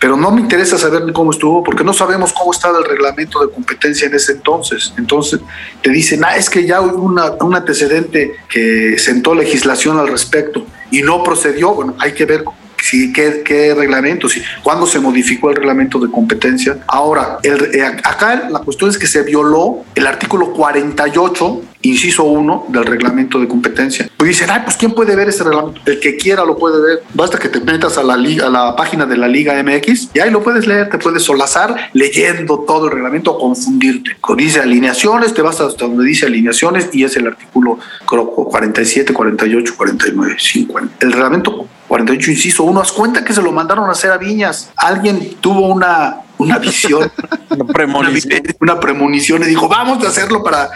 pero 0.00 0.16
no 0.16 0.30
me 0.30 0.40
interesa 0.42 0.76
saber 0.76 1.10
cómo 1.12 1.30
estuvo 1.30 1.62
porque 1.62 1.82
no 1.84 1.92
sabemos 1.94 2.32
cómo 2.32 2.52
estaba 2.52 2.78
el 2.78 2.84
reglamento 2.84 3.40
de 3.44 3.50
competencia 3.52 4.06
en 4.06 4.14
ese 4.14 4.32
entonces. 4.32 4.92
Entonces 4.98 5.40
te 5.82 5.90
dicen, 5.90 6.22
ah, 6.24 6.36
es 6.36 6.50
que 6.50 6.66
ya 6.66 6.80
hubo 6.82 7.02
una- 7.02 7.32
un 7.40 7.54
antecedente 7.54 8.34
que 8.48 8.98
sentó 8.98 9.34
legislación 9.34 9.98
al 9.98 10.08
respecto 10.08 10.66
y 10.90 11.02
no 11.02 11.22
procedió. 11.22 11.74
Bueno, 11.74 11.94
hay 11.98 12.12
que 12.12 12.26
ver 12.26 12.44
si, 12.84 13.12
qué, 13.12 13.42
qué 13.44 13.74
reglamento, 13.74 14.28
si, 14.28 14.42
cuándo 14.62 14.86
se 14.86 14.98
modificó 15.00 15.50
el 15.50 15.56
reglamento 15.56 15.98
de 15.98 16.10
competencia. 16.10 16.78
Ahora, 16.86 17.38
el- 17.42 17.74
eh, 17.74 17.82
acá 17.84 18.48
la 18.50 18.60
cuestión 18.60 18.90
es 18.90 18.98
que 18.98 19.06
se 19.06 19.22
violó 19.22 19.84
el 19.94 20.06
artículo 20.06 20.52
48, 20.52 21.62
inciso 21.82 22.24
1 22.24 22.66
del 22.68 22.84
reglamento 22.86 23.38
de 23.38 23.46
competencia. 23.48 24.08
Pues 24.16 24.28
dicen, 24.28 24.48
ay, 24.50 24.60
pues 24.64 24.76
¿quién 24.76 24.92
puede 24.92 25.14
ver 25.16 25.28
ese 25.28 25.44
reglamento? 25.44 25.80
El 25.84 26.00
que 26.00 26.16
quiera 26.16 26.44
lo 26.44 26.56
puede 26.56 26.80
ver. 26.80 27.02
Basta 27.12 27.38
que 27.38 27.48
te 27.48 27.60
metas 27.60 27.98
a 27.98 28.02
la, 28.02 28.16
liga, 28.16 28.46
a 28.46 28.50
la 28.50 28.74
página 28.76 29.04
de 29.06 29.16
la 29.16 29.28
Liga 29.28 29.62
MX 29.62 30.10
y 30.14 30.20
ahí 30.20 30.30
lo 30.30 30.42
puedes 30.42 30.66
leer, 30.66 30.88
te 30.88 30.98
puedes 30.98 31.22
solazar 31.22 31.90
leyendo 31.92 32.60
todo 32.66 32.86
el 32.86 32.92
reglamento 32.92 33.32
o 33.32 33.38
confundirte. 33.38 34.16
Con 34.20 34.36
dice 34.38 34.60
alineaciones, 34.60 35.34
te 35.34 35.42
vas 35.42 35.60
hasta 35.60 35.86
donde 35.86 36.04
dice 36.04 36.26
alineaciones 36.26 36.88
y 36.92 37.04
es 37.04 37.16
el 37.16 37.26
artículo 37.26 37.78
creo, 38.06 38.26
47, 38.30 39.12
48, 39.12 39.74
49, 39.76 40.36
50. 40.38 40.94
El 41.04 41.12
reglamento 41.12 41.66
48, 41.94 42.30
inciso 42.32 42.64
1, 42.64 42.80
haz 42.80 42.90
cuenta 42.90 43.24
que 43.24 43.32
se 43.32 43.40
lo 43.40 43.52
mandaron 43.52 43.88
a 43.88 43.92
hacer 43.92 44.10
a 44.10 44.16
Viñas. 44.18 44.72
Alguien 44.76 45.36
tuvo 45.40 45.68
una, 45.68 46.16
una 46.38 46.58
visión 46.58 47.08
Una 47.50 47.72
premonición. 47.72 48.42
una 48.60 48.80
premonición 48.80 49.42
y 49.44 49.46
dijo, 49.46 49.68
vamos 49.68 50.04
a 50.04 50.08
hacerlo 50.08 50.42
para 50.42 50.70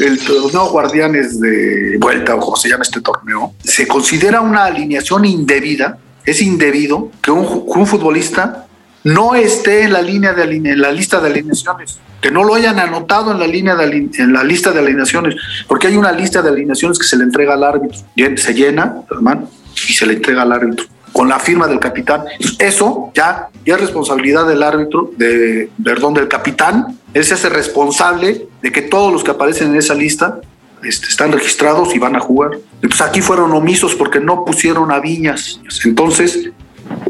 el 0.00 0.18
torneo 0.18 0.68
Guardianes 0.70 1.38
de 1.38 1.96
vuelta 2.00 2.34
o 2.34 2.40
como 2.40 2.56
se 2.56 2.68
llama 2.70 2.82
este 2.82 3.00
torneo. 3.00 3.54
Se 3.62 3.86
considera 3.86 4.40
una 4.40 4.64
alineación 4.64 5.24
indebida, 5.24 5.98
es 6.26 6.42
indebido 6.42 7.12
que 7.22 7.30
un, 7.30 7.46
futbolista 7.86 8.66
no 9.04 9.36
esté 9.36 9.82
en 9.82 9.92
la 9.92 10.02
línea 10.02 10.32
de 10.32 10.42
aline- 10.42 10.72
en 10.72 10.80
la 10.80 10.90
lista 10.90 11.20
de 11.20 11.28
alineaciones, 11.28 12.00
que 12.20 12.32
no 12.32 12.42
lo 12.42 12.56
hayan 12.56 12.80
anotado 12.80 13.30
en 13.30 13.38
la 13.38 13.46
línea 13.46 13.76
de 13.76 13.84
aline- 13.84 14.10
en 14.18 14.32
la 14.32 14.42
lista 14.42 14.72
de 14.72 14.80
alineaciones, 14.80 15.36
porque 15.68 15.86
hay 15.86 15.96
una 15.96 16.10
lista 16.10 16.42
de 16.42 16.48
alineaciones 16.48 16.98
que 16.98 17.04
se 17.06 17.16
le 17.16 17.22
entrega 17.22 17.54
al 17.54 17.62
árbitro, 17.62 17.96
se 18.36 18.54
llena, 18.54 19.02
hermano, 19.08 19.48
y 19.88 19.92
se 19.92 20.06
le 20.06 20.14
entrega 20.14 20.42
al 20.42 20.52
árbitro 20.52 20.86
con 21.14 21.28
la 21.28 21.38
firma 21.38 21.68
del 21.68 21.78
capitán. 21.78 22.24
Eso 22.58 23.12
ya, 23.14 23.48
es 23.64 23.80
responsabilidad 23.80 24.46
del 24.46 24.62
árbitro, 24.64 25.12
de, 25.16 25.70
perdón, 25.82 26.12
del 26.12 26.26
capitán. 26.26 26.98
Él 27.14 27.24
se 27.24 27.34
hace 27.34 27.48
responsable 27.48 28.48
de 28.60 28.72
que 28.72 28.82
todos 28.82 29.12
los 29.12 29.22
que 29.22 29.30
aparecen 29.30 29.70
en 29.70 29.76
esa 29.76 29.94
lista 29.94 30.40
este, 30.82 31.06
están 31.06 31.30
registrados 31.30 31.94
y 31.94 32.00
van 32.00 32.16
a 32.16 32.20
jugar. 32.20 32.58
Entonces 32.82 33.00
aquí 33.00 33.20
fueron 33.20 33.52
omisos 33.52 33.94
porque 33.94 34.18
no 34.18 34.44
pusieron 34.44 34.90
a 34.90 34.98
Viñas. 34.98 35.60
Entonces 35.84 36.50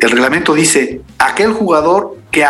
el 0.01 0.11
reglamento 0.11 0.55
dice, 0.55 1.01
aquel 1.19 1.53
jugador 1.53 2.19
que, 2.31 2.45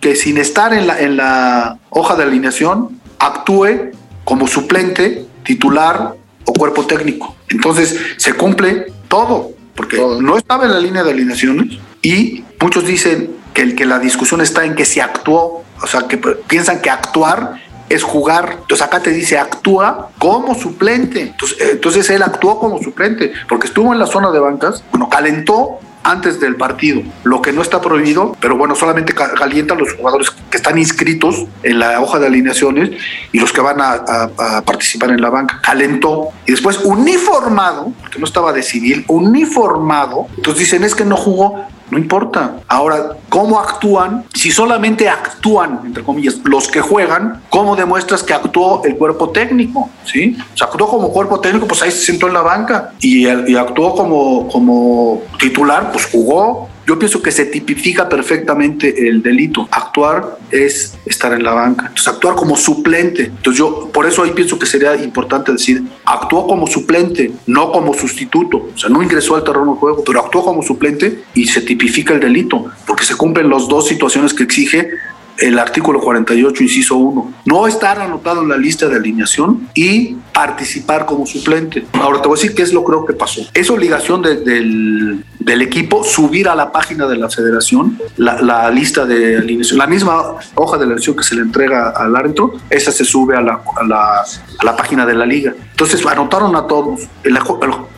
que 0.00 0.16
sin 0.16 0.38
estar 0.38 0.74
en 0.74 0.88
la, 0.88 1.00
en 1.00 1.16
la 1.16 1.78
hoja 1.90 2.16
de 2.16 2.24
alineación 2.24 3.00
actúe 3.20 3.92
como 4.24 4.48
suplente, 4.48 5.24
titular 5.44 6.16
o 6.44 6.52
cuerpo 6.52 6.84
técnico. 6.84 7.36
Entonces 7.48 7.96
se 8.16 8.34
cumple 8.34 8.92
todo, 9.06 9.52
porque 9.76 9.96
Todo. 9.96 10.20
no 10.20 10.36
estaba 10.36 10.64
en 10.64 10.72
la 10.72 10.80
línea 10.80 11.04
de 11.04 11.12
alineaciones 11.12 11.78
y 12.02 12.44
muchos 12.60 12.86
dicen 12.86 13.36
que, 13.54 13.62
el, 13.62 13.74
que 13.74 13.86
la 13.86 13.98
discusión 13.98 14.40
está 14.40 14.64
en 14.64 14.74
que 14.74 14.84
se 14.84 15.02
actuó, 15.02 15.64
o 15.80 15.86
sea, 15.86 16.08
que 16.08 16.16
piensan 16.18 16.80
que 16.80 16.90
actuar 16.90 17.60
es 17.88 18.02
jugar. 18.02 18.58
Entonces 18.60 18.86
acá 18.86 19.00
te 19.00 19.10
dice 19.10 19.38
actúa 19.38 20.10
como 20.18 20.54
suplente. 20.54 21.20
Entonces, 21.20 21.60
eh, 21.60 21.68
entonces 21.72 22.08
él 22.10 22.22
actuó 22.22 22.58
como 22.58 22.82
suplente 22.82 23.32
porque 23.48 23.66
estuvo 23.68 23.92
en 23.92 23.98
la 23.98 24.06
zona 24.06 24.30
de 24.30 24.38
bancas, 24.38 24.82
bueno, 24.90 25.08
calentó 25.08 25.78
antes 26.06 26.38
del 26.38 26.56
partido, 26.56 27.02
lo 27.24 27.42
que 27.42 27.52
no 27.52 27.62
está 27.62 27.80
prohibido, 27.80 28.36
pero 28.40 28.56
bueno, 28.56 28.74
solamente 28.74 29.12
calienta 29.12 29.74
a 29.74 29.76
los 29.76 29.92
jugadores 29.94 30.30
que 30.50 30.56
están 30.56 30.78
inscritos 30.78 31.46
en 31.62 31.80
la 31.80 32.00
hoja 32.00 32.18
de 32.18 32.26
alineaciones 32.26 32.90
y 33.32 33.40
los 33.40 33.52
que 33.52 33.60
van 33.60 33.80
a, 33.80 33.92
a, 34.38 34.62
participar 34.62 35.10
en 35.10 35.20
la 35.20 35.30
banca. 35.30 35.60
Calentó 35.62 36.28
y 36.46 36.52
después 36.52 36.78
uniformado, 36.84 37.92
porque 38.00 38.18
no 38.18 38.24
estaba 38.24 38.52
de 38.52 38.62
civil, 38.62 39.04
uniformado, 39.08 40.28
entonces 40.36 40.60
dicen 40.60 40.84
es 40.84 40.94
que 40.94 41.04
no 41.04 41.16
jugó, 41.16 41.66
no 41.90 41.98
importa. 41.98 42.56
Ahora, 42.68 43.16
¿cómo 43.28 43.58
actúan? 43.60 44.24
Si 44.34 44.50
solamente 44.50 45.08
actúan, 45.08 45.80
entre 45.84 46.02
comillas, 46.02 46.40
los 46.44 46.68
que 46.68 46.80
juegan, 46.80 47.42
¿cómo 47.48 47.76
demuestras 47.76 48.22
que 48.22 48.34
actuó 48.34 48.82
el 48.84 48.96
cuerpo 48.96 49.30
técnico? 49.30 49.90
¿Sí? 50.04 50.36
O 50.54 50.56
sea, 50.56 50.66
actuó 50.68 50.88
como 50.88 51.12
cuerpo 51.12 51.40
técnico, 51.40 51.66
pues 51.66 51.82
ahí 51.82 51.90
se 51.90 52.06
sentó 52.06 52.26
en 52.28 52.34
la 52.34 52.42
banca. 52.42 52.92
Y, 53.00 53.26
y 53.28 53.56
actuó 53.56 53.94
como, 53.94 54.48
como 54.48 55.22
titular, 55.38 55.92
pues 55.92 56.06
jugó. 56.06 56.68
Yo 56.86 56.96
pienso 56.98 57.20
que 57.20 57.32
se 57.32 57.46
tipifica 57.46 58.08
perfectamente 58.08 59.08
el 59.08 59.20
delito. 59.20 59.68
Actuar 59.72 60.38
es 60.52 60.96
estar 61.04 61.32
en 61.32 61.42
la 61.42 61.52
banca. 61.52 61.86
Entonces, 61.88 62.06
actuar 62.06 62.36
como 62.36 62.56
suplente. 62.56 63.24
Entonces, 63.24 63.58
yo 63.58 63.90
por 63.92 64.06
eso 64.06 64.22
ahí 64.22 64.30
pienso 64.30 64.56
que 64.56 64.66
sería 64.66 64.94
importante 64.94 65.50
decir, 65.50 65.82
actuó 66.04 66.46
como 66.46 66.68
suplente, 66.68 67.32
no 67.46 67.72
como 67.72 67.92
sustituto. 67.92 68.68
O 68.72 68.78
sea, 68.78 68.88
no 68.88 69.02
ingresó 69.02 69.34
al 69.34 69.42
terreno 69.42 69.72
de 69.72 69.80
juego, 69.80 70.04
pero 70.04 70.20
actuó 70.20 70.44
como 70.44 70.62
suplente 70.62 71.24
y 71.34 71.46
se 71.46 71.60
tipifica 71.60 72.14
el 72.14 72.20
delito, 72.20 72.66
porque 72.86 73.04
se 73.04 73.16
cumplen 73.16 73.50
las 73.50 73.66
dos 73.66 73.88
situaciones 73.88 74.32
que 74.32 74.44
exige 74.44 74.90
el 75.38 75.58
artículo 75.58 76.00
48, 76.00 76.62
inciso 76.62 76.96
1. 76.96 77.34
No 77.44 77.66
estar 77.66 78.00
anotado 78.00 78.42
en 78.42 78.48
la 78.48 78.56
lista 78.56 78.88
de 78.88 78.96
alineación 78.96 79.68
y 79.74 80.16
participar 80.32 81.06
como 81.06 81.26
suplente. 81.26 81.86
Ahora 81.92 82.20
te 82.22 82.28
voy 82.28 82.38
a 82.38 82.40
decir 82.40 82.54
qué 82.54 82.62
es 82.62 82.72
lo 82.72 82.84
creo 82.84 83.04
que 83.04 83.12
pasó. 83.12 83.42
Es 83.54 83.70
obligación 83.70 84.22
del, 84.22 85.24
del, 85.38 85.62
equipo 85.62 86.04
subir 86.04 86.48
a 86.48 86.54
la 86.54 86.72
página 86.72 87.06
de 87.06 87.16
la 87.16 87.30
federación 87.30 87.98
la, 88.16 88.40
la, 88.42 88.70
lista 88.70 89.04
de 89.04 89.38
alineación. 89.38 89.78
La 89.78 89.86
misma 89.86 90.36
hoja 90.54 90.76
de 90.76 90.84
alineación 90.84 91.16
que 91.16 91.24
se 91.24 91.34
le 91.34 91.42
entrega 91.42 91.90
al 91.90 92.14
árbitro, 92.14 92.52
esa 92.70 92.92
se 92.92 93.04
sube 93.04 93.36
a 93.36 93.40
la, 93.40 93.60
a 93.76 93.84
la, 93.84 94.20
a 94.20 94.64
la 94.64 94.76
página 94.76 95.06
de 95.06 95.14
la 95.14 95.26
liga. 95.26 95.54
Entonces 95.70 96.04
anotaron 96.06 96.54
a 96.56 96.66
todos. 96.66 97.08
El, 97.22 97.36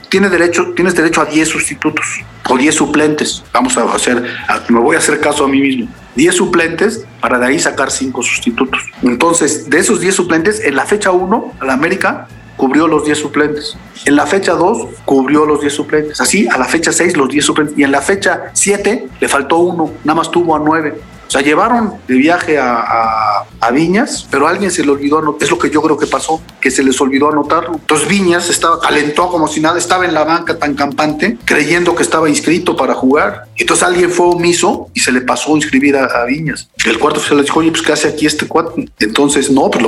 tiene 0.08 0.28
derecho, 0.30 0.72
tienes 0.74 0.94
derecho 0.94 1.20
a 1.20 1.26
10 1.26 1.48
sustitutos 1.48 2.06
o 2.48 2.56
10 2.56 2.74
suplentes. 2.74 3.44
Vamos 3.52 3.76
a 3.76 3.84
hacer, 3.92 4.22
me 4.68 4.80
voy 4.80 4.96
a 4.96 4.98
hacer 4.98 5.20
caso 5.20 5.44
a 5.44 5.48
mí 5.48 5.60
mismo. 5.60 5.88
10 6.18 6.34
suplentes 6.34 7.06
para 7.20 7.38
de 7.38 7.46
ahí 7.46 7.60
sacar 7.60 7.92
5 7.92 8.22
sustitutos. 8.24 8.82
Entonces, 9.02 9.70
de 9.70 9.78
esos 9.78 10.00
10 10.00 10.14
suplentes, 10.16 10.60
en 10.64 10.74
la 10.74 10.84
fecha 10.84 11.12
1, 11.12 11.54
la 11.62 11.72
América 11.72 12.26
cubrió 12.56 12.88
los 12.88 13.04
10 13.04 13.16
suplentes. 13.16 13.76
En 14.04 14.16
la 14.16 14.26
fecha 14.26 14.54
2 14.54 14.88
cubrió 15.04 15.46
los 15.46 15.60
10 15.60 15.72
suplentes. 15.72 16.20
Así, 16.20 16.48
a 16.48 16.58
la 16.58 16.64
fecha 16.64 16.92
6 16.92 17.16
los 17.16 17.28
10 17.28 17.44
suplentes. 17.44 17.78
Y 17.78 17.84
en 17.84 17.92
la 17.92 18.02
fecha 18.02 18.50
7 18.52 19.08
le 19.20 19.28
faltó 19.28 19.58
uno, 19.58 19.92
nada 20.02 20.16
más 20.16 20.30
tuvo 20.32 20.56
a 20.56 20.58
9. 20.58 21.00
O 21.28 21.30
sea, 21.30 21.42
llevaron 21.42 21.94
de 22.08 22.14
viaje 22.14 22.58
a, 22.58 23.44
a, 23.60 23.70
Viñas, 23.70 24.26
pero 24.30 24.48
alguien 24.48 24.70
se 24.70 24.82
le 24.82 24.90
olvidó 24.90 25.18
anotar. 25.18 25.42
Es 25.42 25.50
lo 25.50 25.58
que 25.58 25.70
yo 25.70 25.82
creo 25.82 25.98
que 25.98 26.06
pasó, 26.06 26.40
que 26.58 26.70
se 26.70 26.82
les 26.82 26.98
olvidó 27.00 27.30
anotarlo. 27.30 27.74
Entonces 27.74 28.08
Viñas 28.08 28.48
estaba, 28.48 28.80
calentó 28.80 29.28
como 29.28 29.46
si 29.46 29.60
nada, 29.60 29.78
estaba 29.78 30.06
en 30.06 30.14
la 30.14 30.24
banca 30.24 30.58
tan 30.58 30.74
campante, 30.74 31.36
creyendo 31.44 31.94
que 31.94 32.02
estaba 32.02 32.30
inscrito 32.30 32.76
para 32.76 32.94
jugar. 32.94 33.47
Entonces 33.58 33.86
alguien 33.86 34.10
fue 34.10 34.26
omiso 34.26 34.88
y 34.94 35.00
se 35.00 35.10
le 35.10 35.20
pasó 35.20 35.56
inscribir 35.56 35.96
a, 35.96 36.24
Viñas. 36.24 36.68
El 36.84 36.98
cuarto 36.98 37.18
oficial 37.18 37.38
le 37.38 37.44
dijo, 37.44 37.58
oye, 37.58 37.70
pues 37.70 37.82
¿qué 37.82 37.92
hace 37.92 38.08
aquí 38.08 38.26
este 38.26 38.46
cuate? 38.46 38.88
Entonces, 39.00 39.50
no, 39.50 39.70
pues 39.70 39.84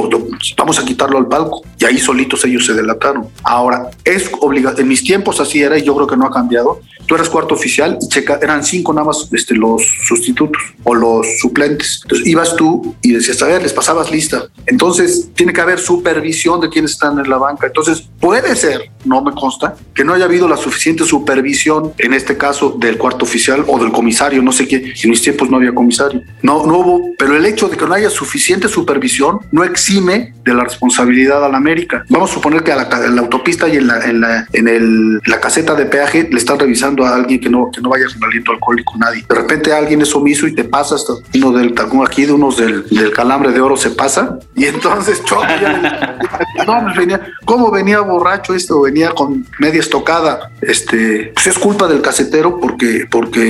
vamos 0.57 0.79
a 0.79 0.85
quitarlo 0.85 1.19
al 1.19 1.29
palco. 1.29 1.63
Y 1.79 1.85
ahí 1.85 1.99
solitos 1.99 2.45
ellos 2.45 2.67
se 2.67 2.75
delataron. 2.75 3.29
Ahora, 3.43 3.91
es 4.05 4.31
obligado, 4.41 4.79
en 4.81 4.89
mis 4.89 5.05
tiempos 5.05 5.41
así 5.41 5.63
era 5.63 5.79
y 5.79 5.83
yo 5.83 5.95
creo 5.95 6.07
que 6.07 6.17
no 6.17 6.27
ha 6.27 6.31
cambiado. 6.31 6.81
Tú 7.07 7.15
eras 7.15 7.29
cuarto 7.29 7.55
oficial 7.55 7.99
y 8.01 8.09
checa, 8.09 8.39
eran 8.41 8.65
cinco 8.65 8.93
nada 8.93 9.07
más 9.07 9.29
este, 9.33 9.55
los 9.55 9.83
sustitutos 10.07 10.63
o 10.85 10.95
los 10.95 11.27
suplentes. 11.41 12.01
Entonces 12.03 12.27
ibas 12.27 12.57
tú 12.57 12.95
y 13.03 13.13
decías, 13.13 13.43
a 13.43 13.47
ver, 13.47 13.63
les 13.63 13.73
pasabas 13.73 14.11
lista. 14.11 14.49
Entonces 14.67 15.31
tiene 15.35 15.53
que 15.53 15.61
haber 15.61 15.79
supervisión 15.79 16.61
de 16.61 16.69
quienes 16.69 16.93
están 16.93 17.19
en 17.19 17.29
la 17.29 17.39
banca. 17.39 17.67
Entonces 17.67 18.09
puede 18.21 18.55
ser, 18.57 18.91
no 19.05 19.23
me 19.23 19.33
consta, 19.33 19.77
que 19.95 20.05
no 20.05 20.15
haya 20.15 20.25
habido 20.25 20.49
la 20.49 20.57
suficiente 20.57 21.05
supervisión, 21.05 21.93
en 21.99 22.15
este 22.15 22.37
caso 22.37 22.77
del 22.79 22.99
cuarto 22.99 23.25
oficial 23.25 23.60
o 23.67 23.79
del 23.79 23.93
comisario, 23.93 24.43
no 24.43 24.53
sé 24.53 24.67
qué, 24.67 24.93
en 25.03 25.11
mis 25.11 25.23
tiempos 25.23 25.51
no 25.51 25.57
había 25.57 25.75
comisario. 25.75 26.23
No, 26.43 26.67
no 26.67 26.79
hubo, 26.79 27.15
pero 27.19 27.37
el 27.37 27.45
hecho 27.47 27.69
de 27.69 27.77
que 27.77 27.87
no 27.87 27.95
haya 27.95 28.11
suficiente 28.11 28.69
supervisión 28.69 29.41
no 29.51 29.65
exime 29.65 30.35
de 30.45 30.55
la 30.55 30.65
responsabilidad 30.65 31.45
a 31.45 31.49
la 31.49 31.57
América. 31.57 32.05
Vamos 32.09 32.31
a 32.31 32.35
suponer 32.35 32.63
que 32.63 32.73
a 32.73 32.77
la, 32.77 33.21
autopista 33.21 33.69
y 33.69 33.77
en 33.77 33.87
la, 33.87 34.05
en 34.05 34.21
la, 34.21 34.47
en 34.53 34.69
el, 34.69 35.21
la 35.27 35.41
caseta 35.41 35.75
de 35.75 35.87
peaje 35.87 36.29
le 36.31 36.39
están 36.39 36.59
revisando 36.59 37.05
a 37.05 37.15
alguien 37.15 37.41
que 37.41 37.51
no, 37.51 37.71
que 37.71 37.81
no 37.81 37.91
vaya 37.91 38.07
con 38.13 38.25
aliento 38.25 38.53
alcohólico, 38.53 38.95
nadie. 38.97 39.25
De 39.29 39.35
repente 39.35 39.73
alguien 39.73 40.03
es 40.03 40.15
omiso 40.15 40.47
y 40.47 40.55
te 40.55 40.65
pasa 40.65 40.95
hasta 40.95 41.15
uno 41.35 41.53
del 41.53 41.75
aquí 42.05 42.25
de 42.25 42.33
unos 42.33 42.57
del, 42.57 42.87
del, 42.89 43.13
calambre 43.13 43.53
de 43.53 43.61
oro 43.61 43.77
se 43.77 43.91
pasa 43.91 44.39
y 44.55 44.67
entonces 44.67 45.23
choca. 45.25 46.19
no, 46.67 46.95
venía, 46.97 47.21
¿cómo 47.45 47.71
venía 47.71 48.01
borracho 48.01 48.55
esto? 48.55 48.83
Venía 48.83 49.11
con 49.11 49.47
media 49.59 49.81
estocada. 49.81 50.51
Este, 50.61 51.33
pues 51.35 51.47
es 51.47 51.59
culpa 51.59 51.89
del 51.89 52.03
casetero 52.03 52.59
porque, 52.61 53.07
porque 53.11 53.50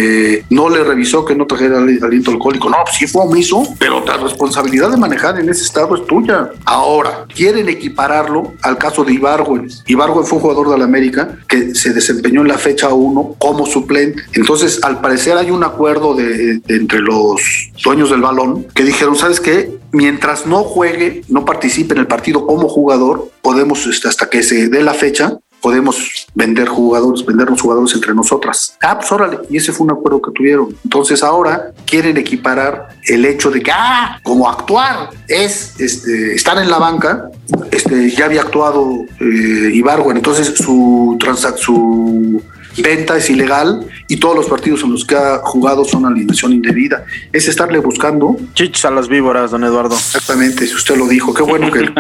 no 0.51 0.68
le 0.68 0.84
revisó 0.84 1.24
que 1.24 1.34
no 1.34 1.46
trajera 1.46 1.78
aliento 1.78 2.30
alcohólico. 2.30 2.68
No, 2.70 2.78
sí 2.92 3.07
fue 3.07 3.22
omiso, 3.22 3.62
pero 3.78 4.05
la 4.05 4.16
responsabilidad 4.16 4.90
de 4.90 4.96
manejar 4.96 5.38
en 5.38 5.48
ese 5.48 5.64
estado 5.64 5.94
es 5.96 6.07
tuya. 6.07 6.51
Ahora, 6.64 7.26
quieren 7.34 7.68
equipararlo 7.68 8.55
al 8.62 8.78
caso 8.78 9.05
de 9.05 9.14
Ibargüen. 9.14 9.68
Ibargüen 9.86 10.26
fue 10.26 10.36
un 10.36 10.42
jugador 10.42 10.70
de 10.70 10.78
la 10.78 10.84
América 10.84 11.38
que 11.48 11.74
se 11.74 11.92
desempeñó 11.92 12.42
en 12.42 12.48
la 12.48 12.59
fecha 12.59 12.92
1 12.92 13.36
como 13.38 13.66
suplente. 13.66 14.22
Entonces, 14.32 14.80
al 14.82 15.01
parecer 15.01 15.36
hay 15.36 15.51
un 15.51 15.64
acuerdo 15.64 16.16
entre 16.18 17.01
los 17.01 17.40
dueños 17.84 18.11
del 18.11 18.20
balón 18.20 18.66
que 18.74 18.84
dijeron, 18.84 19.16
¿sabes 19.16 19.40
qué? 19.40 19.78
Mientras 19.92 20.46
no 20.46 20.62
juegue, 20.62 21.22
no 21.28 21.44
participe 21.44 21.94
en 21.94 22.01
el 22.01 22.07
partido 22.07 22.46
como 22.46 22.68
jugador, 22.68 23.30
podemos 23.42 23.86
este, 23.86 24.09
hasta 24.09 24.30
que 24.30 24.42
se 24.42 24.68
dé 24.68 24.82
la 24.82 24.94
fecha, 24.94 25.38
podemos 25.61 26.27
vender 26.35 26.69
jugadores, 26.69 27.25
vendernos 27.25 27.61
jugadores 27.61 27.95
entre 27.95 28.15
nosotras. 28.15 28.77
Ah, 28.83 28.99
pues 28.99 29.11
órale, 29.13 29.39
y 29.49 29.57
ese 29.57 29.73
fue 29.73 29.85
un 29.85 29.93
acuerdo 29.93 30.21
que 30.23 30.33
tuvieron. 30.33 30.77
Entonces 30.85 31.23
ahora 31.23 31.73
quieren 31.87 32.17
equiparar 32.17 32.89
el 33.07 33.25
hecho 33.25 33.51
de 33.51 33.63
que, 33.63 33.71
ah, 33.73 34.19
como 34.23 34.49
actuar 34.49 35.11
es 35.29 35.79
este, 35.81 36.35
estar 36.35 36.59
en 36.59 36.71
la 36.71 36.79
banca, 36.79 37.31
este, 37.71 38.11
ya 38.11 38.27
había 38.27 38.43
actuado 38.43 39.05
eh, 39.21 39.71
Ibargo, 39.73 40.11
entonces 40.13 40.55
su, 40.57 41.19
su 41.57 42.43
venta 42.79 43.16
es 43.16 43.31
ilegal 43.31 43.87
y 44.09 44.16
todos 44.16 44.37
los 44.37 44.47
partidos 44.47 44.83
en 44.83 44.93
los 44.93 45.05
que 45.05 45.16
ha 45.16 45.39
jugado 45.39 45.85
son 45.85 46.07
alineación 46.07 46.53
indebida. 46.53 47.05
Es 47.33 47.49
estarle 47.49 47.79
buscando. 47.79 48.37
Chichos 48.55 48.85
a 48.85 48.91
las 48.91 49.09
víboras, 49.09 49.51
don 49.51 49.64
Eduardo. 49.64 49.95
Exactamente, 49.95 50.66
si 50.66 50.75
usted 50.75 50.97
lo 50.97 51.07
dijo. 51.07 51.35
Qué 51.35 51.43
bueno 51.43 51.71
que. 51.71 51.81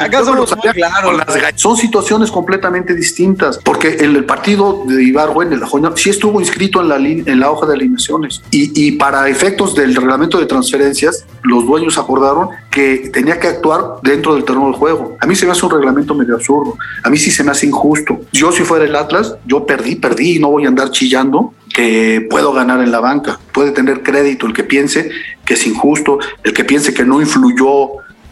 Acá 0.00 0.24
somos 0.24 0.54
muy 0.56 0.72
claros. 0.72 1.22
Son 1.56 1.76
situaciones 1.76 2.30
completamente 2.30 2.94
distintas, 2.94 3.58
porque 3.58 3.96
en 4.00 4.16
el 4.16 4.24
partido 4.24 4.84
de 4.86 5.02
Ibargüen, 5.02 5.52
en 5.52 5.60
la 5.60 5.66
Joña, 5.66 5.90
sí 5.96 6.10
estuvo 6.10 6.40
inscrito 6.40 6.80
en 6.80 6.88
la, 6.88 6.96
en 6.96 7.40
la 7.40 7.50
hoja 7.50 7.66
de 7.66 7.74
alineaciones. 7.74 8.42
Y, 8.50 8.86
y 8.86 8.92
para 8.92 9.28
efectos 9.28 9.74
del 9.74 9.94
reglamento 9.94 10.38
de 10.38 10.46
transferencias, 10.46 11.24
los 11.42 11.66
dueños 11.66 11.98
acordaron 11.98 12.48
que 12.70 13.10
tenía 13.12 13.40
que 13.40 13.48
actuar 13.48 14.00
dentro 14.02 14.34
del 14.34 14.44
terreno 14.44 14.66
del 14.66 14.74
juego. 14.74 15.16
A 15.20 15.26
mí 15.26 15.34
se 15.34 15.46
me 15.46 15.52
hace 15.52 15.64
un 15.64 15.72
reglamento 15.72 16.14
medio 16.14 16.34
absurdo. 16.34 16.76
A 17.02 17.08
mí 17.08 17.16
sí 17.16 17.30
se 17.30 17.42
me 17.42 17.50
hace 17.52 17.66
injusto. 17.66 18.20
Yo, 18.32 18.52
si 18.52 18.64
fuera 18.64 18.85
el 18.86 18.96
Atlas, 18.96 19.36
yo 19.46 19.66
perdí, 19.66 19.96
perdí 19.96 20.36
y 20.36 20.38
no 20.38 20.50
voy 20.50 20.64
a 20.64 20.68
andar 20.68 20.90
chillando 20.90 21.54
que 21.74 22.26
puedo 22.30 22.52
ganar 22.52 22.80
en 22.80 22.90
la 22.90 23.00
banca. 23.00 23.38
Puede 23.52 23.72
tener 23.72 24.02
crédito 24.02 24.46
el 24.46 24.54
que 24.54 24.64
piense 24.64 25.10
que 25.44 25.54
es 25.54 25.66
injusto, 25.66 26.18
el 26.42 26.52
que 26.52 26.64
piense 26.64 26.94
que 26.94 27.04
no 27.04 27.20
influyó 27.20 27.90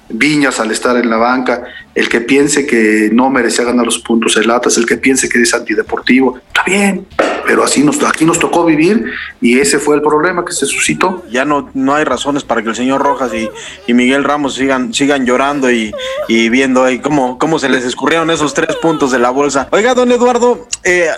Viñas 0.09 0.61
al 0.61 0.71
estar 0.71 0.97
en 0.97 1.09
la 1.09 1.17
banca, 1.17 1.65
el 1.95 2.09
que 2.09 2.21
piense 2.21 2.67
que 2.67 3.11
no 3.13 3.31
merecía 3.31 3.65
ganar 3.65 3.85
los 3.85 3.99
puntos 3.99 4.37
el 4.37 4.51
Atlas, 4.51 4.77
el 4.77 4.87
que 4.87 4.97
piense 4.97 5.29
que 5.29 5.41
es 5.41 5.55
antideportivo, 5.55 6.39
está 6.49 6.63
bien, 6.65 7.07
pero 7.47 7.65
así 7.65 7.83
nos, 7.83 8.03
aquí 8.03 8.25
nos 8.25 8.39
tocó 8.39 8.65
vivir 8.65 9.05
y 9.41 9.59
ese 9.59 9.79
fue 9.79 9.97
el 9.97 10.03
problema 10.03 10.45
que 10.45 10.53
se 10.53 10.67
suscitó. 10.67 11.25
Ya 11.31 11.45
no, 11.45 11.71
no 11.75 11.95
hay 11.95 12.05
razones 12.05 12.45
para 12.45 12.63
que 12.63 12.69
el 12.69 12.75
señor 12.75 13.03
Rojas 13.03 13.33
y, 13.35 13.49
y 13.87 13.95
Miguel 13.95 14.25
Ramos 14.25 14.55
sigan, 14.55 14.93
sigan 14.95 15.27
llorando 15.27 15.71
y, 15.71 15.95
y 16.29 16.49
viendo 16.49 16.85
ahí 16.85 16.99
cómo, 16.99 17.39
cómo 17.39 17.59
se 17.59 17.69
les 17.69 17.85
escurrieron 17.85 18.31
esos 18.31 18.55
tres 18.55 18.77
puntos 18.77 19.11
de 19.11 19.19
la 19.19 19.31
bolsa. 19.31 19.69
Oiga, 19.71 19.95
don 19.95 20.11
Eduardo, 20.11 20.67
eh, 20.83 21.09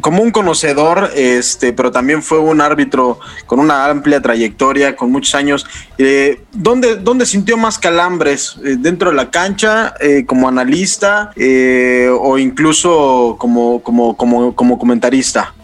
como 0.00 0.22
un 0.22 0.30
conocedor, 0.30 1.10
este, 1.14 1.72
pero 1.72 1.90
también 1.90 2.22
fue 2.22 2.38
un 2.38 2.60
árbitro 2.60 3.18
con 3.46 3.60
una 3.60 3.86
amplia 3.86 4.20
trayectoria, 4.20 4.96
con 4.96 5.10
muchos 5.10 5.34
años, 5.34 5.66
eh, 5.98 6.40
¿dónde, 6.52 6.96
¿dónde 6.96 7.26
sintió 7.26 7.56
más 7.56 7.78
calambres? 7.78 8.56
Eh, 8.64 8.76
¿Dentro 8.78 9.10
de 9.10 9.16
la 9.16 9.30
cancha? 9.30 9.94
Eh, 10.00 10.24
como 10.26 10.48
analista 10.48 11.32
eh, 11.36 12.08
o 12.10 12.38
incluso 12.38 13.36
como, 13.38 13.82
como, 13.82 14.16
como, 14.16 14.54
como 14.54 14.78
comentarista? 14.78 15.54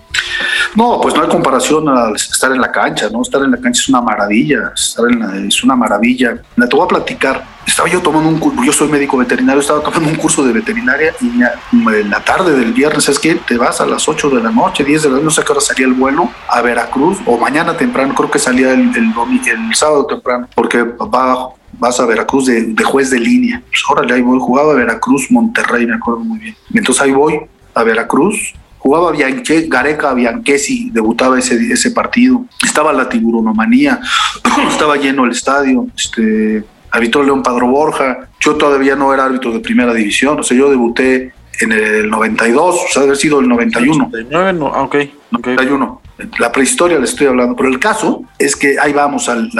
No, 0.75 1.01
pues 1.01 1.15
no 1.15 1.23
hay 1.23 1.29
comparación 1.29 1.89
al 1.89 2.15
estar 2.15 2.51
en 2.53 2.61
la 2.61 2.73
cancha, 2.73 3.09
¿no? 3.11 3.23
Estar 3.23 3.43
en 3.43 3.51
la 3.51 3.59
cancha 3.59 3.81
es 3.81 3.89
una 3.89 4.01
maravilla, 4.01 4.73
estar 4.75 5.05
en 5.11 5.19
la, 5.19 5.47
es 5.47 5.63
una 5.63 5.77
maravilla. 5.77 6.41
Te 6.57 6.77
voy 6.77 6.85
a 6.85 6.89
platicar, 6.89 7.45
estaba 7.67 7.89
yo 7.89 8.01
tomando 8.01 8.29
un 8.29 8.39
curso, 8.39 8.65
yo 8.65 8.73
soy 8.73 8.89
médico 8.89 9.19
veterinario, 9.19 9.61
estaba 9.61 9.81
tomando 9.81 10.09
un 10.09 10.17
curso 10.17 10.45
de 10.45 10.53
veterinaria 10.53 11.15
y 11.21 11.27
en 11.29 12.11
la 12.11 12.21
tarde 12.21 12.57
del 12.57 12.73
viernes, 12.73 13.09
es 13.09 13.19
que 13.19 13.35
te 13.35 13.57
vas 13.57 13.81
a 13.81 13.87
las 13.87 14.09
8 14.09 14.31
de 14.31 14.43
la 14.43 14.51
noche, 14.51 14.85
10 14.85 15.03
de 15.03 15.09
la 15.09 15.15
noche, 15.17 15.25
no 15.25 15.31
sé 15.31 15.45
qué 15.45 15.53
hora 15.53 15.61
salía 15.61 15.87
el 15.87 15.93
vuelo 15.93 16.31
a 16.49 16.63
Veracruz 16.63 17.19
o 17.27 17.37
mañana 17.37 17.77
temprano, 17.77 18.15
creo 18.15 18.31
que 18.31 18.39
salía 18.39 18.73
el, 18.73 18.91
el, 18.97 19.75
sábado 19.75 20.07
temprano, 20.07 20.49
porque 20.55 20.83
va 20.83 21.51
vas 21.79 21.99
a 21.99 22.07
Veracruz 22.07 22.47
de, 22.47 22.85
juez 22.85 23.11
de 23.11 23.19
línea. 23.19 23.63
Pues 23.69 23.83
órale, 23.91 24.15
ahí 24.15 24.23
voy, 24.23 24.39
jugaba 24.39 24.75
Veracruz, 24.75 25.31
Monterrey, 25.31 25.87
me 25.87 25.97
acuerdo 25.97 26.21
muy 26.21 26.39
bien. 26.39 26.57
Entonces 26.73 27.03
ahí 27.03 27.13
voy 27.13 27.41
a 27.75 27.83
Veracruz, 27.83 28.55
jugaba 28.83 29.12
Bianche, 29.12 29.68
Gareca 29.68 30.12
Bianchesi, 30.12 30.91
debutaba 30.91 31.39
ese, 31.39 31.55
ese 31.72 31.93
partido. 31.93 32.45
Estaba 32.64 32.93
la 32.93 33.09
tiburonomanía, 33.09 34.01
estaba 34.68 34.97
lleno 34.97 35.24
el 35.24 35.30
estadio. 35.30 35.87
Este, 35.97 36.64
habitó 36.91 37.22
León 37.22 37.43
Padro 37.43 37.68
Borja. 37.68 38.28
Yo 38.41 38.57
todavía 38.57 38.97
no 38.97 39.14
era 39.14 39.24
árbitro 39.24 39.53
de 39.53 39.61
primera 39.61 39.95
división, 39.95 40.41
o 40.41 40.43
sea, 40.43 40.57
yo 40.57 40.68
debuté 40.68 41.33
en 41.61 41.72
el 41.72 42.11
92, 42.11 42.74
o 42.74 42.93
sea, 42.93 43.03
haber 43.03 43.16
sido 43.16 43.41
el 43.41 43.49
91. 43.49 44.07
89, 44.07 44.53
no, 44.55 44.66
ah, 44.74 44.83
ok. 44.83 44.97
91 45.30 46.03
la 46.39 46.53
prehistoria 46.53 46.99
le 46.99 47.05
estoy 47.05 47.26
hablando, 47.26 47.57
pero 47.57 47.68
el 47.68 47.78
caso 47.78 48.24
es 48.39 48.57
que 48.57 48.78
ahí 48.78 48.93
vamos, 48.93 49.28
al, 49.28 49.51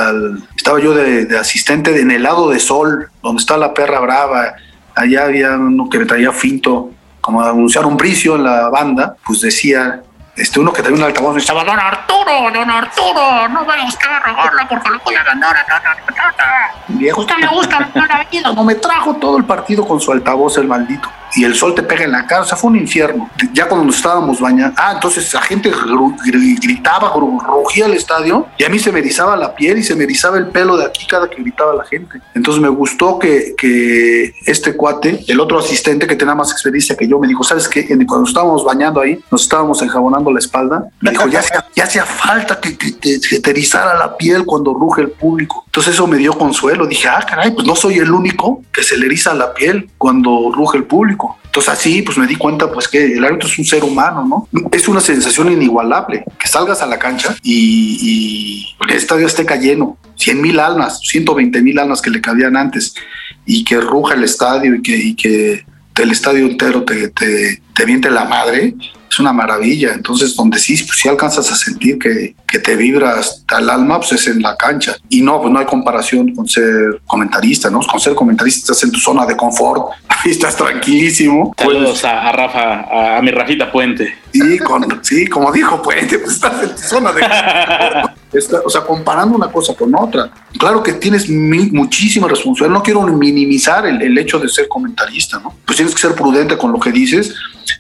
estaba 0.57 0.81
yo 0.81 0.95
de, 0.95 1.39
asistente 1.39 1.99
en 2.01 2.11
el 2.11 2.23
lado 2.23 2.51
de 2.51 2.59
Sol, 2.61 3.09
donde 3.23 3.41
está 3.41 3.57
la 3.57 3.75
perra 3.75 4.01
brava, 4.01 4.55
allá 4.95 5.25
había 5.25 5.57
uno 5.57 5.89
que 5.89 5.99
me 5.99 6.07
traía 6.07 6.33
finto, 6.33 6.91
como 7.23 7.41
anunciaron 7.41 7.97
Bricio 7.97 8.35
en 8.35 8.45
la 8.45 8.69
banda, 8.69 9.17
pues 9.25 9.41
decía, 9.41 10.03
este 10.37 10.61
uno 10.61 10.73
que 10.73 10.83
traía 10.83 10.99
un 10.99 11.05
altavoz, 11.05 11.37
estaba, 11.37 11.65
don 11.65 11.79
Arturo, 11.79 12.51
don 12.53 12.71
Arturo, 12.71 13.49
no 13.49 13.65
vaya 13.65 13.85
usted 13.85 14.09
a 14.09 14.21
regarla 14.21 14.69
porque 14.69 14.91
lo 14.91 14.99
voy 14.99 15.15
a 15.15 15.23
ganar, 15.23 15.57
no, 15.69 15.77
no, 15.77 16.99
Viejo, 16.99 17.21
usted 17.21 17.37
me 17.37 17.47
gusta, 17.47 17.89
no 18.55 18.65
me 18.65 18.75
trajo 18.75 19.15
todo 19.17 19.39
el 19.39 19.45
partido 19.45 19.87
con 19.87 20.01
su 20.01 20.13
altavoz 20.13 20.59
el 20.59 20.67
maldito 20.67 21.09
y 21.35 21.45
el 21.45 21.55
sol 21.55 21.75
te 21.75 21.83
pega 21.83 22.05
en 22.05 22.13
la 22.13 22.27
cara, 22.27 22.43
o 22.43 22.45
sea, 22.45 22.57
fue 22.57 22.71
un 22.71 22.77
infierno. 22.77 23.31
Ya 23.53 23.69
cuando 23.69 23.87
nos 23.87 23.97
estábamos 23.97 24.41
bañando, 24.41 24.75
ah, 24.79 24.93
entonces 24.95 25.33
la 25.33 25.43
gente 25.43 25.73
gritaba, 26.61 27.13
rugía 27.15 27.87
el 27.87 27.95
estadio 27.95 28.47
y 28.59 28.65
a 28.65 28.69
mí 28.69 28.79
se 28.79 28.93
me 28.93 29.01
erizaba 29.01 29.37
la 29.37 29.55
piel 29.55 29.79
y 29.79 29.83
se 29.83 29.95
me 29.95 30.05
erizaba 30.05 30.39
el 30.39 30.49
pelo 30.49 30.77
de 30.77 30.85
aquí 30.85 31.07
cada 31.07 31.29
que 31.29 31.43
gritaba 31.43 31.75
la 31.75 31.85
gente. 31.85 32.21
Entonces 32.35 32.63
me 32.63 32.69
gustó 32.69 33.19
que, 33.19 33.55
que 33.57 34.35
este 34.47 34.75
cuate, 34.75 35.25
el 35.29 35.41
otro 35.41 35.59
asistente 35.59 36.07
que 36.07 36.17
tenía 36.17 36.35
más 36.35 36.53
experiencia 36.53 36.97
que 36.97 37.09
yo, 37.09 37.19
me 37.19 37.29
dijo, 37.29 37.43
¿sabes 37.43 37.69
qué? 37.69 37.87
Cuando 38.07 38.29
estábamos 38.29 38.65
bañando 38.65 39.01
ahí, 39.01 39.23
nos 39.31 39.43
estábamos 39.43 39.81
enjabonando 39.83 40.31
la 40.31 40.39
espalda, 40.39 40.89
me 41.01 41.11
dijo, 41.11 41.29
ya 41.29 41.41
hacía, 41.83 42.05
falta 42.05 42.61
que, 42.61 42.77
que, 42.77 43.19
te 43.19 43.51
erizara 43.51 43.95
la 43.99 44.17
piel 44.17 44.45
cuando 44.45 44.75
ruge 44.75 45.03
el 45.03 45.11
público. 45.11 45.62
Entonces 45.73 45.95
eso 45.95 46.07
me 46.07 46.19
dio 46.19 46.35
consuelo. 46.35 46.87
Dije, 46.87 47.09
ah, 47.09 47.25
caray, 47.27 47.53
pues 47.53 47.67
no 47.67 47.75
soy 47.75 47.95
el 47.95 48.13
único 48.13 48.63
que 48.71 48.83
se 48.83 48.95
le 48.99 49.07
eriza 49.07 49.33
la 49.33 49.55
piel 49.55 49.89
cuando 49.97 50.53
ruge 50.55 50.77
el 50.77 50.85
público. 50.85 51.39
Entonces 51.47 51.73
así 51.73 52.03
pues 52.03 52.19
me 52.19 52.27
di 52.27 52.37
cuenta 52.37 52.71
pues 52.71 52.89
que 52.89 53.17
el 53.17 53.25
árbitro 53.25 53.49
es 53.49 53.59
un 53.59 53.65
ser 53.65 53.83
humano, 53.83 54.49
¿no? 54.53 54.69
Es 54.71 54.87
una 54.87 55.01
sensación 55.01 55.51
inigualable 55.51 56.25
que 56.39 56.47
salgas 56.47 56.83
a 56.83 56.87
la 56.87 56.99
cancha 56.99 57.35
y, 57.43 58.67
el 58.87 58.95
estadio 58.95 59.27
esté 59.27 59.47
cayendo, 59.47 59.97
100 60.17 60.43
mil 60.43 60.61
almas, 60.61 61.01
120 61.05 61.63
mil 61.63 61.79
almas 61.79 62.03
que 62.03 62.11
le 62.11 62.21
cabían 62.21 62.55
antes 62.55 62.95
y 63.47 63.65
que 63.65 63.81
ruja 63.81 64.13
el 64.13 64.25
estadio 64.25 64.75
y 64.75 64.83
que, 64.83 64.95
y 64.95 65.17
el 66.03 66.11
estadio 66.11 66.49
entero 66.49 66.85
te, 66.85 67.09
te, 67.09 67.63
te 67.73 67.87
miente 67.87 68.11
la 68.11 68.27
madre, 68.27 68.75
es 69.13 69.21
una 69.21 69.33
maravilla. 69.33 69.93
Entonces, 69.95 70.35
donde 70.35 70.59
sí, 70.59 70.83
pues, 70.85 70.99
sí 70.99 71.09
alcanzas 71.09 71.51
a 71.51 71.57
sentir 71.57 71.99
que, 71.99 72.35
que 72.49 72.59
te 72.59 72.77
vibras 72.77 73.45
al 73.49 73.69
alma, 73.69 73.99
pues 73.99 74.13
es 74.13 74.27
en 74.29 74.43
la 74.43 74.57
cancha. 74.57 74.97
Y 75.09 75.21
no, 75.21 75.41
pues 75.41 75.53
no 75.53 75.59
hay 75.59 75.67
comparación 75.67 76.35
con 76.35 76.49
ser 76.49 77.01
comentarista, 77.07 77.71
¿no? 77.71 77.81
Con 77.81 78.01
ser 78.01 78.15
comentarista 78.15 78.73
estás 78.73 78.83
en 78.85 78.93
tu 78.93 78.99
zona 78.99 79.27
de 79.27 79.37
confort, 79.37 79.93
ahí 80.09 80.31
estás 80.31 80.57
tranquilísimo. 80.57 81.55
Saludos 81.57 82.05
a, 82.05 82.33
Rafa, 82.33 83.17
a, 83.19 83.23
mi 83.23 83.31
Rafita 83.31 83.71
Puente. 83.71 84.15
Sí, 84.33 84.59
con, 84.59 85.01
sí, 85.03 85.27
como 85.27 85.53
dijo 85.53 85.83
Puente, 85.83 86.19
pues 86.19 86.35
estás 86.35 86.63
en 86.63 86.71
tu 86.71 86.83
zona 86.83 87.13
de 87.13 87.21
confort. 88.33 88.67
o 88.67 88.71
sea, 88.71 88.81
comparando 88.83 89.37
una 89.37 89.51
cosa 89.51 89.75
con 89.75 89.95
otra. 89.95 90.31
Claro 90.59 90.83
que 90.83 90.95
tienes 90.95 91.29
muchísima 91.29 92.29
responsabilidad. 92.29 92.79
No 92.79 92.83
quiero 92.83 93.03
minimizar 93.03 93.87
el, 93.87 94.01
el, 94.01 94.17
hecho 94.17 94.39
de 94.39 94.49
ser 94.49 94.69
comentarista, 94.69 95.39
¿no? 95.39 95.55
Pues 95.67 95.77
tienes 95.77 95.95
que 95.95 96.01
ser 96.01 96.15
prudente 96.15 96.57
con 96.57 96.73
lo 96.73 96.81
que 96.81 96.93
dices, 96.93 97.35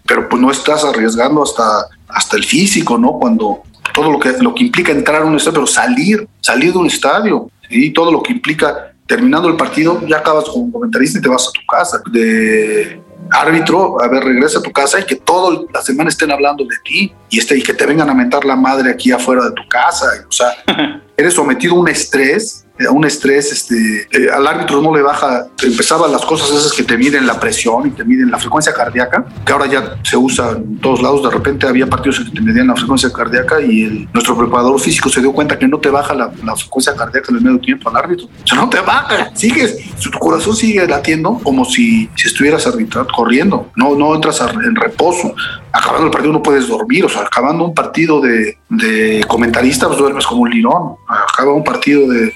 pero 0.06 0.28
pues 0.28 0.40
no 0.40 0.50
estás 0.50 0.84
arriesgando 0.84 1.42
hasta, 1.42 1.86
hasta 2.08 2.36
el 2.36 2.44
físico, 2.44 2.98
¿no? 2.98 3.12
Cuando 3.12 3.62
todo 3.94 4.10
lo 4.10 4.18
que, 4.18 4.32
lo 4.40 4.54
que 4.54 4.64
implica 4.64 4.92
entrar 4.92 5.22
a 5.22 5.24
un 5.24 5.36
estadio, 5.36 5.54
pero 5.54 5.66
salir, 5.66 6.28
salir 6.40 6.72
de 6.72 6.78
un 6.78 6.86
estadio, 6.86 7.50
y 7.72 7.90
todo 7.90 8.12
lo 8.12 8.22
que 8.22 8.32
implica 8.32 8.92
terminando 9.06 9.48
el 9.48 9.56
partido, 9.56 10.00
ya 10.06 10.18
acabas 10.18 10.44
como 10.44 10.70
comentarista 10.72 11.18
y 11.18 11.22
te 11.22 11.28
vas 11.28 11.48
a 11.48 11.52
tu 11.52 11.60
casa. 11.66 12.02
De 12.10 13.00
árbitro, 13.30 14.02
a 14.02 14.08
ver, 14.08 14.24
regresa 14.24 14.58
a 14.58 14.62
tu 14.62 14.72
casa 14.72 15.00
y 15.00 15.04
que 15.04 15.16
toda 15.16 15.62
la 15.72 15.82
semana 15.82 16.10
estén 16.10 16.30
hablando 16.30 16.64
de 16.64 16.76
ti 16.84 17.12
y, 17.30 17.38
este, 17.38 17.56
y 17.56 17.62
que 17.62 17.72
te 17.72 17.86
vengan 17.86 18.10
a 18.10 18.14
mentar 18.14 18.44
la 18.44 18.56
madre 18.56 18.90
aquí 18.90 19.10
afuera 19.10 19.44
de 19.44 19.52
tu 19.52 19.66
casa. 19.68 20.06
O 20.28 20.32
sea, 20.32 20.52
eres 21.16 21.34
sometido 21.34 21.74
a 21.74 21.80
un 21.80 21.88
estrés 21.88 22.66
a 22.86 22.90
un 22.90 23.04
estrés, 23.04 23.52
este, 23.52 24.08
eh, 24.10 24.30
al 24.32 24.46
árbitro 24.46 24.82
no 24.82 24.94
le 24.94 25.02
baja, 25.02 25.46
empezaba 25.62 26.08
las 26.08 26.24
cosas 26.24 26.50
esas 26.50 26.72
que 26.72 26.82
te 26.82 26.96
miden 26.96 27.26
la 27.26 27.38
presión 27.38 27.86
y 27.86 27.90
te 27.90 28.04
miden 28.04 28.30
la 28.30 28.38
frecuencia 28.38 28.72
cardíaca, 28.72 29.24
que 29.44 29.52
ahora 29.52 29.66
ya 29.66 29.96
se 30.02 30.16
usa 30.16 30.52
en 30.52 30.78
todos 30.78 31.02
lados, 31.02 31.22
de 31.22 31.30
repente 31.30 31.66
había 31.66 31.86
partidos 31.86 32.20
en 32.20 32.26
que 32.26 32.30
te 32.32 32.40
medían 32.40 32.66
la 32.66 32.76
frecuencia 32.76 33.12
cardíaca 33.12 33.60
y 33.60 33.84
el, 33.84 34.08
nuestro 34.12 34.36
preparador 34.36 34.80
físico 34.80 35.08
se 35.08 35.20
dio 35.20 35.32
cuenta 35.32 35.58
que 35.58 35.68
no 35.68 35.78
te 35.78 35.90
baja 35.90 36.14
la, 36.14 36.30
frecuencia 36.56 36.94
cardíaca 36.94 37.26
en 37.30 37.36
el 37.36 37.42
medio 37.42 37.60
tiempo 37.60 37.88
al 37.88 37.96
árbitro, 37.96 38.26
o 38.26 38.46
sea, 38.46 38.58
no 38.58 38.68
te 38.68 38.80
baja, 38.80 39.30
sigues, 39.34 39.78
tu 40.00 40.10
corazón 40.18 40.56
sigue 40.56 40.86
latiendo 40.86 41.38
como 41.42 41.64
si, 41.64 42.08
si 42.16 42.28
estuvieras 42.28 42.66
arbitrando, 42.66 43.12
corriendo, 43.12 43.70
no, 43.76 43.94
no 43.94 44.14
entras 44.14 44.40
en 44.40 44.74
reposo, 44.76 45.34
acabando 45.72 46.06
el 46.06 46.12
partido 46.12 46.32
no 46.32 46.42
puedes 46.42 46.68
dormir, 46.68 47.04
o 47.04 47.08
sea, 47.08 47.22
acabando 47.22 47.64
un 47.64 47.74
partido 47.74 48.20
de, 48.20 48.58
de 48.68 49.24
comentarista, 49.26 49.86
pues 49.86 49.98
duermes 49.98 50.26
como 50.26 50.42
un 50.42 50.50
lirón, 50.50 50.96
acaba 51.08 51.52
un 51.52 51.64
partido 51.64 52.08
de, 52.08 52.32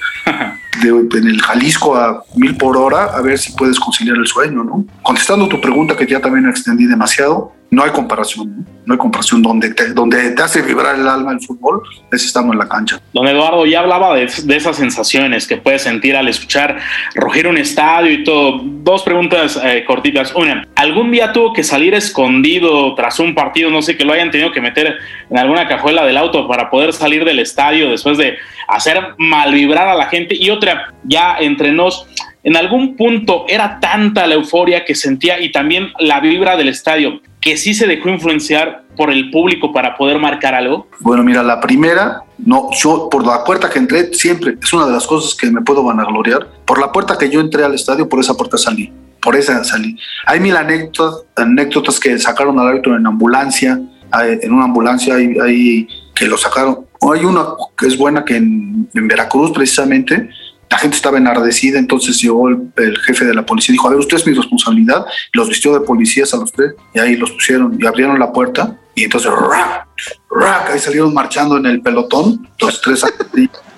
en 0.82 1.26
el 1.26 1.41
Jalisco 1.41 1.97
a 1.97 2.22
mil 2.34 2.57
por 2.57 2.76
hora, 2.76 3.05
a 3.05 3.20
ver 3.20 3.39
si 3.39 3.53
puedes 3.53 3.78
conciliar 3.78 4.16
el 4.16 4.26
sueño, 4.26 4.64
¿no? 4.64 4.84
Contestando 5.03 5.49
tu 5.49 5.61
pregunta 5.61 5.97
que 5.97 6.07
ya 6.07 6.20
también 6.20 6.49
extendí 6.49 6.87
demasiado, 6.87 7.53
no 7.70 7.82
hay 7.82 7.90
comparación, 7.90 8.66
¿no? 8.84 8.94
hay 8.94 8.98
comparación 8.98 9.42
donde 9.42 9.74
te, 9.74 9.92
donde 9.92 10.30
te 10.30 10.42
hace 10.42 10.62
vibrar 10.62 10.94
el 10.94 11.06
alma 11.08 11.32
el 11.32 11.40
fútbol, 11.40 11.82
es 12.12 12.24
estando 12.24 12.52
en 12.52 12.58
la 12.58 12.68
cancha. 12.68 13.00
Don 13.12 13.26
Eduardo, 13.26 13.66
ya 13.66 13.80
hablaba 13.80 14.14
de, 14.14 14.24
esas 14.24 14.76
sensaciones 14.76 15.46
que 15.46 15.56
puedes 15.56 15.82
sentir 15.82 16.16
al 16.16 16.28
escuchar 16.28 16.78
rugir 17.14 17.46
un 17.46 17.58
estadio 17.58 18.12
y 18.12 18.24
todo. 18.24 18.60
Dos 18.62 19.02
preguntas 19.02 19.60
eh, 19.62 19.84
cortitas. 19.86 20.34
Una, 20.34 20.66
¿algún 20.76 21.10
día 21.10 21.32
tuvo 21.32 21.52
que 21.52 21.64
salir 21.64 21.94
escondido 21.94 22.94
tras 22.94 23.18
un 23.18 23.34
partido, 23.34 23.70
no 23.70 23.82
sé, 23.82 23.96
que 23.96 24.04
lo 24.04 24.12
hayan 24.12 24.30
tenido 24.30 24.52
que 24.52 24.60
meter 24.60 24.96
en 25.28 25.38
alguna 25.38 25.66
cajuela 25.66 26.04
del 26.04 26.16
auto 26.16 26.46
para 26.46 26.70
poder 26.70 26.92
salir 26.92 27.24
del 27.24 27.40
estadio 27.40 27.90
después 27.90 28.16
de 28.16 28.36
hacer 28.68 29.14
mal 29.18 29.52
vibrar 29.52 29.88
a 29.88 29.94
la 29.94 30.06
gente? 30.06 30.36
Y 30.38 30.50
otra, 30.50 30.94
ya 31.04 31.36
entre 31.40 31.72
nos, 31.72 32.06
en 32.44 32.56
algún 32.56 32.96
punto 32.96 33.44
era 33.48 33.80
tanta 33.80 34.26
la 34.26 34.36
euforia 34.36 34.84
que 34.84 34.94
sentía 34.94 35.40
y 35.40 35.50
también 35.50 35.88
la 35.98 36.20
vibra 36.20 36.56
del 36.56 36.68
estadio 36.68 37.20
que 37.47 37.57
sí 37.57 37.74
se 37.74 37.86
dejó 37.86 38.09
influenciar 38.09 38.82
por 38.97 39.09
el 39.09 39.30
público 39.30 39.72
para 39.72 39.97
poder 39.97 40.18
marcar 40.18 40.53
algo? 40.53 40.88
Bueno, 40.99 41.22
mira, 41.22 41.44
la 41.44 41.61
primera, 41.61 42.24
no, 42.38 42.70
yo 42.72 43.09
por 43.09 43.24
la 43.24 43.44
puerta 43.44 43.70
que 43.70 43.78
entré, 43.78 44.12
siempre 44.12 44.57
es 44.61 44.72
una 44.72 44.84
de 44.84 44.90
las 44.90 45.07
cosas 45.07 45.32
que 45.32 45.49
me 45.49 45.62
puedo 45.62 45.84
vanagloriar. 45.84 46.44
Por 46.64 46.80
la 46.80 46.90
puerta 46.90 47.16
que 47.16 47.30
yo 47.30 47.38
entré 47.38 47.62
al 47.62 47.72
estadio, 47.72 48.09
por 48.09 48.18
esa 48.18 48.34
puerta 48.34 48.59
salí. 48.59 48.92
Por 49.22 49.36
esa 49.36 49.62
salí. 49.62 49.97
Hay 50.26 50.40
mil 50.40 50.57
anécdotas, 50.57 51.22
anécdotas 51.36 52.01
que 52.01 52.18
sacaron 52.18 52.59
al 52.59 52.66
árbitro 52.66 52.97
en 52.97 53.07
ambulancia, 53.07 53.80
en 54.12 54.53
una 54.53 54.64
ambulancia 54.64 55.14
hay, 55.14 55.86
que 56.16 56.26
lo 56.26 56.36
sacaron. 56.36 56.84
Hay 57.12 57.24
una 57.24 57.44
que 57.78 57.86
es 57.86 57.97
buena 57.97 58.24
que 58.24 58.38
en 58.38 58.88
Veracruz 58.92 59.53
precisamente 59.53 60.30
la 60.70 60.78
gente 60.78 60.96
estaba 60.96 61.18
enardecida, 61.18 61.78
entonces 61.78 62.20
llegó 62.20 62.48
el, 62.48 62.98
jefe 63.04 63.24
de 63.24 63.34
la 63.34 63.46
policía 63.46 63.72
y 63.72 63.74
dijo, 63.74 63.86
a 63.86 63.90
ver, 63.90 64.00
usted 64.00 64.16
es 64.16 64.26
mi 64.26 64.34
responsabilidad, 64.34 65.06
los 65.32 65.48
vistió 65.48 65.72
de 65.72 65.80
policías 65.80 66.32
a 66.34 66.38
los 66.38 66.52
y 66.94 66.98
ahí 66.98 67.16
los 67.16 67.30
pusieron 67.30 67.76
y 67.80 67.86
abrieron 67.86 68.18
la 68.18 68.32
puerta, 68.32 68.76
y 68.94 69.04
entonces, 69.04 69.30
¡rac! 69.30 69.86
¡rac! 70.30 70.70
ahí 70.70 70.78
salieron 70.78 71.14
marchando 71.14 71.56
en 71.58 71.66
el 71.66 71.80
pelotón, 71.80 72.48
los 72.58 72.80
tres 72.80 73.04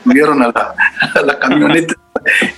subieron 0.05 0.43
a 0.43 0.47
la, 0.47 0.75
a 1.15 1.23
la 1.23 1.39
camioneta 1.39 1.95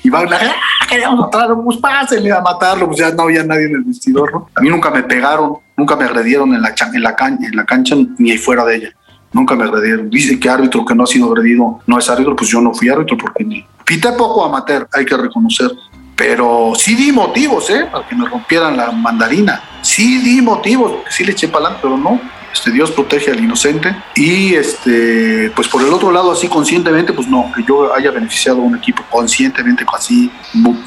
y 0.02 0.10
van, 0.10 0.32
¡ah, 0.32 0.86
queríamos 0.88 1.20
matarlo, 1.20 1.62
pues 1.64 1.78
pásenle 1.78 2.32
a 2.32 2.40
matarlo, 2.40 2.86
pues 2.86 2.98
ya 2.98 3.10
no 3.10 3.24
había 3.24 3.42
nadie 3.42 3.66
en 3.66 3.76
el 3.76 3.82
vestidor. 3.82 4.46
A 4.54 4.60
mí 4.60 4.68
nunca 4.68 4.90
me 4.90 5.02
pegaron, 5.02 5.58
nunca 5.76 5.96
me 5.96 6.04
agredieron 6.04 6.54
en 6.54 6.62
la, 6.62 6.74
en 6.92 7.02
la, 7.02 7.16
cancha, 7.16 7.46
en 7.46 7.56
la 7.56 7.64
cancha 7.64 7.96
ni 8.18 8.36
fuera 8.38 8.64
de 8.64 8.76
ella 8.76 8.94
nunca 9.32 9.54
me 9.54 9.64
agredieron. 9.64 10.10
Dice 10.10 10.38
que 10.38 10.48
árbitro 10.48 10.84
que 10.84 10.94
no 10.94 11.04
ha 11.04 11.06
sido 11.06 11.30
agredido 11.30 11.80
no 11.86 11.98
es 11.98 12.08
árbitro, 12.08 12.36
pues 12.36 12.50
yo 12.50 12.60
no 12.60 12.74
fui 12.74 12.88
árbitro 12.88 13.16
porque 13.16 13.44
ni, 13.44 13.64
Pité 13.90 14.12
poco 14.12 14.44
amateur, 14.44 14.88
hay 14.92 15.04
que 15.04 15.16
reconocer, 15.16 15.68
pero 16.14 16.74
sí 16.76 16.94
di 16.94 17.10
motivos, 17.10 17.68
¿eh? 17.70 17.88
Para 17.90 18.06
que 18.06 18.14
me 18.14 18.24
rompieran 18.24 18.76
la 18.76 18.92
mandarina. 18.92 19.64
Sí 19.82 20.18
di 20.18 20.40
motivos, 20.40 20.92
porque 20.92 21.10
sí 21.10 21.24
le 21.24 21.32
eché 21.32 21.48
para 21.48 21.64
adelante, 21.64 21.80
pero 21.82 21.96
no. 21.98 22.20
este, 22.52 22.70
Dios 22.70 22.92
protege 22.92 23.32
al 23.32 23.40
inocente 23.40 23.92
y 24.14 24.54
este, 24.54 25.50
pues 25.56 25.66
por 25.66 25.82
el 25.82 25.92
otro 25.92 26.12
lado, 26.12 26.30
así 26.30 26.46
conscientemente, 26.46 27.12
pues 27.12 27.26
no, 27.26 27.50
que 27.52 27.64
yo 27.64 27.92
haya 27.92 28.12
beneficiado 28.12 28.58
a 28.58 28.62
un 28.62 28.76
equipo 28.76 29.02
conscientemente, 29.10 29.84
así 29.92 30.30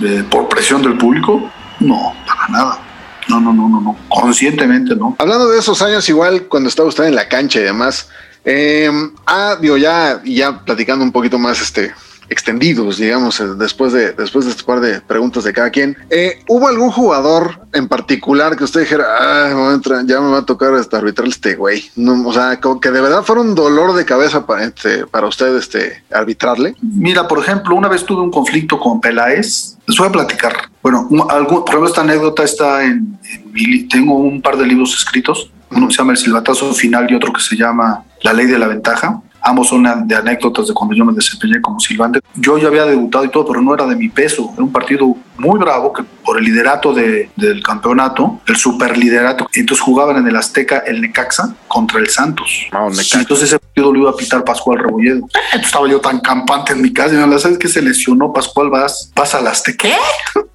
eh, 0.02 0.24
por 0.30 0.48
presión 0.48 0.82
del 0.82 0.98
público, 0.98 1.52
no, 1.82 2.14
para 2.26 2.48
nada. 2.48 2.80
No, 3.28 3.42
no, 3.42 3.52
no, 3.52 3.68
no, 3.68 3.82
no, 3.82 3.98
conscientemente 4.08 4.96
no. 4.96 5.18
Hablando 5.20 5.50
de 5.50 5.60
esos 5.60 5.82
años, 5.82 6.08
igual 6.08 6.44
cuando 6.44 6.70
estaba 6.70 6.88
usted 6.88 7.04
en 7.04 7.16
la 7.16 7.28
cancha 7.28 7.60
y 7.60 7.64
demás, 7.64 8.08
eh, 8.46 8.90
ah, 9.26 9.58
digo, 9.60 9.76
ya, 9.76 10.22
ya 10.24 10.64
platicando 10.64 11.04
un 11.04 11.12
poquito 11.12 11.38
más, 11.38 11.60
este, 11.60 11.94
extendidos, 12.30 12.98
digamos, 12.98 13.40
eh, 13.40 13.48
después 13.58 13.94
de, 13.94 14.14
después 14.14 14.46
de 14.46 14.52
este 14.52 14.64
par 14.64 14.80
de 14.80 15.02
preguntas 15.02 15.44
de 15.44 15.54
cada 15.54 15.70
quien. 15.70 15.98
Eh, 16.10 16.40
¿Hubo 16.48 16.68
algún 16.68 16.92
jugador 16.92 17.62
en 17.74 17.88
particular 17.88 18.56
que 18.56 18.64
usted 18.64 18.82
dijera, 18.82 19.06
ah, 19.20 19.80
ya 20.06 20.22
me 20.22 20.32
va 20.32 20.40
a 20.40 20.46
tocar 20.46 20.74
hasta 20.76 20.98
arbitrar 20.98 21.28
este 21.28 21.56
güey? 21.56 21.90
O 22.26 22.34
sea, 22.34 22.60
como 22.60 22.80
que 22.80 22.92
de 22.92 23.02
verdad 23.02 23.24
fuera 23.24 23.42
un 23.42 23.56
dolor 23.56 23.94
de 23.94 24.06
cabeza 24.06 24.46
para, 24.46 24.66
este, 24.66 25.06
para 25.08 25.28
usted 25.28 25.56
este, 25.56 26.04
arbitrarle. 26.12 26.76
Mira, 26.82 27.28
por 27.28 27.40
ejemplo, 27.40 27.76
una 27.76 27.88
vez 27.88 28.06
tuve 28.06 28.22
un 28.22 28.32
conflicto 28.32 28.80
con 28.80 29.02
Peláez. 29.02 29.78
Les 29.88 29.98
voy 29.98 30.08
a 30.08 30.12
platicar. 30.12 30.54
Bueno, 30.82 31.08
algún, 31.30 31.60
por 31.60 31.70
ejemplo, 31.70 31.88
esta 31.88 32.02
anécdota 32.02 32.44
está 32.44 32.84
en, 32.84 33.20
en 33.56 33.88
tengo 33.88 34.18
un 34.18 34.42
par 34.42 34.58
de 34.58 34.66
libros 34.66 34.96
escritos. 34.96 35.52
Uno 35.72 35.90
se 35.90 35.98
llama 35.98 36.12
El 36.12 36.18
silbatazo 36.18 36.74
final 36.74 37.08
y 37.10 37.16
otro 37.16 37.34
que 37.34 37.42
se 37.42 37.56
llama 37.56 38.04
La 38.22 38.34
ley 38.34 38.46
de 38.46 38.60
la 38.60 38.68
ventaja 38.68 39.22
Ambos 39.44 39.68
son 39.68 39.84
de 40.08 40.16
anécdotas 40.16 40.68
de 40.68 40.74
cuando 40.74 40.96
yo 40.96 41.04
me 41.06 41.14
desempeñé 41.14 41.62
como 41.62 41.80
silbante. 41.80 42.20
Yo 42.36 42.58
ya 42.58 42.68
había 42.68 42.86
debutado 42.86 43.26
y 43.26 43.30
todo, 43.30 43.46
pero 43.46 43.62
no 43.62 43.74
era 43.74 43.86
de 43.86 43.96
mi 43.96 44.10
peso. 44.10 44.52
Era 44.54 44.64
un 44.64 44.72
partido 44.72 45.16
muy 45.38 45.60
bravo 45.60 45.92
que 45.92 46.04
por 46.24 46.38
el 46.38 46.46
liderato 46.46 46.94
de, 46.94 47.30
del 47.36 47.62
campeonato, 47.62 48.40
el 48.48 48.56
superliderato, 48.56 49.48
entonces 49.54 49.84
jugaban 49.84 50.18
en 50.18 50.28
el 50.28 50.36
Azteca 50.36 50.84
el 50.86 51.02
Necaxa 51.02 51.54
contra 51.68 52.00
el 52.00 52.10
Santos. 52.10 52.68
Ah, 52.72 52.88
entonces 53.14 53.50
ese 53.50 53.60
partido 53.60 53.92
lo 53.92 54.00
iba 54.00 54.12
a 54.12 54.16
pitar 54.16 54.44
Pascual 54.44 54.80
Rebolledo. 54.80 55.28
estaba 55.54 55.90
yo 55.90 56.00
tan 56.00 56.20
campante 56.20 56.74
en 56.74 56.82
mi 56.82 56.94
casa 56.94 57.14
y 57.14 57.18
me 57.18 57.40
¿sabes 57.40 57.58
que 57.58 57.68
se 57.68 57.82
lesionó 57.82 58.32
Pascual? 58.32 58.70
Vas, 58.70 59.12
vas 59.16 59.36
al 59.36 59.48
Azteca. 59.48 59.90
¿Qué? 59.90 59.96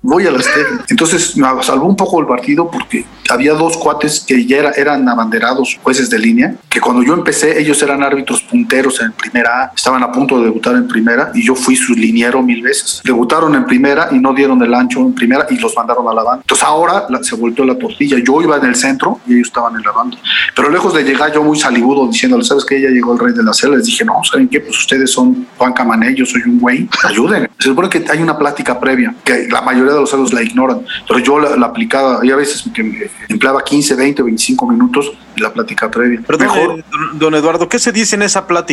Voy 0.01 0.27
al 0.27 0.37
Azteca. 0.37 0.85
Entonces 0.89 1.37
me 1.37 1.49
salvó 1.63 1.87
un 1.87 1.97
poco 1.97 2.21
el 2.21 2.27
partido 2.27 2.71
porque 2.71 3.05
había 3.29 3.53
dos 3.53 3.77
cuates 3.77 4.21
que 4.21 4.47
ya 4.47 4.59
eran 4.77 5.07
abanderados 5.09 5.79
jueces 5.83 6.09
de 6.09 6.19
línea, 6.19 6.55
que 6.71 6.81
cuando 6.81 7.03
yo 7.03 7.13
empecé 7.13 7.61
ellos 7.61 7.83
eran 7.83 8.03
árbitros 8.03 8.41
punteros 8.43 8.78
en 9.01 9.13
primera 9.13 9.65
A, 9.65 9.73
estaban 9.75 10.03
a 10.03 10.13
punto 10.13 10.39
de 10.39 10.45
debutar 10.45 10.75
en 10.77 10.87
primera 10.87 11.31
y 11.35 11.45
yo 11.45 11.55
fui 11.55 11.77
su 11.77 11.95
liniero 11.95 12.43
mil 12.43 12.63
veces. 12.63 13.01
Debutaron 13.05 13.55
en 13.55 13.67
primera 13.67 14.09
y 14.11 14.19
no 14.19 14.33
dieron 14.33 14.63
el 14.63 14.73
ancho 14.73 15.01
en 15.01 15.15
primera 15.15 15.47
y 15.51 15.59
los 15.59 15.75
mandaron 15.77 16.09
a 16.09 16.15
la 16.15 16.23
banda. 16.23 16.43
Entonces 16.43 16.65
ahora 16.65 17.07
se 17.23 17.37
volteó 17.37 17.65
la 17.65 17.77
tortilla. 17.77 18.19
Yo 18.25 18.41
iba 18.41 18.57
en 18.57 18.67
el 18.67 18.77
centro 18.77 19.21
y 19.27 19.35
ellos 19.35 19.49
estaban 19.49 19.75
en 19.77 19.83
la 19.83 19.93
banda. 19.93 20.17
Pero 20.55 20.71
lejos 20.71 20.95
de 20.95 21.03
llegar 21.03 21.33
yo 21.33 21.43
muy 21.43 21.59
salibudo 21.59 22.07
diciéndole, 22.07 22.45
¿sabes 22.45 22.65
qué? 22.65 22.81
Ya 22.81 22.89
llegó 22.89 23.13
el 23.13 23.19
rey 23.19 23.35
de 23.35 23.43
la 23.43 23.53
celda. 23.53 23.77
Les 23.77 23.87
dije, 23.87 24.05
no, 24.05 24.23
¿saben 24.25 24.49
qué? 24.49 24.61
Pues 24.61 24.79
ustedes 24.79 25.11
son 25.11 25.47
Juan 25.57 25.73
Camané, 25.73 26.15
yo 26.15 26.25
soy 26.25 26.43
un 26.43 26.59
güey. 26.59 26.89
Ayuden. 27.05 27.49
Se 27.59 27.69
supone 27.69 27.89
que 27.89 28.05
hay 28.11 28.23
una 28.23 28.39
plática 28.39 28.79
previa, 28.79 29.15
que 29.25 29.49
la 29.51 29.61
mayoría 29.63 29.93
de 29.93 30.01
los 30.01 30.11
saldos 30.11 30.33
la 30.33 30.43
ignoran. 30.43 30.83
Pero 31.07 31.21
yo 31.21 31.39
la, 31.39 31.67
aplicaba, 31.67 32.25
y 32.25 32.31
a 32.31 32.37
veces 32.37 32.65
que 32.73 33.11
empleaba 33.29 33.63
15, 33.63 33.95
20, 33.95 34.23
25 34.23 34.67
minutos 34.67 35.13
en 35.37 35.43
la 35.43 35.53
plática 35.53 35.91
previa. 35.91 36.21
Pero 36.27 36.39
Mejor, 36.39 36.85
don 37.15 37.35
Eduardo, 37.35 37.69
¿qué 37.69 37.79
se 37.79 37.93
dice 37.93 38.17
en 38.17 38.23
esa 38.23 38.47
plática? 38.47 38.68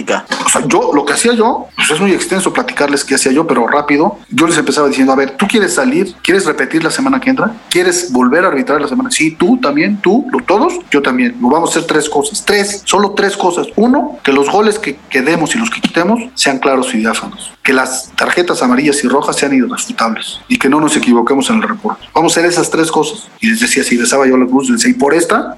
O 0.45 0.49
sea, 0.49 0.65
yo 0.67 0.91
lo 0.93 1.05
que 1.05 1.13
hacía 1.13 1.33
yo, 1.33 1.67
pues 1.75 1.91
es 1.91 1.99
muy 1.99 2.11
extenso 2.11 2.51
platicarles 2.51 3.03
qué 3.03 3.15
hacía 3.15 3.31
yo, 3.31 3.47
pero 3.47 3.67
rápido. 3.67 4.17
Yo 4.29 4.47
les 4.47 4.57
empezaba 4.57 4.87
diciendo, 4.87 5.13
a 5.13 5.15
ver, 5.15 5.37
¿tú 5.37 5.47
quieres 5.47 5.73
salir? 5.73 6.13
¿Quieres 6.21 6.45
repetir 6.45 6.83
la 6.83 6.91
semana 6.91 7.19
que 7.19 7.29
entra? 7.29 7.53
¿Quieres 7.69 8.11
volver 8.11 8.43
a 8.43 8.47
arbitrar 8.47 8.81
la 8.81 8.87
semana? 8.87 9.11
Sí, 9.11 9.31
tú 9.31 9.57
también, 9.57 10.01
tú, 10.01 10.27
todos, 10.45 10.73
yo 10.91 11.01
también. 11.01 11.37
Lo 11.41 11.49
vamos 11.49 11.69
a 11.69 11.79
hacer 11.79 11.87
tres 11.87 12.09
cosas. 12.09 12.43
Tres, 12.45 12.81
solo 12.85 13.11
tres 13.11 13.37
cosas. 13.37 13.67
Uno, 13.75 14.17
que 14.23 14.31
los 14.31 14.49
goles 14.49 14.79
que, 14.79 14.97
quedemos 15.09 15.55
y 15.55 15.59
los 15.59 15.69
que 15.69 15.81
quitemos 15.81 16.19
sean 16.33 16.59
claros 16.59 16.93
y 16.93 16.97
diáfanos. 16.97 17.53
Que 17.63 17.73
las 17.73 18.11
tarjetas 18.15 18.61
amarillas 18.61 19.03
y 19.03 19.07
rojas 19.07 19.37
sean 19.37 19.53
irrefutables 19.53 20.39
y 20.47 20.57
que 20.57 20.69
no 20.69 20.79
nos 20.79 20.95
equivoquemos 20.95 21.49
en 21.49 21.57
el 21.57 21.63
reporte. 21.63 22.05
Vamos 22.13 22.35
a 22.35 22.39
hacer 22.39 22.49
esas 22.49 22.69
tres 22.69 22.91
cosas. 22.91 23.27
Y 23.39 23.47
les 23.47 23.59
decía, 23.59 23.83
si 23.83 23.97
besaba 23.97 24.27
yo 24.27 24.37
la 24.37 24.45
cruz, 24.45 24.69
les 24.69 24.79
decía, 24.79 24.91
y 24.91 24.99
por 24.99 25.13
esta, 25.13 25.57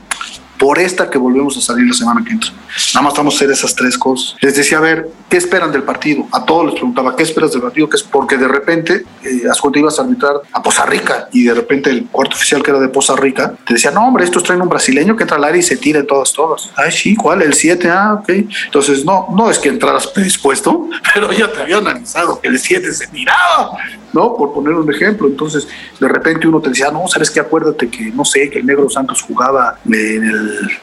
por 0.58 0.80
esta 0.80 1.10
que 1.10 1.18
volvemos 1.18 1.58
a 1.58 1.62
salir 1.62 1.88
la 1.88 1.94
semana 1.94 2.24
que 2.26 2.34
entra. 2.34 2.52
Nada 2.94 3.04
más 3.04 3.14
vamos 3.16 3.36
a 3.36 3.38
hacer 3.38 3.52
esas 3.52 3.76
tres 3.76 3.98
cosas. 3.98 4.36
Les 4.42 4.56
decía, 4.56 4.78
a 4.78 4.82
ver, 4.82 5.10
¿qué 5.30 5.38
esperan 5.38 5.72
del 5.72 5.84
partido? 5.84 6.28
A 6.32 6.46
todos 6.46 6.66
les 6.66 6.76
preguntaba, 6.76 7.16
¿qué 7.16 7.24
esperas 7.24 7.52
del 7.52 7.62
partido? 7.62 7.90
Que 7.90 7.98
es 7.98 8.04
porque 8.04 8.38
de 8.38 8.48
repente, 8.48 9.06
eh, 9.24 9.44
cuando 9.62 9.80
ibas 9.80 10.00
a 10.00 10.04
arbitrar 10.04 10.36
a 10.52 10.62
Poza 10.62 10.86
Rica 10.86 11.28
y 11.32 11.44
de 11.44 11.54
repente 11.54 11.90
el 11.90 12.06
cuarto 12.06 12.36
oficial 12.36 12.64
que 12.64 12.72
era 12.72 12.80
de 12.80 12.90
Poza 12.90 13.16
Rica 13.16 13.54
te 13.66 13.74
decía, 13.74 13.92
no, 13.92 14.08
hombre, 14.08 14.24
estos 14.24 14.44
traen 14.44 14.62
un 14.62 14.70
brasileño 14.70 15.16
que 15.16 15.24
entra 15.24 15.38
al 15.38 15.44
área 15.44 15.60
y 15.60 15.64
se 15.64 15.78
tire 15.78 16.04
todas, 16.04 16.34
todas. 16.34 16.70
Ay, 16.76 16.92
sí, 16.92 17.16
¿cuál? 17.16 17.42
El 17.42 17.54
7, 17.54 17.90
ah, 17.90 18.20
ok. 18.22 18.30
Entonces, 18.66 19.06
no, 19.06 19.28
no 19.36 19.50
es 19.50 19.60
que 19.60 19.70
entraras 19.70 20.08
predispuesto, 20.08 20.90
pero 21.14 21.32
ya 21.32 21.52
te 21.52 21.62
había 21.62 21.78
analizado 21.78 22.40
que 22.40 22.48
el 22.48 22.60
7 22.60 22.94
se 22.94 23.08
tiraba. 23.08 23.78
¿No? 24.18 24.36
Por 24.36 24.52
poner 24.52 24.74
un 24.74 24.92
ejemplo. 24.92 25.28
Entonces, 25.28 25.68
de 26.00 26.08
repente 26.08 26.48
uno 26.48 26.60
te 26.60 26.70
decía, 26.70 26.90
no, 26.92 27.08
sabes 27.08 27.30
que 27.30 27.40
acuérdate 27.40 27.88
que, 27.88 28.06
no 28.12 28.26
sé, 28.26 28.50
que 28.50 28.60
el 28.60 28.66
Negro 28.66 28.90
Santos 28.90 29.22
jugaba 29.22 29.78
en 29.86 30.32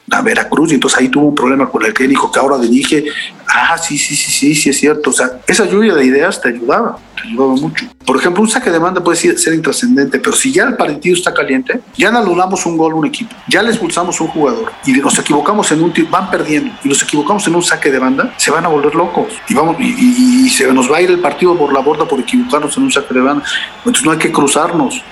la 0.06 0.22
Veracruz 0.22 0.70
y 0.70 0.74
entonces 0.74 1.00
ahí 1.00 1.08
tuvo 1.08 1.26
un 1.26 1.34
problema 1.34 1.68
con 1.68 1.84
el 1.84 1.92
técnico 1.92 2.30
que 2.30 2.38
ahora 2.38 2.58
dirige. 2.58 3.04
Ah, 3.48 3.76
sí, 3.76 3.98
sí, 3.98 4.14
sí, 4.14 4.30
sí, 4.30 4.54
sí, 4.54 4.70
es 4.70 4.78
cierto. 4.78 5.10
O 5.10 5.12
sea, 5.12 5.40
esa 5.46 5.66
lluvia 5.66 5.94
de 5.94 6.04
ideas 6.04 6.40
te 6.40 6.48
ayudaba, 6.48 6.96
te 7.16 7.28
ayudaba 7.28 7.56
mucho. 7.56 7.86
Por 8.06 8.16
ejemplo, 8.18 8.42
un 8.42 8.48
saque 8.48 8.70
de 8.70 8.78
banda 8.78 9.02
puede 9.02 9.16
ser 9.16 9.54
intrascendente, 9.54 10.18
pero 10.18 10.36
si 10.36 10.52
ya 10.52 10.64
el 10.64 10.76
partido 10.76 11.16
está 11.16 11.32
caliente, 11.32 11.80
ya 11.96 12.08
anulamos 12.08 12.66
un 12.66 12.76
gol 12.76 12.92
a 12.92 12.96
un 12.96 13.06
equipo, 13.06 13.34
ya 13.48 13.62
le 13.62 13.70
expulsamos 13.70 14.20
un 14.20 14.28
jugador 14.28 14.72
y 14.84 14.92
nos 14.92 15.18
equivocamos 15.18 15.72
en 15.72 15.82
un 15.82 15.92
tiro, 15.92 16.08
van 16.10 16.30
perdiendo 16.30 16.74
y 16.84 16.88
nos 16.88 17.02
equivocamos 17.02 17.46
en 17.46 17.54
un 17.54 17.62
saque 17.62 17.90
de 17.90 17.98
banda, 17.98 18.34
se 18.36 18.50
van 18.50 18.64
a 18.66 18.68
volver 18.68 18.94
locos 18.94 19.32
y 19.48 19.54
vamos 19.54 19.76
y, 19.80 20.48
se 20.50 20.70
nos 20.72 20.90
va 20.90 20.98
a 20.98 21.02
ir 21.02 21.10
el 21.10 21.20
partido 21.20 21.56
por 21.56 21.72
la 21.72 21.80
borda 21.80 22.06
por 22.06 22.20
equivocarnos 22.20 22.76
en 22.76 22.84
un 22.84 22.92
saque 22.92 23.14
de. 23.14 23.23
Entonces 23.30 24.04
no 24.04 24.12
hay 24.12 24.18
que 24.18 24.32
cruzarnos. 24.32 25.02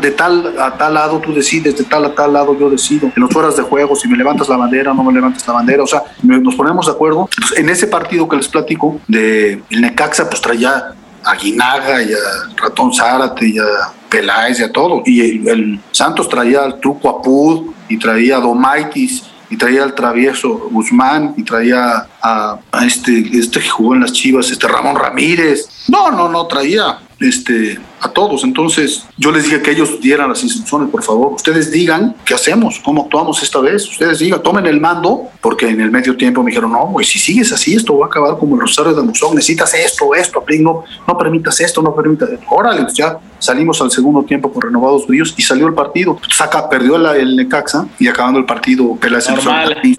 De 0.00 0.10
tal 0.10 0.54
a 0.58 0.76
tal 0.76 0.94
lado 0.94 1.20
tú 1.20 1.32
decides, 1.34 1.76
de 1.76 1.84
tal 1.84 2.04
a 2.04 2.14
tal 2.14 2.32
lado 2.32 2.58
yo 2.58 2.70
decido. 2.70 3.10
En 3.14 3.22
las 3.22 3.34
horas 3.34 3.56
de 3.56 3.62
juego, 3.62 3.96
si 3.96 4.08
me 4.08 4.16
levantas 4.16 4.48
la 4.48 4.56
bandera 4.56 4.92
o 4.92 4.94
no 4.94 5.04
me 5.04 5.12
levantas 5.12 5.46
la 5.46 5.54
bandera, 5.54 5.82
o 5.82 5.86
sea, 5.86 6.02
nos 6.22 6.54
ponemos 6.54 6.86
de 6.86 6.92
acuerdo. 6.92 7.28
En 7.56 7.68
ese 7.68 7.86
partido 7.86 8.28
que 8.28 8.36
les 8.36 8.48
platico 8.48 9.00
de 9.06 9.62
el 9.70 9.80
Necaxa, 9.80 10.28
pues 10.28 10.40
traía 10.40 10.94
a 11.24 11.34
Guinaga 11.34 12.02
y 12.02 12.12
a 12.12 12.56
Ratón 12.56 12.94
Zárate 12.94 13.48
y 13.48 13.58
a 13.58 13.64
Peláez 14.08 14.60
y 14.60 14.62
a 14.62 14.72
todo. 14.72 15.02
Y 15.04 15.48
el, 15.48 15.80
Santos 15.90 16.28
traía 16.28 16.62
al 16.62 16.80
Truco 16.80 17.08
Apud 17.08 17.72
y 17.88 17.98
traía 17.98 18.36
a 18.36 18.40
Domaitis 18.40 19.24
y 19.50 19.56
traía 19.56 19.82
al 19.82 19.94
travieso 19.94 20.68
Guzmán 20.70 21.34
y 21.36 21.42
traía 21.42 22.06
a, 22.20 22.58
a, 22.72 22.86
este, 22.86 23.18
este 23.32 23.60
que 23.60 23.68
jugó 23.68 23.94
en 23.94 24.00
las 24.00 24.12
Chivas, 24.12 24.50
este 24.50 24.68
Ramón 24.68 24.96
Ramírez. 24.96 25.68
No, 25.88 26.10
no, 26.10 26.28
no, 26.28 26.46
traía 26.46 26.98
este, 27.20 27.78
a 28.00 28.10
todos. 28.10 28.44
Entonces 28.44 29.06
yo 29.16 29.30
les 29.30 29.44
dije 29.44 29.62
que 29.62 29.70
ellos 29.70 30.00
dieran 30.00 30.28
las 30.28 30.42
instrucciones, 30.42 30.90
por 30.90 31.02
favor. 31.02 31.32
Ustedes 31.32 31.70
digan 31.70 32.14
qué 32.24 32.34
hacemos, 32.34 32.80
cómo 32.84 33.02
actuamos 33.02 33.42
esta 33.42 33.60
vez. 33.60 33.88
Ustedes 33.88 34.18
digan, 34.18 34.42
tomen 34.42 34.66
el 34.66 34.80
mando, 34.80 35.28
porque 35.40 35.68
en 35.68 35.80
el 35.80 35.90
medio 35.90 36.16
tiempo 36.16 36.42
me 36.42 36.50
dijeron, 36.50 36.72
no, 36.72 36.90
pues 36.92 37.08
si 37.08 37.18
sigues 37.18 37.52
así, 37.52 37.74
esto 37.74 37.96
va 37.98 38.06
a 38.06 38.08
acabar 38.08 38.38
como 38.38 38.54
el 38.54 38.60
Rosario 38.60 38.94
de 38.94 39.02
Musón. 39.02 39.34
Necesitas 39.34 39.72
esto, 39.74 40.14
esto, 40.14 40.44
no, 40.60 40.84
no 41.06 41.18
permitas 41.18 41.60
esto, 41.60 41.82
no 41.82 41.94
permitas. 41.94 42.28
Órale, 42.48 42.82
pues 42.82 42.94
ya 42.94 43.18
salimos 43.38 43.80
al 43.80 43.90
segundo 43.90 44.22
tiempo 44.22 44.52
con 44.52 44.62
renovados 44.62 45.06
brillos 45.06 45.34
y 45.36 45.42
salió 45.42 45.66
el 45.66 45.74
partido. 45.74 46.18
Saca, 46.30 46.68
perdió 46.68 46.96
el 47.14 47.36
Necaxa 47.36 47.86
y 47.98 48.08
acabando 48.08 48.38
el 48.38 48.46
partido, 48.46 48.96
Peláez 48.96 49.26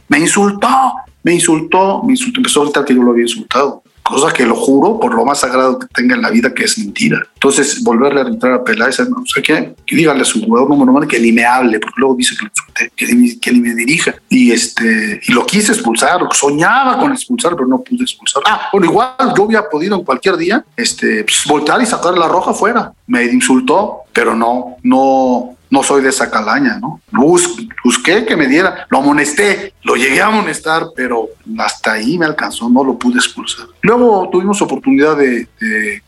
me 0.08 0.20
insultó, 0.20 0.68
me 1.24 1.34
insultó, 1.34 2.04
me 2.04 2.14
insultó, 2.14 2.40
empezó 2.40 2.62
a 2.62 2.64
gritar 2.66 2.86
que 2.86 2.96
yo 2.96 3.04
lo 3.04 3.12
había 3.12 3.24
insultado 3.24 3.84
cosa 4.08 4.32
que 4.32 4.46
lo 4.46 4.56
juro 4.56 5.00
por 5.00 5.14
lo 5.14 5.26
más 5.26 5.40
sagrado 5.40 5.78
que 5.78 5.88
tenga 5.88 6.16
en 6.16 6.22
la 6.22 6.30
vida, 6.30 6.54
que 6.54 6.64
es 6.64 6.78
mentira. 6.78 7.22
Entonces, 7.34 7.84
volverle 7.84 8.22
a 8.22 8.24
entrar 8.24 8.54
a 8.54 8.64
Peláez, 8.64 9.00
no 9.10 9.26
sé 9.26 9.42
qué, 9.42 9.76
que 9.86 9.96
dígale 9.96 10.22
a 10.22 10.26
su 10.26 10.42
jugador 10.42 10.70
número 10.70 10.94
uno 10.94 11.08
que 11.08 11.20
ni 11.20 11.32
me 11.32 11.44
hable, 11.44 11.80
porque 11.80 11.96
luego 11.98 12.16
dice 12.16 12.36
que, 12.96 13.06
lo 13.06 13.16
ni, 13.16 13.38
que 13.38 13.52
ni 13.52 13.60
me 13.60 13.76
dirija. 13.76 14.16
Y, 14.30 14.52
este, 14.52 15.20
y 15.28 15.34
lo 15.34 15.46
quise 15.46 15.74
expulsar, 15.74 16.22
soñaba 16.32 16.98
con 17.00 17.12
expulsar, 17.12 17.54
pero 17.56 17.68
no 17.68 17.82
pude 17.82 18.04
expulsar. 18.04 18.44
Ah, 18.46 18.70
bueno, 18.72 18.88
igual 18.88 19.14
yo 19.36 19.44
había 19.44 19.68
podido 19.70 19.98
en 19.98 20.06
cualquier 20.06 20.38
día 20.38 20.64
este, 20.78 21.26
pues, 21.26 21.44
voltear 21.46 21.82
y 21.82 21.86
sacar 21.86 22.18
la 22.18 22.30
roja 22.30 22.54
fuera. 22.54 22.94
Me 23.08 23.26
insultó, 23.26 24.04
pero 24.14 24.36
no, 24.36 24.78
no, 24.84 25.57
no 25.70 25.84
soy 25.84 26.02
de 26.02 26.10
esa 26.10 26.30
calaña, 26.30 26.80
¿no? 26.80 27.02
busqué 27.84 28.26
que 28.26 28.36
me 28.36 28.48
diera, 28.48 28.86
lo 28.90 29.00
amonesté, 29.00 29.74
lo 29.84 29.96
llegué 29.96 30.22
a 30.22 30.28
amonestar, 30.28 30.88
pero 30.96 31.30
hasta 31.58 31.94
ahí 31.94 32.18
me 32.18 32.26
alcanzó, 32.26 32.70
no 32.70 32.84
lo 32.84 32.98
pude 32.98 33.16
expulsar. 33.16 33.68
Luego 33.82 34.30
tuvimos 34.32 34.62
oportunidad 34.62 35.18
de, 35.18 35.48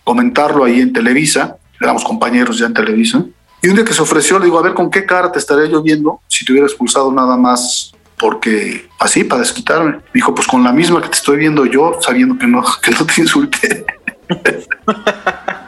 comentarlo 0.04 0.64
ahí 0.64 0.82
en 0.82 0.94
Televisa, 0.94 1.58
éramos 1.80 2.04
compañeros 2.04 2.58
ya 2.58 2.68
en 2.68 2.74
Televisa, 2.74 3.26
y 3.62 3.68
un 3.68 3.76
día 3.76 3.86
que 3.86 3.94
se 3.94 4.02
ofreció, 4.02 4.40
le 4.40 4.46
digo, 4.46 4.58
a 4.60 4.64
ver, 4.64 4.74
¿con 4.74 4.90
qué 4.90 5.06
cara 5.06 5.32
te 5.32 5.40
estaría 5.40 5.70
yo 5.70 5.82
viendo 5.82 6.22
si 6.28 6.46
te 6.46 6.54
hubiera 6.54 6.68
expulsado 6.68 7.12
nada 7.12 7.36
más 7.36 7.92
porque 8.18 8.88
así, 9.00 9.24
para 9.24 9.42
desquitarme? 9.42 9.92
Me 9.92 10.02
dijo, 10.14 10.34
pues 10.34 10.48
con 10.48 10.64
la 10.64 10.72
misma 10.72 11.02
que 11.02 11.10
te 11.10 11.16
estoy 11.16 11.38
viendo 11.38 11.66
yo, 11.66 11.98
sabiendo 12.02 12.38
que 12.38 12.48
no, 12.48 12.64
que 12.82 12.92
no 12.92 13.06
te 13.06 13.22
insulté. 13.22 13.86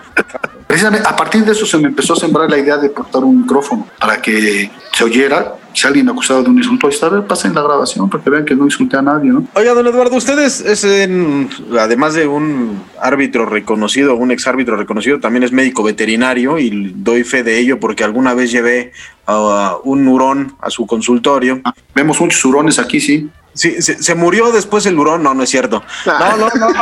Precisamente 0.68 1.08
a 1.08 1.16
partir 1.16 1.44
de 1.44 1.52
eso 1.52 1.66
se 1.66 1.78
me 1.78 1.88
empezó 1.90 2.14
a 2.14 2.16
sembrar 2.16 2.50
la 2.50 2.58
idea 2.58 2.78
de 2.78 2.90
portar 2.90 3.24
un 3.24 3.42
micrófono 3.42 3.88
para 4.00 4.22
que 4.22 4.72
se 4.94 5.04
oyera 5.04 5.56
si 5.74 5.88
alguien 5.88 6.06
me 6.06 6.12
acusaba 6.12 6.42
de 6.42 6.50
un 6.50 6.58
insulto, 6.58 6.90
está, 6.90 7.06
a 7.06 7.10
ver, 7.10 7.24
pasen 7.26 7.54
la 7.56 7.62
grabación 7.62 8.10
para 8.10 8.22
que 8.22 8.30
vean 8.30 8.44
que 8.46 8.56
no 8.56 8.66
insulté 8.66 8.98
a 8.98 9.02
nadie, 9.02 9.32
¿no? 9.32 9.46
Oiga, 9.54 9.74
don 9.74 9.88
Eduardo, 9.88 10.18
ustedes, 10.18 10.60
es 10.60 10.84
en- 10.84 11.50
además 11.80 12.14
de 12.14 12.28
un 12.28 12.84
árbitro 13.02 13.46
reconocido, 13.46 14.16
un 14.16 14.32
ex 14.32 14.46
árbitro 14.48 14.76
reconocido, 14.76 15.20
también 15.22 15.44
es 15.44 15.54
médico 15.54 15.82
veterinario 15.84 16.58
y 16.58 16.92
doy 16.96 17.24
fe 17.24 17.44
de 17.44 17.58
ello 17.58 17.80
porque 17.80 18.04
alguna 18.04 18.34
vez 18.34 18.52
llevé 18.52 18.92
a 19.28 19.76
un 19.86 20.06
hurón 20.10 20.56
a 20.60 20.70
su 20.70 20.86
consultorio. 20.86 21.62
Vemos 21.96 22.20
muchos 22.20 22.44
hurones 22.44 22.78
aquí, 22.78 23.00
sí. 23.00 23.30
Sí, 23.54 23.82
se, 23.82 24.02
se 24.02 24.16
murió 24.16 24.52
después 24.54 24.86
el 24.86 24.98
hurón, 24.98 25.24
no, 25.24 25.34
no 25.34 25.44
es 25.44 25.50
cierto. 25.50 25.84
No, 26.06 26.38
no, 26.38 26.50
no, 26.56 26.70
no. 26.70 26.82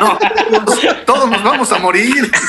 No, 1.05 1.05
todos 1.30 1.42
nos 1.42 1.52
vamos 1.52 1.72
a 1.72 1.78
morir. 1.78 2.30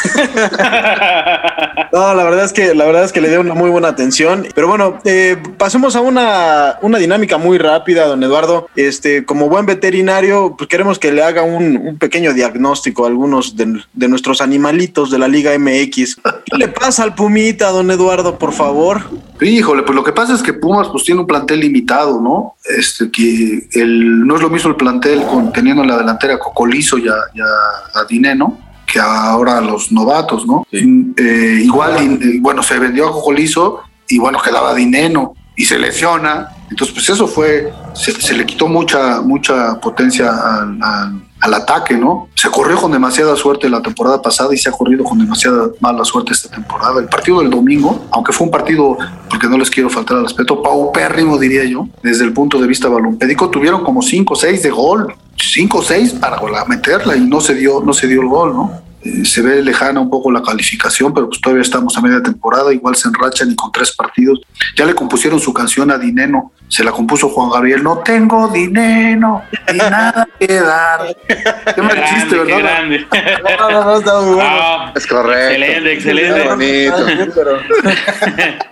No, 1.93 2.13
la 2.13 2.23
verdad 2.25 2.43
es 2.45 2.53
que 2.53 2.75
la 2.75 2.85
verdad 2.85 3.05
es 3.05 3.11
que 3.13 3.21
le 3.21 3.29
dio 3.29 3.39
una 3.41 3.53
muy 3.53 3.69
buena 3.69 3.87
atención. 3.87 4.45
Pero 4.53 4.67
bueno, 4.67 4.99
eh, 5.05 5.37
pasemos 5.57 5.95
a 5.95 6.01
una, 6.01 6.77
una 6.81 6.97
dinámica 6.97 7.37
muy 7.37 7.57
rápida, 7.57 8.05
don 8.05 8.21
Eduardo. 8.23 8.69
Este, 8.75 9.25
como 9.25 9.47
buen 9.49 9.65
veterinario, 9.65 10.55
pues 10.57 10.67
queremos 10.69 10.99
que 10.99 11.11
le 11.11 11.23
haga 11.23 11.43
un, 11.43 11.77
un 11.77 11.97
pequeño 11.97 12.33
diagnóstico 12.33 13.05
a 13.05 13.07
algunos 13.07 13.55
de, 13.55 13.81
de 13.93 14.07
nuestros 14.09 14.41
animalitos 14.41 15.09
de 15.09 15.17
la 15.17 15.27
Liga 15.27 15.57
MX. 15.57 16.17
¿Qué 16.45 16.57
le 16.57 16.67
pasa 16.67 17.03
al 17.03 17.15
Pumita, 17.15 17.69
don 17.69 17.89
Eduardo, 17.89 18.37
por 18.37 18.51
favor? 18.53 19.01
Híjole, 19.39 19.83
pues 19.83 19.95
lo 19.95 20.03
que 20.03 20.11
pasa 20.11 20.33
es 20.33 20.43
que 20.43 20.53
Pumas 20.53 20.89
pues 20.89 21.03
tiene 21.03 21.21
un 21.21 21.27
plantel 21.27 21.61
limitado, 21.61 22.19
¿no? 22.21 22.55
Este 22.77 23.09
que 23.09 23.69
el 23.73 24.27
no 24.27 24.35
es 24.35 24.41
lo 24.41 24.49
mismo 24.49 24.69
el 24.71 24.75
plantel 24.75 25.23
con 25.23 25.53
teniendo 25.53 25.83
en 25.83 25.89
la 25.89 25.97
delantera 25.97 26.35
a 26.35 26.39
Cocolizo 26.39 26.97
y 26.97 27.07
a, 27.07 27.13
y 27.33 27.39
a- 27.39 27.99
a 28.01 28.05
Dineno 28.05 28.59
que 28.91 28.99
ahora 28.99 29.59
los 29.61 29.91
novatos, 29.91 30.47
¿no? 30.47 30.65
Eh, 30.71 31.61
igual, 31.63 32.19
eh, 32.21 32.37
bueno, 32.41 32.63
se 32.63 32.79
vendió 32.79 33.07
a 33.07 33.11
Cocolizo 33.11 33.81
y 34.07 34.17
bueno, 34.17 34.39
quedaba 34.41 34.73
Dineno 34.73 35.33
y 35.55 35.65
se 35.65 35.77
lesiona. 35.77 36.47
Entonces, 36.69 36.93
pues 36.93 37.09
eso 37.09 37.27
fue, 37.27 37.71
se, 37.93 38.11
se 38.13 38.33
le 38.33 38.45
quitó 38.45 38.67
mucha, 38.67 39.21
mucha 39.21 39.79
potencia 39.79 40.29
al, 40.29 40.79
al- 40.81 41.23
al 41.39 41.53
ataque, 41.53 41.95
¿no? 41.95 42.29
Se 42.33 42.49
corrió 42.49 42.77
con 42.77 42.91
demasiada 42.91 43.35
suerte 43.35 43.69
la 43.69 43.79
temporada 43.83 44.19
pasada 44.23 44.55
y 44.55 44.57
se 44.57 44.69
ha 44.69 44.71
corrido 44.71 45.03
con 45.03 45.19
demasiada 45.19 45.67
mala 45.81 46.03
suerte 46.03 46.33
esta 46.33 46.49
temporada. 46.49 46.99
El 46.99 47.07
partido 47.09 47.41
del 47.41 47.51
domingo, 47.51 48.07
aunque 48.11 48.33
fue 48.33 48.45
un 48.45 48.51
partido, 48.51 48.97
porque 49.29 49.47
no 49.47 49.55
les 49.57 49.69
quiero 49.69 49.87
faltar 49.89 50.17
al 50.17 50.23
respeto, 50.23 50.63
paupérrimo 50.63 51.37
diría 51.37 51.63
yo, 51.65 51.87
desde 52.01 52.23
el 52.23 52.33
punto 52.33 52.59
de 52.59 52.65
vista 52.65 52.89
balompédico, 52.89 53.51
tuvieron 53.51 53.83
como 53.83 54.01
5 54.01 54.33
o 54.33 54.35
6 54.35 54.63
de 54.63 54.69
gol, 54.71 55.13
5 55.37 55.77
o 55.77 55.83
6 55.83 56.13
para 56.13 56.65
meterla 56.65 57.15
y 57.15 57.21
no 57.21 57.39
se 57.41 57.53
dio, 57.53 57.81
no 57.81 57.93
se 57.93 58.07
dio 58.07 58.21
el 58.21 58.27
gol, 58.27 58.53
¿no? 58.53 58.81
Eh, 59.03 59.25
se 59.25 59.41
ve 59.41 59.61
lejana 59.61 59.99
un 59.99 60.09
poco 60.09 60.31
la 60.31 60.41
calificación, 60.41 61.13
pero 61.13 61.27
pues 61.27 61.39
todavía 61.39 61.61
estamos 61.61 61.95
a 61.97 62.01
media 62.01 62.21
temporada, 62.21 62.73
igual 62.73 62.95
se 62.95 63.07
enrachan 63.07 63.51
y 63.51 63.55
con 63.55 63.71
tres 63.71 63.95
partidos. 63.95 64.41
Ya 64.75 64.85
le 64.85 64.95
compusieron 64.95 65.39
su 65.39 65.53
canción 65.53 65.91
a 65.91 65.97
Dineno, 65.97 66.51
se 66.69 66.83
la 66.83 66.91
compuso 66.91 67.29
Juan 67.29 67.49
Gabriel, 67.49 67.81
no 67.83 67.99
tengo 67.99 68.47
dinero 68.49 69.41
ni 69.71 69.77
nada 69.77 70.27
que 70.39 70.47
dar. 70.59 71.15
Qué 71.75 71.81
mal 71.81 72.03
chiste, 72.05 72.35
grande, 72.35 72.47
qué 72.47 72.53
¿verdad? 72.55 72.59
grande. 72.59 73.07
No, 73.59 73.69
no, 73.71 73.83
no, 73.83 73.97
está 73.99 74.19
muy 74.21 74.35
bueno. 74.35 74.91
Es 74.95 75.07
correcto. 75.07 75.51
Excelente, 75.63 75.93
excelente. 75.93 76.41
Qué 76.43 76.91
bonito. 76.91 77.33
Pero... 77.35 77.59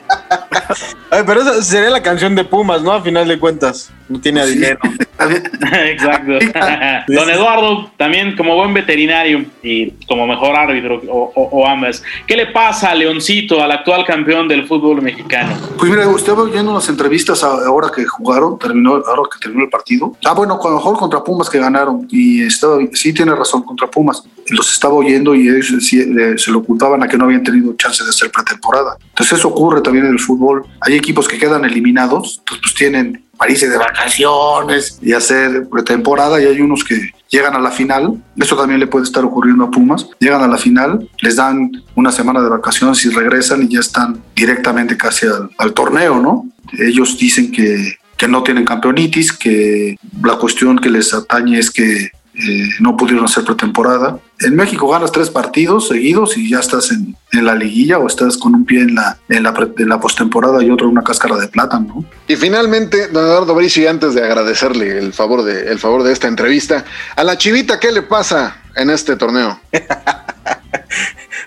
Ay, 1.11 1.21
pero 1.25 1.41
esa 1.41 1.61
sería 1.61 1.89
la 1.89 2.01
canción 2.01 2.35
de 2.35 2.43
Pumas, 2.43 2.81
¿no? 2.81 2.91
A 2.91 3.01
final 3.01 3.27
de 3.27 3.39
cuentas. 3.39 3.91
No 4.09 4.19
tiene 4.19 4.45
Sí. 4.45 4.53
dinero. 4.55 4.79
Exacto. 5.73 6.31
Don 7.07 7.29
Eduardo, 7.29 7.91
también 7.97 8.35
como 8.35 8.55
buen 8.55 8.73
veterinario 8.73 9.45
y 9.63 9.91
como 10.07 10.27
mejor 10.27 10.55
árbitro 10.55 11.01
o, 11.07 11.31
o- 11.35 11.49
o 11.61 11.67
ambas, 11.67 12.03
¿qué 12.27 12.35
le 12.35 12.47
pasa 12.47 12.91
a 12.91 12.95
Leoncito, 12.95 13.63
al 13.63 13.71
actual 13.71 14.05
campeón 14.05 14.47
del 14.47 14.67
fútbol 14.67 15.01
mexicano? 15.01 15.55
Pues 15.77 15.89
mira, 15.89 16.03
estaba 16.15 16.43
oyendo 16.43 16.71
unas 16.71 16.87
entrevistas 16.89 17.43
a- 17.43 17.69
que 17.91 18.05
jugaron, 18.05 18.57
terminó, 18.57 18.95
ahora 18.95 19.23
que 19.31 19.39
terminó 19.39 19.63
el 19.63 19.69
partido. 19.69 20.15
Ah, 20.25 20.33
bueno, 20.33 20.59
a 20.61 20.69
lo 20.69 20.75
mejor 20.75 20.97
contra 20.97 21.23
Pumas 21.23 21.49
que 21.49 21.59
ganaron. 21.59 22.07
Y 22.09 22.43
estaba, 22.43 22.77
sí 22.93 23.13
tiene 23.13 23.35
razón, 23.35 23.63
contra 23.63 23.89
Pumas. 23.89 24.23
Los 24.49 24.71
estaba 24.71 24.93
oyendo 24.93 25.33
y 25.33 25.49
ellos 25.49 25.93
eh, 25.93 26.35
se 26.37 26.51
lo 26.51 26.59
ocultaban 26.59 27.01
a 27.03 27.07
que 27.07 27.17
no 27.17 27.25
habían 27.25 27.43
tenido 27.43 27.73
chance 27.73 28.03
de 28.03 28.09
hacer 28.09 28.31
pretemporada. 28.31 28.97
Entonces 29.09 29.39
eso 29.39 29.47
ocurre 29.47 29.81
también 29.81 30.05
en 30.05 30.13
el 30.13 30.19
fútbol. 30.19 30.65
Hay 30.81 30.95
equipos 30.95 31.27
que 31.27 31.37
quedan 31.37 31.65
eliminados, 31.65 32.37
entonces 32.39 32.61
pues 32.61 32.75
tienen 32.75 33.25
para 33.37 33.51
irse 33.51 33.69
de 33.69 33.77
vacaciones 33.77 34.97
y 35.01 35.13
hacer 35.13 35.67
pretemporada 35.69 36.41
y 36.41 36.45
hay 36.45 36.61
unos 36.61 36.83
que 36.83 37.11
llegan 37.35 37.55
a 37.55 37.59
la 37.59 37.71
final, 37.71 38.23
eso 38.37 38.55
también 38.55 38.79
le 38.79 38.87
puede 38.87 39.03
estar 39.03 39.25
ocurriendo 39.25 39.65
a 39.65 39.71
Pumas, 39.71 40.07
llegan 40.19 40.41
a 40.41 40.47
la 40.47 40.57
final, 40.57 41.09
les 41.19 41.35
dan 41.35 41.69
una 41.93 42.11
semana 42.11 42.41
de 42.41 42.47
vacaciones 42.47 43.03
y 43.05 43.09
regresan 43.09 43.63
y 43.63 43.67
ya 43.67 43.81
están 43.81 44.21
directamente 44.33 44.95
casi 44.95 45.27
al, 45.57 45.73
torneo, 45.73 46.21
¿no? 46.21 46.45
Ellos 46.79 47.17
dicen 47.17 47.51
que, 47.51 47.97
que 48.15 48.29
no 48.29 48.41
tienen 48.41 48.63
campeonitis, 48.63 49.33
que 49.33 49.97
la 50.23 50.37
cuestión 50.37 50.77
que 50.77 50.89
les 50.89 51.13
atañe 51.13 51.59
es 51.59 51.69
que 51.69 52.11
eh, 52.37 52.69
no 52.79 52.95
pudieron 52.97 53.25
hacer 53.25 53.43
pretemporada. 53.43 54.19
En 54.41 54.55
México 54.55 54.87
ganas 54.89 55.11
tres 55.11 55.29
partidos 55.29 55.87
seguidos 55.87 56.37
y 56.37 56.49
ya 56.49 56.59
estás 56.59 56.91
en, 56.91 57.15
en 57.31 57.45
la 57.45 57.55
liguilla 57.55 57.97
o 57.99 58.07
estás 58.07 58.37
con 58.37 58.53
un 58.53 58.65
pie 58.65 58.81
en 58.81 58.95
la, 58.95 59.17
en 59.29 59.43
la, 59.43 59.53
pre- 59.53 59.71
en 59.77 59.89
la 59.89 59.99
postemporada 59.99 60.61
y 60.63 60.69
otro 60.69 60.87
en 60.87 60.91
una 60.91 61.03
cáscara 61.03 61.37
de 61.37 61.47
plátano, 61.47 61.87
¿no? 61.95 62.05
Y 62.27 62.35
finalmente, 62.35 63.07
don 63.07 63.23
Eduardo 63.25 63.55
Bricio, 63.55 63.83
y 63.83 63.87
antes 63.87 64.13
de 64.13 64.23
agradecerle 64.23 64.97
el 64.97 65.13
favor 65.13 65.43
de, 65.43 65.71
el 65.71 65.79
favor 65.79 66.03
de 66.03 66.11
esta 66.11 66.27
entrevista, 66.27 66.83
a 67.15 67.23
la 67.23 67.37
chivita, 67.37 67.79
¿qué 67.79 67.91
le 67.91 68.01
pasa 68.01 68.57
en 68.75 68.89
este 68.89 69.15
torneo? 69.15 69.59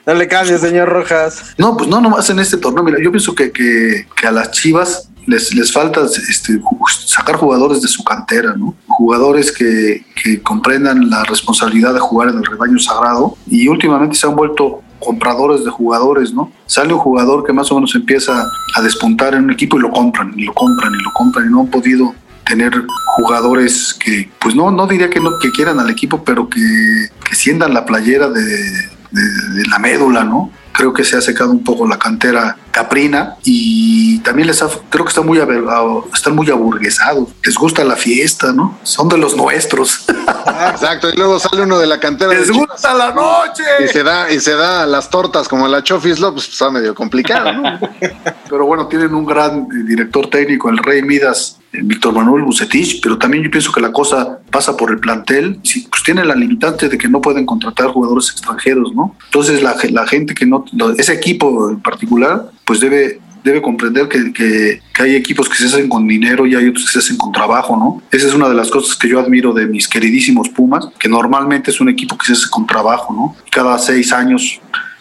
No 0.07 0.15
le 0.15 0.27
cambie, 0.27 0.57
señor 0.59 0.89
Rojas. 0.89 1.55
No, 1.59 1.77
pues 1.77 1.89
no 1.89 2.01
nomás 2.01 2.29
en 2.31 2.39
este 2.39 2.57
torneo. 2.57 2.83
Mira, 2.83 2.99
yo 3.03 3.11
pienso 3.11 3.35
que, 3.35 3.53
que, 3.53 4.07
que 4.17 4.27
a 4.27 4.33
las 4.33 4.51
Chivas 4.53 5.08
les, 5.27 5.55
les 5.55 5.73
falta 5.73 6.03
este, 6.05 6.61
sacar 7.07 7.37
jugadores 7.37 7.83
de 7.83 7.89
su 7.89 8.03
cantera, 8.05 8.55
¿no? 8.57 8.75
Jugadores 8.87 9.53
que, 9.53 10.05
que 10.23 10.41
comprendan 10.43 11.11
la 11.11 11.25
responsabilidad 11.25 11.93
de 11.95 12.01
jugar 12.01 12.31
en 12.31 12.39
el 12.39 12.45
rebaño 12.45 12.79
sagrado 12.79 13.37
y 13.47 13.69
últimamente 13.69 14.17
se 14.17 14.27
han 14.27 14.37
vuelto 14.37 14.83
compradores 15.01 15.65
de 15.65 15.71
jugadores, 15.71 16.33
¿no? 16.33 16.51
Sale 16.67 16.93
un 16.93 16.99
jugador 16.99 17.45
que 17.45 17.53
más 17.53 17.71
o 17.71 17.77
menos 17.77 17.95
empieza 17.95 18.45
a 18.75 18.83
despuntar 18.83 19.35
en 19.35 19.45
un 19.45 19.51
equipo 19.53 19.77
y 19.79 19.81
lo 19.81 19.91
compran, 19.91 20.33
y 20.37 20.45
lo 20.45 20.53
compran, 20.55 20.93
y 20.93 21.03
lo 21.03 21.13
compran, 21.13 21.47
y 21.47 21.51
no 21.51 21.61
han 21.61 21.69
podido 21.69 22.15
tener 22.45 22.73
jugadores 23.17 23.95
que, 24.03 24.31
pues 24.41 24.55
no, 24.55 24.71
no 24.71 24.87
diría 24.87 25.11
que 25.11 25.21
no 25.21 25.39
que 25.39 25.51
quieran 25.53 25.79
al 25.79 25.91
equipo, 25.91 26.25
pero 26.25 26.49
que, 26.49 26.61
que 27.29 27.35
sientan 27.37 27.75
la 27.75 27.85
playera 27.85 28.29
de, 28.31 28.41
de- 28.43 29.49
de 29.55 29.67
la 29.71 29.79
médula, 29.79 30.25
¿no? 30.25 30.51
Creo 30.79 30.93
que 30.93 31.03
se 31.03 31.17
ha 31.17 31.21
secado 31.21 31.51
un 31.51 31.65
poco 31.65 31.87
la 31.89 31.99
cantera 31.99 32.57
caprina 32.71 33.35
y 33.45 34.21
también 34.21 34.47
les 34.47 34.63
ha- 34.63 34.69
creo 34.89 35.05
que 35.05 35.09
están 35.09 35.27
muy, 35.27 35.41
están 36.15 36.37
muy 36.37 36.49
aburguesados. 36.51 37.31
Les 37.45 37.57
gusta 37.57 37.83
la 37.83 37.97
fiesta, 37.97 38.53
¿no? 38.53 38.79
Son 38.85 39.09
de 39.09 39.19
los 39.19 39.37
nuestros. 39.37 40.05
Exacto, 40.71 41.09
y 41.13 41.17
luego 41.17 41.41
sale 41.41 41.63
uno 41.63 41.79
de 41.81 41.87
la 41.89 41.99
cantera 41.99 42.33
Les 42.33 42.49
gusta 42.51 42.95
la 42.95 43.13
noche. 43.13 43.65
y 43.85 43.89
se 43.89 44.05
da 44.05 44.31
y 44.31 44.39
se 44.39 44.55
da 44.55 44.87
las 44.87 45.11
tortas 45.11 45.49
como 45.49 45.67
la 45.67 45.83
Chofis 45.83 46.21
Love, 46.21 46.35
pues 46.35 46.49
está 46.49 46.71
medio 46.71 46.95
complicado, 46.95 47.53
¿no? 47.53 47.81
Pero 48.49 48.65
bueno, 48.65 48.87
tienen 48.87 49.15
un 49.15 49.27
gran 49.27 49.63
eh, 49.63 49.85
director 49.85 50.31
técnico, 50.31 50.71
el 50.71 50.79
Rey 50.79 51.03
Midas, 51.03 51.59
eh, 51.73 51.81
Víctor 51.83 52.15
Manuel 52.15 52.45
Bucetich, 52.45 53.03
pero 53.03 53.19
también 53.19 53.45
yo 53.45 53.51
pienso 53.51 53.71
que 53.73 53.81
la 53.83 53.93
cosa 53.93 54.39
pasa 54.51 54.75
por 54.75 54.91
el 54.91 54.99
plantel. 55.01 55.61
Pues 55.91 56.03
tienen 56.03 56.27
la 56.29 56.35
limitante 56.35 56.89
de 56.89 56.97
que 56.97 57.09
no 57.09 57.21
pueden 57.21 57.45
contratar 57.45 57.89
jugadores 57.89 58.31
extranjeros, 58.31 58.95
¿no? 58.95 59.15
Entonces 59.27 59.63
la, 59.63 59.77
la 59.91 60.07
gente 60.07 60.35
que 60.35 60.47
no, 60.47 60.65
ese 60.97 61.13
equipo 61.15 61.71
en 61.71 61.81
particular, 61.81 62.51
pues 62.65 62.81
debe 62.81 63.21
debe 63.45 63.63
comprender 63.63 64.09
que, 64.09 64.33
que- 64.33 64.83
hay 65.01 65.15
equipos 65.15 65.49
que 65.49 65.55
se 65.57 65.67
hacen 65.67 65.89
con 65.89 66.07
dinero 66.09 66.45
y 66.45 66.57
hay 66.57 66.67
otros 66.69 66.85
que 66.87 66.91
se 66.93 66.99
hacen 66.99 67.17
con 67.17 67.31
trabajo, 67.31 67.77
¿no? 67.77 68.03
Esa 68.11 68.27
es 68.27 68.35
una 68.35 68.49
de 68.49 68.55
las 68.57 68.69
cosas 68.69 68.97
que 68.97 69.09
yo 69.09 69.21
admiro 69.21 69.53
de 69.55 69.67
mis 69.67 69.87
queridísimos 69.87 70.49
Pumas, 70.49 70.89
que 70.99 71.09
normalmente 71.09 71.71
es 71.71 71.81
un 71.81 71.89
equipo 71.89 72.19
que 72.19 72.27
se 72.27 72.33
hace 72.33 72.51
con 72.51 72.67
trabajo, 72.67 73.15
¿no? 73.15 73.37
Cada 73.51 73.79
seis 73.79 74.13
años 74.13 74.61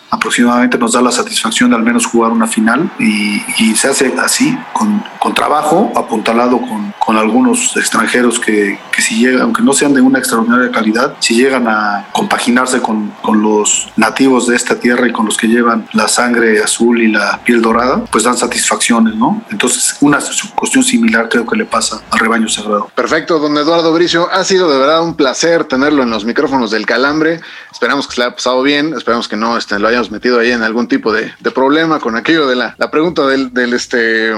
aproximadamente 0.09 0.77
nos 0.77 0.93
da 0.93 1.01
la 1.01 1.11
satisfacción 1.11 1.71
de 1.71 1.75
al 1.75 1.83
menos 1.83 2.05
jugar 2.05 2.31
una 2.31 2.47
final 2.47 2.89
y, 2.99 3.41
y 3.59 3.75
se 3.75 3.87
hace 3.89 4.13
así, 4.19 4.55
con, 4.71 5.03
trabajo, 5.33 5.91
apuntalado 5.95 6.59
con, 6.59 6.93
con 6.99 7.17
algunos 7.17 7.75
extranjeros 7.77 8.39
que, 8.39 8.79
que 8.91 9.01
si 9.01 9.19
llegan, 9.19 9.41
aunque 9.41 9.61
no 9.61 9.73
sean 9.73 9.93
de 9.93 10.01
una 10.01 10.19
extraordinaria 10.19 10.71
calidad, 10.71 11.15
si 11.19 11.35
llegan 11.35 11.67
a 11.67 12.07
compaginarse 12.11 12.81
con, 12.81 13.13
con 13.21 13.41
los 13.41 13.89
nativos 13.95 14.47
de 14.47 14.55
esta 14.55 14.79
tierra 14.79 15.07
y 15.07 15.11
con 15.11 15.25
los 15.25 15.37
que 15.37 15.47
llevan 15.47 15.87
la 15.93 16.07
sangre 16.07 16.61
azul 16.61 17.01
y 17.01 17.07
la 17.07 17.39
piel 17.43 17.61
dorada, 17.61 18.03
pues 18.11 18.23
dan 18.23 18.37
satisfacciones, 18.37 19.15
¿no? 19.15 19.41
Entonces, 19.51 19.97
una 20.01 20.19
cuestión 20.55 20.83
similar 20.83 21.29
creo 21.29 21.45
que 21.45 21.55
le 21.55 21.65
pasa 21.65 22.01
al 22.11 22.19
rebaño 22.19 22.47
sagrado. 22.49 22.91
Perfecto, 22.95 23.39
don 23.39 23.57
Eduardo 23.57 23.93
Bricio. 23.93 24.29
Ha 24.31 24.43
sido 24.43 24.71
de 24.71 24.79
verdad 24.79 25.03
un 25.03 25.15
placer 25.15 25.65
tenerlo 25.65 26.03
en 26.03 26.09
los 26.09 26.25
micrófonos 26.25 26.71
del 26.71 26.85
Calambre. 26.85 27.41
Esperamos 27.71 28.07
que 28.07 28.15
se 28.15 28.21
le 28.21 28.25
haya 28.27 28.35
pasado 28.35 28.61
bien. 28.61 28.93
Esperamos 28.95 29.27
que 29.27 29.35
no 29.35 29.57
este, 29.57 29.79
lo 29.79 29.87
hayamos 29.87 30.11
metido 30.11 30.39
ahí 30.39 30.51
en 30.51 30.63
algún 30.63 30.87
tipo 30.87 31.11
de, 31.11 31.31
de 31.39 31.51
problema 31.51 31.99
con 31.99 32.15
aquello 32.15 32.47
de 32.47 32.55
la, 32.55 32.75
la 32.77 32.91
pregunta 32.91 33.25
del, 33.25 33.53
del, 33.53 33.73
este, 33.73 34.31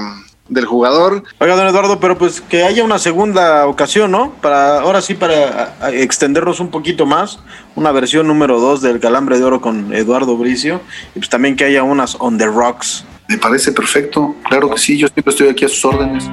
del 0.49 0.65
jugador. 0.65 1.23
Oiga, 1.39 1.55
don 1.55 1.67
Eduardo, 1.67 1.99
pero 1.99 2.17
pues 2.17 2.41
que 2.41 2.63
haya 2.63 2.83
una 2.83 2.99
segunda 2.99 3.67
ocasión, 3.67 4.11
¿no? 4.11 4.33
Para 4.41 4.79
ahora 4.81 5.01
sí, 5.01 5.13
para 5.13 5.75
extendernos 5.91 6.59
un 6.59 6.69
poquito 6.69 7.05
más, 7.05 7.39
una 7.75 7.91
versión 7.91 8.27
número 8.27 8.59
dos 8.59 8.81
del 8.81 8.99
Calambre 8.99 9.37
de 9.37 9.45
Oro 9.45 9.61
con 9.61 9.93
Eduardo 9.93 10.35
Bricio, 10.37 10.81
y 11.15 11.19
pues 11.19 11.29
también 11.29 11.55
que 11.55 11.65
haya 11.65 11.83
unas 11.83 12.17
On 12.19 12.37
the 12.37 12.45
Rocks 12.45 13.05
Me 13.27 13.37
parece 13.37 13.71
perfecto. 13.71 14.35
Claro 14.49 14.71
que 14.71 14.79
sí, 14.79 14.97
yo 14.97 15.07
siempre 15.07 15.31
estoy 15.31 15.49
aquí 15.49 15.63
a 15.63 15.69
sus 15.69 15.85
órdenes. 15.85 16.27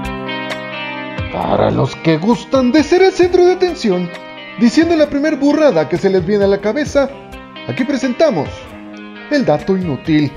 Para 1.33 1.71
los 1.71 1.95
que 1.97 2.17
gustan 2.17 2.73
de 2.73 2.83
ser 2.83 3.03
el 3.03 3.13
centro 3.13 3.45
de 3.45 3.53
atención, 3.53 4.11
diciendo 4.59 4.97
la 4.97 5.11
primer 5.11 5.37
burrada 5.37 5.89
que 5.91 5.99
se 5.99 6.09
les 6.09 6.25
viene 6.25 6.45
a 6.45 6.49
la 6.49 6.61
cabeza, 6.63 7.11
aquí 7.69 7.85
presentamos 7.85 8.49
el 9.31 9.45
dato 9.45 9.77
inútil. 9.77 10.33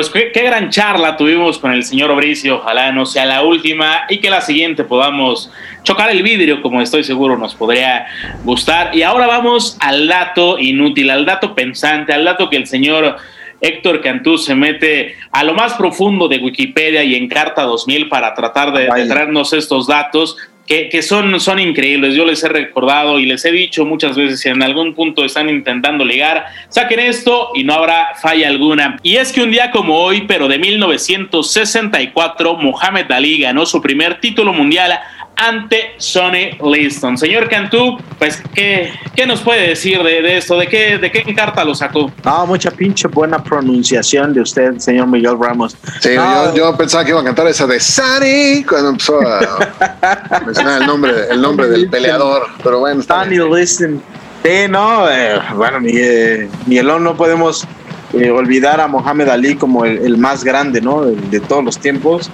Pues 0.00 0.08
qué, 0.08 0.32
qué, 0.32 0.44
gran 0.44 0.70
charla 0.70 1.18
tuvimos 1.18 1.58
con 1.58 1.72
el 1.72 1.84
señor 1.84 2.16
Bricio, 2.16 2.56
ojalá 2.56 2.90
no 2.90 3.04
sea 3.04 3.26
la 3.26 3.42
última 3.42 4.06
y 4.08 4.16
que 4.16 4.30
la 4.30 4.40
siguiente 4.40 4.82
podamos 4.82 5.52
chocar 5.82 6.08
el 6.08 6.22
vidrio, 6.22 6.62
como 6.62 6.80
estoy 6.80 7.04
seguro 7.04 7.36
nos 7.36 7.54
podría 7.54 8.06
gustar. 8.42 8.96
Y 8.96 9.02
ahora 9.02 9.26
vamos 9.26 9.76
al 9.78 10.08
dato 10.08 10.58
inútil, 10.58 11.10
al 11.10 11.26
dato 11.26 11.54
pensante, 11.54 12.14
al 12.14 12.24
dato 12.24 12.48
que 12.48 12.56
el 12.56 12.66
señor 12.66 13.18
Héctor 13.60 14.00
Cantú 14.00 14.38
se 14.38 14.54
mete 14.54 15.16
a 15.32 15.44
lo 15.44 15.52
más 15.52 15.74
profundo 15.74 16.28
de 16.28 16.38
Wikipedia 16.38 17.04
y 17.04 17.14
en 17.14 17.28
Carta 17.28 17.64
2000 17.64 18.08
para 18.08 18.32
tratar 18.32 18.72
de, 18.72 18.88
de 18.88 19.06
traernos 19.06 19.52
estos 19.52 19.86
datos 19.86 20.38
que, 20.70 20.88
que, 20.88 21.02
son, 21.02 21.40
son 21.40 21.58
increíbles. 21.58 22.14
Yo 22.14 22.24
les 22.24 22.44
he 22.44 22.48
recordado 22.48 23.18
y 23.18 23.26
les 23.26 23.44
he 23.44 23.50
dicho 23.50 23.84
muchas 23.84 24.16
veces, 24.16 24.38
si 24.38 24.50
en 24.50 24.62
algún 24.62 24.94
punto 24.94 25.24
están 25.24 25.48
intentando 25.50 26.04
ligar, 26.04 26.46
saquen 26.68 27.00
esto 27.00 27.50
y 27.56 27.64
no 27.64 27.74
habrá 27.74 28.10
falla 28.22 28.46
alguna. 28.46 28.96
Y 29.02 29.16
es 29.16 29.32
que 29.32 29.42
un 29.42 29.50
día 29.50 29.72
como 29.72 29.98
hoy, 29.98 30.26
pero 30.28 30.46
de 30.46 30.60
1964, 30.60 32.54
Mohamed 32.54 33.10
Ali 33.10 33.40
ganó 33.40 33.66
su 33.66 33.82
primer 33.82 34.20
título 34.20 34.52
mundial 34.52 35.00
ante 35.40 35.94
Sonny 35.96 36.58
Liston. 36.62 37.16
Señor 37.16 37.48
Cantú, 37.48 37.96
pues, 38.18 38.42
¿qué, 38.54 38.92
qué 39.16 39.26
nos 39.26 39.40
puede 39.40 39.68
decir 39.68 40.02
de, 40.02 40.20
de, 40.20 40.36
esto? 40.36 40.58
¿De 40.58 40.66
qué, 40.66 40.98
¿De 40.98 41.10
qué 41.10 41.34
carta 41.34 41.64
lo 41.64 41.74
sacó? 41.74 42.12
No, 42.22 42.46
mucha 42.46 42.70
pinche 42.70 43.08
buena 43.08 43.42
pronunciación 43.42 44.34
de 44.34 44.42
usted, 44.42 44.76
señor 44.76 45.06
Miguel 45.06 45.38
Ramos. 45.40 45.76
Sí, 46.00 46.10
yo, 46.14 46.54
yo, 46.54 46.76
pensaba 46.76 47.04
que 47.04 47.10
iba 47.10 47.20
a 47.22 47.24
cantar 47.24 47.46
esa 47.46 47.66
de 47.66 47.80
Sonny 47.80 48.64
cuando 48.68 48.90
empezó 48.90 49.18
a 49.20 50.42
mencionar 50.46 50.82
el 50.82 50.86
nombre, 50.86 51.12
el 51.30 51.40
nombre 51.40 51.68
del 51.68 51.88
peleador, 51.88 52.46
pero 52.62 52.80
bueno. 52.80 53.02
Sonny 53.02 53.38
Liston. 53.38 54.02
Sí, 54.42 54.68
no, 54.68 55.10
eh, 55.10 55.40
bueno, 55.54 55.80
Miguel, 55.80 56.50
Miguelón, 56.66 57.02
no 57.02 57.16
podemos 57.16 57.66
eh, 58.12 58.30
olvidar 58.30 58.80
a 58.80 58.88
Mohamed 58.88 59.28
Ali 59.28 59.54
como 59.54 59.86
el, 59.86 59.98
el 59.98 60.18
más 60.18 60.44
grande, 60.44 60.82
¿no? 60.82 61.02
De, 61.02 61.16
de 61.16 61.40
todos 61.40 61.64
los 61.64 61.78
tiempos. 61.78 62.30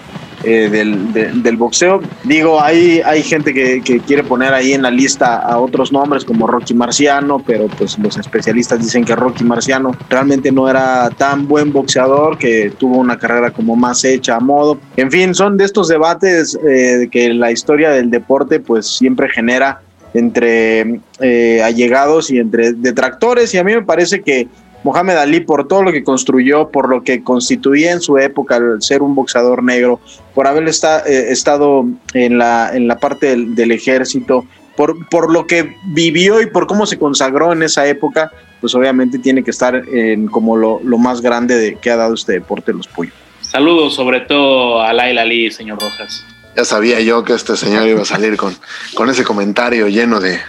Eh, 0.48 0.68
del, 0.70 1.12
de, 1.12 1.32
del, 1.32 1.56
boxeo. 1.56 2.00
Digo, 2.22 2.62
hay, 2.62 3.00
hay 3.04 3.24
gente 3.24 3.52
que, 3.52 3.82
que, 3.82 3.98
quiere 3.98 4.22
poner 4.22 4.54
ahí 4.54 4.74
en 4.74 4.82
la 4.82 4.92
lista 4.92 5.38
a 5.38 5.58
otros 5.58 5.90
nombres 5.90 6.24
como 6.24 6.46
Rocky 6.46 6.72
Marciano, 6.72 7.42
pero 7.44 7.66
pues 7.66 7.98
los 7.98 8.16
especialistas 8.16 8.78
dicen 8.78 9.04
que 9.04 9.16
Rocky 9.16 9.42
Marciano 9.42 9.90
realmente 10.08 10.52
no 10.52 10.70
era 10.70 11.10
tan 11.10 11.48
buen 11.48 11.72
boxeador, 11.72 12.38
que 12.38 12.70
tuvo 12.78 12.98
una 12.98 13.18
carrera 13.18 13.50
como 13.50 13.74
más 13.74 14.04
hecha 14.04 14.36
a 14.36 14.40
modo. 14.40 14.78
En 14.96 15.10
fin, 15.10 15.34
son 15.34 15.56
de 15.56 15.64
estos 15.64 15.88
debates 15.88 16.56
eh, 16.64 17.08
que 17.10 17.34
la 17.34 17.50
historia 17.50 17.90
del 17.90 18.08
deporte 18.08 18.60
pues 18.60 18.86
siempre 18.86 19.28
genera 19.28 19.80
entre 20.14 21.00
eh, 21.20 21.60
allegados 21.62 22.30
y 22.30 22.38
entre 22.38 22.72
detractores 22.72 23.52
y 23.52 23.58
a 23.58 23.64
mí 23.64 23.74
me 23.74 23.82
parece 23.82 24.22
que 24.22 24.48
Mohamed 24.86 25.16
Ali 25.16 25.40
por 25.40 25.66
todo 25.66 25.82
lo 25.82 25.90
que 25.90 26.04
construyó, 26.04 26.68
por 26.68 26.88
lo 26.88 27.02
que 27.02 27.24
constituía 27.24 27.90
en 27.90 28.00
su 28.00 28.18
época 28.18 28.56
el 28.56 28.80
ser 28.80 29.02
un 29.02 29.16
boxeador 29.16 29.60
negro, 29.64 29.98
por 30.32 30.46
haber 30.46 30.68
eh, 30.68 31.26
estado 31.28 31.86
en 32.14 32.38
la, 32.38 32.70
en 32.72 32.86
la 32.86 32.96
parte 32.96 33.36
del, 33.36 33.72
ejército, 33.72 34.44
por, 34.76 35.08
por, 35.08 35.32
lo 35.32 35.48
que 35.48 35.74
vivió 35.86 36.40
y 36.40 36.46
por 36.46 36.68
cómo 36.68 36.86
se 36.86 37.00
consagró 37.00 37.52
en 37.52 37.64
esa 37.64 37.84
época, 37.88 38.30
pues 38.60 38.76
obviamente 38.76 39.18
tiene 39.18 39.42
que 39.42 39.50
estar 39.50 39.74
en 39.74 40.28
como 40.28 40.56
lo, 40.56 40.78
más 40.98 41.20
grande 41.20 41.56
de, 41.56 41.74
que 41.74 41.90
ha 41.90 41.96
dado 41.96 42.14
este 42.14 42.34
deporte 42.34 42.72
los 42.72 42.86
Puyo. 42.86 43.10
Saludos 43.40 43.94
sobre 43.94 44.20
todo 44.20 44.82
a 44.82 44.92
Laila 44.92 45.22
Ali, 45.22 45.50
señor 45.50 45.80
Rojas. 45.80 46.24
Ya 46.56 46.64
sabía 46.64 47.00
yo 47.00 47.22
que 47.22 47.34
este 47.34 47.56
señor 47.56 47.86
iba 47.86 48.02
a 48.02 48.06
salir 48.06 48.36
con, 48.36 48.56
con 48.94 49.10
ese 49.10 49.24
comentario 49.24 49.88
lleno 49.88 50.20
de, 50.20 50.40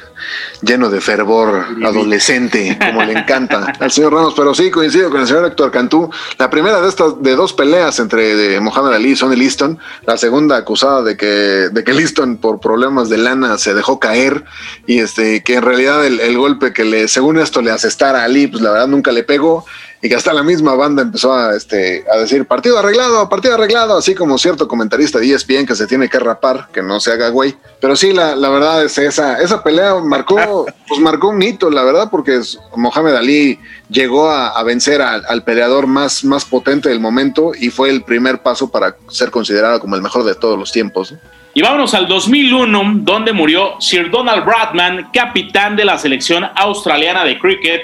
lleno 0.62 0.90
de 0.90 1.02
fervor 1.02 1.66
adolescente, 1.84 2.78
como 2.80 3.04
le 3.04 3.14
encanta 3.14 3.74
al 3.80 3.92
señor 3.92 4.14
Ramos, 4.14 4.34
pero 4.36 4.54
sí 4.54 4.72
coincido 4.72 5.10
con 5.10 5.22
el 5.22 5.28
señor 5.28 5.46
Héctor 5.46 5.72
Cantú. 5.72 6.10
La 6.38 6.50
primera 6.50 6.82
de 6.82 6.90
estas, 6.90 7.22
de 7.22 7.36
dos 7.36 7.54
peleas 7.54 8.00
entre 8.00 8.36
de 8.36 8.60
Mohamed 8.60 8.94
Ali 8.94 9.12
y 9.12 9.16
Sonny 9.16 9.36
Liston, 9.36 9.80
la 10.06 10.18
segunda 10.18 10.58
acusada 10.58 11.04
de 11.04 11.18
que, 11.18 11.26
de 11.26 11.84
que 11.84 11.94
Liston 11.94 12.38
por 12.38 12.60
problemas 12.60 13.10
de 13.10 13.18
lana 13.18 13.58
se 13.58 13.74
dejó 13.74 14.00
caer. 14.00 14.46
Y 14.86 15.00
este, 15.00 15.44
que 15.44 15.56
en 15.56 15.64
realidad 15.64 16.06
el, 16.06 16.20
el 16.20 16.38
golpe 16.38 16.74
que 16.74 16.86
le, 16.86 17.08
según 17.08 17.38
esto, 17.38 17.62
le 17.62 17.72
asestara 17.72 18.22
a 18.22 18.26
Ali, 18.26 18.48
pues 18.48 18.62
la 18.64 18.72
verdad 18.72 18.88
nunca 18.88 19.12
le 19.12 19.24
pegó 19.24 19.66
y 20.02 20.10
que 20.10 20.16
hasta 20.16 20.34
la 20.34 20.44
misma 20.44 20.76
banda 20.76 21.02
empezó 21.02 21.34
a, 21.34 21.56
este, 21.56 22.06
a 22.12 22.18
decir 22.18 22.46
partido 22.46 22.78
arreglado, 22.78 23.28
partido 23.30 23.56
arreglado, 23.56 23.98
así 23.98 24.14
como 24.14 24.38
cierto 24.38 24.68
comentarista 24.68 25.20
de 25.20 25.34
ESPN 25.34 25.66
que 25.66 25.76
se 25.76 25.88
tiene 25.88 26.10
que 26.10 26.20
rapar, 26.20 26.68
que 26.72 26.84
no 26.84 27.00
se 27.00 27.12
haga 27.12 27.30
güey. 27.30 27.56
Pero 27.80 27.96
sí, 27.96 28.14
la, 28.14 28.36
la 28.36 28.50
verdad 28.50 28.84
es 28.84 28.98
esa, 28.98 29.42
esa 29.42 29.64
pelea 29.64 29.96
marcó, 29.96 30.66
pues 30.88 31.00
marcó 31.00 31.30
un 31.30 31.42
hito, 31.42 31.70
la 31.70 31.84
verdad, 31.84 32.10
porque 32.12 32.40
Mohamed 32.76 33.16
Ali 33.16 33.60
llegó 33.90 34.30
a, 34.30 34.50
a 34.50 34.64
vencer 34.64 35.02
al, 35.02 35.24
al, 35.28 35.44
peleador 35.44 35.88
más, 35.88 36.24
más 36.24 36.46
potente 36.46 36.90
del 36.90 37.00
momento 37.00 37.52
y 37.58 37.70
fue 37.70 37.90
el 37.90 38.04
primer 38.04 38.44
paso 38.44 38.70
para 38.70 38.96
ser 39.10 39.32
considerado 39.32 39.80
como 39.80 39.96
el 39.96 40.02
mejor 40.02 40.24
de 40.24 40.36
todos 40.36 40.60
los 40.60 40.72
tiempos. 40.72 41.12
¿no? 41.14 41.20
Y 41.58 41.64
vámonos 41.64 41.96
al 41.96 42.08
2001, 42.08 42.98
donde 42.98 43.34
murió 43.34 43.82
Sir 43.82 44.12
Donald 44.12 44.46
Bradman, 44.46 45.10
capitán 45.12 45.76
de 45.76 45.86
la 45.86 45.98
selección 45.98 46.46
australiana 46.56 47.24
de 47.24 47.40
cricket, 47.40 47.82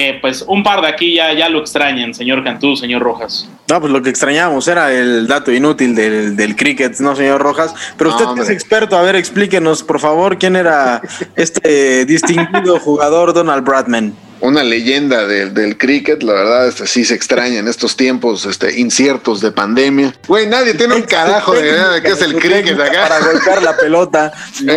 que 0.00 0.18
pues 0.18 0.42
un 0.48 0.62
par 0.62 0.80
de 0.80 0.88
aquí 0.88 1.16
ya, 1.16 1.34
ya 1.34 1.50
lo 1.50 1.58
extrañan, 1.60 2.14
señor 2.14 2.42
Cantú, 2.42 2.74
señor 2.74 3.02
Rojas. 3.02 3.46
No, 3.68 3.80
pues 3.80 3.92
lo 3.92 4.00
que 4.00 4.08
extrañábamos 4.08 4.66
era 4.66 4.90
el 4.92 5.26
dato 5.26 5.52
inútil 5.52 5.94
del, 5.94 6.36
del 6.36 6.56
cricket, 6.56 6.98
¿no, 7.00 7.14
señor 7.14 7.42
Rojas? 7.42 7.74
Pero 7.98 8.10
usted 8.10 8.24
que 8.34 8.40
es 8.40 8.48
experto, 8.48 8.96
a 8.96 9.02
ver, 9.02 9.16
explíquenos, 9.16 9.82
por 9.82 10.00
favor, 10.00 10.38
quién 10.38 10.56
era 10.56 11.02
este 11.36 12.04
distinguido 12.06 12.80
jugador 12.80 13.34
Donald 13.34 13.62
Bradman 13.62 14.14
una 14.40 14.62
leyenda 14.62 15.26
del, 15.26 15.52
del 15.54 15.76
cricket, 15.76 16.22
la 16.22 16.32
verdad, 16.32 16.68
este, 16.68 16.86
sí 16.86 17.04
se 17.04 17.14
extraña 17.14 17.58
en 17.58 17.68
estos 17.68 17.96
tiempos 17.96 18.46
este, 18.46 18.80
inciertos 18.80 19.40
de 19.40 19.52
pandemia. 19.52 20.14
Güey, 20.26 20.46
nadie 20.46 20.74
tiene 20.74 20.94
un 20.94 21.02
carajo 21.10 21.52
de 21.52 21.60
idea 21.60 21.88
de 21.88 22.02
qué 22.02 22.08
es 22.08 22.22
el 22.22 22.34
cricket 22.34 22.78
acá. 22.80 23.08
Para 23.08 23.20
golpear 23.20 23.62
la 23.62 23.76
pelota. 23.76 24.32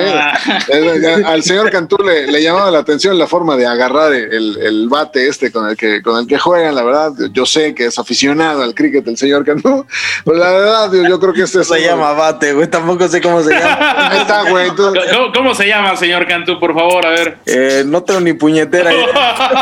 Eh, 0.70 1.24
al 1.26 1.44
señor 1.44 1.70
Cantú 1.70 1.98
le, 1.98 2.28
le, 2.28 2.42
llamaba 2.42 2.72
la 2.72 2.80
atención 2.80 3.18
la 3.18 3.28
forma 3.28 3.56
de 3.58 3.66
agarrar 3.66 4.14
el, 4.14 4.58
el, 4.58 4.88
bate 4.88 5.28
este 5.28 5.52
con 5.52 5.68
el 5.68 5.76
que 5.76 6.02
con 6.02 6.18
el 6.20 6.28
que 6.28 6.38
juegan, 6.38 6.74
la 6.76 6.84
verdad. 6.84 7.12
Yo 7.32 7.46
sé 7.46 7.76
que 7.76 7.86
es 7.86 8.00
aficionado 8.00 8.64
al 8.64 8.74
cricket 8.74 9.08
el 9.08 9.18
señor 9.18 9.46
Cantú, 9.46 9.86
pero 10.24 10.38
la 10.38 10.52
verdad, 10.52 10.94
yo, 10.94 11.08
yo 11.08 11.20
creo 11.20 11.34
que 11.34 11.44
este 11.44 11.60
no 11.60 11.64
se 11.64 11.82
llama 11.82 12.14
bate, 12.14 12.54
güey, 12.54 12.68
tampoco 12.68 13.08
sé 13.08 13.22
cómo 13.22 13.44
se 13.44 13.52
llama. 13.52 14.10
Ahí 14.10 14.20
está, 14.20 14.50
güey. 14.50 14.70
¿Cómo, 14.70 14.94
¿Cómo, 15.34 15.56
se 15.56 15.68
llama, 15.68 15.96
señor 15.96 16.28
Cantú, 16.28 16.60
por 16.60 16.74
favor? 16.74 17.06
A 17.06 17.10
ver. 17.10 17.38
Eh, 17.46 17.84
no 17.86 18.04
tengo 18.04 18.22
ni 18.22 18.34
puñetera. 18.34 18.92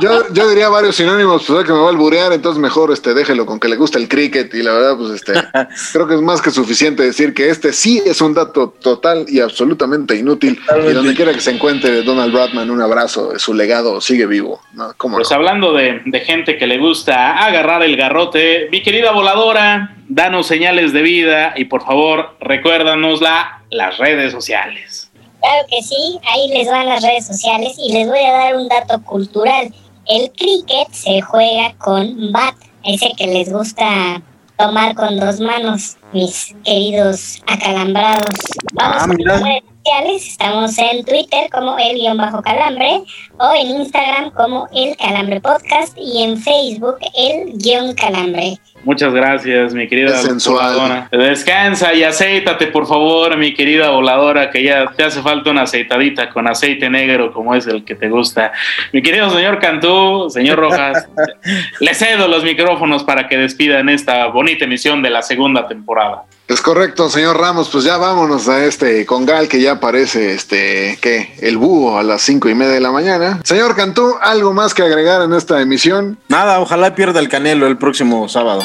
yo, 0.00 0.32
yo 0.32 0.48
diría 0.48 0.68
varios 0.68 0.96
sinónimos, 0.96 1.44
pues 1.46 1.64
que 1.64 1.72
me 1.72 1.78
va 1.78 1.86
a 1.86 1.90
alburear, 1.90 2.32
entonces 2.32 2.60
mejor 2.60 2.92
este, 2.92 3.14
déjelo 3.14 3.46
con 3.46 3.60
que 3.60 3.68
le 3.68 3.76
gusta 3.76 3.98
el 3.98 4.08
cricket 4.08 4.52
y 4.54 4.62
la 4.62 4.72
verdad, 4.72 4.96
pues 4.96 5.12
este, 5.12 5.32
creo 5.92 6.06
que 6.06 6.14
es 6.14 6.20
más 6.20 6.42
que 6.42 6.50
suficiente 6.50 7.02
decir 7.02 7.34
que 7.34 7.48
este 7.48 7.72
sí 7.72 8.02
es 8.04 8.20
un 8.20 8.34
dato 8.34 8.74
total 8.80 9.26
y 9.28 9.40
absolutamente 9.40 10.16
inútil. 10.16 10.58
Totalmente. 10.60 10.90
Y 10.90 10.94
donde 10.94 11.14
quiera 11.14 11.32
que 11.32 11.40
se 11.40 11.50
encuentre 11.52 12.02
Donald 12.02 12.32
Bradman, 12.32 12.70
un 12.70 12.80
abrazo, 12.80 13.38
su 13.38 13.54
legado 13.54 14.00
sigue 14.00 14.26
vivo. 14.26 14.60
¿no? 14.74 14.92
¿Cómo 14.96 15.16
pues 15.16 15.30
no? 15.30 15.36
hablando 15.36 15.72
de, 15.72 16.02
de 16.04 16.20
gente 16.20 16.58
que 16.58 16.66
le 16.66 16.78
gusta 16.78 17.44
agarrar 17.44 17.82
el 17.82 17.96
garrote, 17.96 18.68
mi 18.70 18.82
querida 18.82 19.12
voladora, 19.12 19.96
danos 20.08 20.46
señales 20.46 20.92
de 20.92 21.02
vida 21.02 21.54
y 21.56 21.66
por 21.66 21.84
favor 21.84 22.36
recuérdanos 22.40 23.20
la, 23.20 23.62
las 23.70 23.98
redes 23.98 24.32
sociales. 24.32 25.05
Claro 25.46 25.64
que 25.70 25.80
sí, 25.80 26.18
ahí 26.28 26.48
les 26.48 26.66
van 26.66 26.86
las 26.86 27.04
redes 27.04 27.24
sociales 27.24 27.76
y 27.78 27.92
les 27.92 28.08
voy 28.08 28.18
a 28.18 28.32
dar 28.32 28.56
un 28.56 28.66
dato 28.66 29.00
cultural. 29.04 29.72
El 30.06 30.32
cricket 30.32 30.90
se 30.90 31.20
juega 31.20 31.72
con 31.78 32.32
bat, 32.32 32.56
ese 32.82 33.12
que 33.16 33.28
les 33.28 33.52
gusta 33.52 34.20
tomar 34.58 34.96
con 34.96 35.20
dos 35.20 35.38
manos, 35.38 35.98
mis 36.12 36.52
queridos 36.64 37.40
acalambrados. 37.46 38.34
Vamos 38.72 39.04
ah, 39.04 39.60
sociales, 39.86 40.26
estamos 40.26 40.78
en 40.78 41.04
Twitter 41.04 41.48
como 41.52 41.76
el 41.78 41.96
guion 41.96 42.16
bajo 42.16 42.42
calambre 42.42 43.02
o 43.38 43.52
en 43.54 43.80
Instagram 43.80 44.30
como 44.32 44.68
el 44.74 44.96
calambre 44.96 45.40
podcast 45.40 45.96
y 45.96 46.22
en 46.24 46.38
Facebook 46.38 46.96
el 47.16 47.52
guion 47.56 47.94
calambre. 47.94 48.58
Muchas 48.84 49.12
gracias, 49.14 49.74
mi 49.74 49.88
querida 49.88 50.20
voladora. 50.46 51.08
Descansa 51.10 51.94
y 51.94 52.02
aceítate, 52.02 52.66
por 52.68 52.86
favor, 52.86 53.36
mi 53.36 53.54
querida 53.54 53.90
voladora, 53.90 54.50
que 54.50 54.62
ya 54.62 54.86
te 54.96 55.04
hace 55.04 55.22
falta 55.22 55.50
una 55.50 55.62
aceitadita 55.62 56.30
con 56.30 56.48
aceite 56.48 56.90
negro, 56.90 57.32
como 57.32 57.54
es 57.54 57.66
el 57.66 57.84
que 57.84 57.94
te 57.94 58.08
gusta. 58.08 58.52
Mi 58.92 59.02
querido 59.02 59.30
señor 59.30 59.60
Cantú, 59.60 60.28
señor 60.30 60.58
Rojas, 60.58 61.08
le 61.80 61.94
cedo 61.94 62.28
los 62.28 62.44
micrófonos 62.44 63.04
para 63.04 63.28
que 63.28 63.36
despidan 63.36 63.88
esta 63.88 64.26
bonita 64.26 64.64
emisión 64.64 65.02
de 65.02 65.10
la 65.10 65.22
segunda 65.22 65.68
temporada. 65.68 66.24
Es 66.48 66.60
correcto, 66.60 67.10
señor 67.10 67.40
Ramos. 67.40 67.68
Pues 67.70 67.82
ya 67.82 67.96
vámonos 67.96 68.48
a 68.48 68.64
este 68.64 69.04
congal 69.04 69.48
que 69.48 69.60
ya 69.60 69.80
parece 69.80 70.32
este 70.32 70.96
que 71.02 71.34
el 71.40 71.56
búho 71.56 71.98
a 71.98 72.04
las 72.04 72.22
cinco 72.22 72.48
y 72.48 72.54
media 72.54 72.74
de 72.74 72.80
la 72.80 72.92
mañana. 72.92 73.40
Señor 73.42 73.74
Cantú, 73.74 74.14
¿algo 74.20 74.52
más 74.52 74.72
que 74.72 74.82
agregar 74.82 75.22
en 75.22 75.34
esta 75.34 75.60
emisión? 75.60 76.18
Nada, 76.28 76.60
ojalá 76.60 76.94
pierda 76.94 77.18
el 77.18 77.28
Canelo 77.28 77.66
el 77.66 77.78
próximo 77.78 78.28
sábado. 78.28 78.62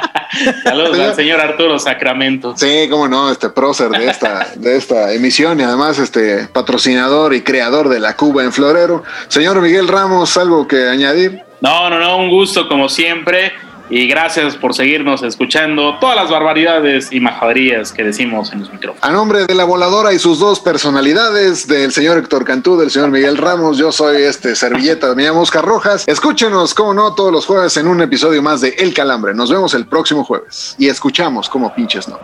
Saludos 0.64 0.98
al 0.98 1.14
señor 1.14 1.40
Arturo 1.40 1.78
Sacramento. 1.78 2.56
Sí, 2.56 2.86
cómo 2.88 3.06
no, 3.06 3.30
este 3.30 3.50
prócer 3.50 3.90
de 3.90 4.06
esta, 4.06 4.46
de 4.56 4.76
esta 4.76 5.12
emisión 5.12 5.60
y 5.60 5.64
además 5.64 5.98
este 5.98 6.46
patrocinador 6.46 7.34
y 7.34 7.42
creador 7.42 7.90
de 7.90 8.00
la 8.00 8.16
Cuba 8.16 8.44
en 8.44 8.52
Florero. 8.52 9.02
Señor 9.28 9.60
Miguel 9.60 9.88
Ramos, 9.88 10.38
¿algo 10.38 10.66
que 10.66 10.88
añadir? 10.88 11.42
No, 11.60 11.90
no, 11.90 11.98
no, 11.98 12.16
un 12.16 12.30
gusto 12.30 12.66
como 12.66 12.88
siempre. 12.88 13.52
Y 13.92 14.06
gracias 14.06 14.56
por 14.56 14.72
seguirnos 14.72 15.24
escuchando 15.24 15.98
todas 15.98 16.14
las 16.14 16.30
barbaridades 16.30 17.12
y 17.12 17.18
majaderías 17.18 17.92
que 17.92 18.04
decimos 18.04 18.52
en 18.52 18.60
los 18.60 18.72
micrófonos. 18.72 19.02
A 19.02 19.10
nombre 19.10 19.46
de 19.46 19.54
la 19.56 19.64
voladora 19.64 20.12
y 20.12 20.20
sus 20.20 20.38
dos 20.38 20.60
personalidades, 20.60 21.66
del 21.66 21.90
señor 21.90 22.16
Héctor 22.18 22.44
Cantú, 22.44 22.76
del 22.78 22.92
señor 22.92 23.10
Miguel 23.10 23.36
Ramos, 23.36 23.78
yo 23.78 23.90
soy 23.90 24.22
este 24.22 24.54
servilleta, 24.54 25.12
me 25.16 25.24
llamo 25.24 25.40
Oscar 25.40 25.64
Rojas. 25.64 26.04
Escúchenos, 26.06 26.72
como 26.72 26.94
no, 26.94 27.14
todos 27.16 27.32
los 27.32 27.46
jueves 27.46 27.76
en 27.78 27.88
un 27.88 28.00
episodio 28.00 28.40
más 28.42 28.60
de 28.60 28.68
El 28.78 28.94
Calambre. 28.94 29.34
Nos 29.34 29.50
vemos 29.50 29.74
el 29.74 29.86
próximo 29.86 30.22
jueves 30.22 30.76
y 30.78 30.88
escuchamos 30.88 31.48
como 31.48 31.74
pinches 31.74 32.06
no. 32.06 32.16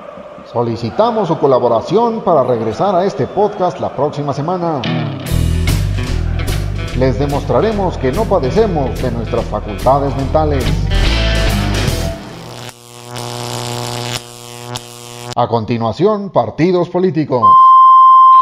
Solicitamos 0.53 1.27
su 1.27 1.37
colaboración 1.37 2.23
para 2.23 2.45
regresar 2.45 2.95
a 2.95 3.05
este 3.05 3.27
podcast 3.27 3.81
la 3.81 3.95
próxima 3.97 4.33
semana. 4.33 4.81
Les 6.97 7.19
demostraremos 7.19 7.99
que 7.99 8.13
no 8.13 8.25
padecemos 8.25 9.03
de 9.03 9.11
nuestras 9.11 9.45
facultades 9.47 10.15
mentales. 10.17 10.65
A 15.37 15.47
continuación, 15.49 16.31
partidos 16.33 16.89
políticos. 16.89 17.43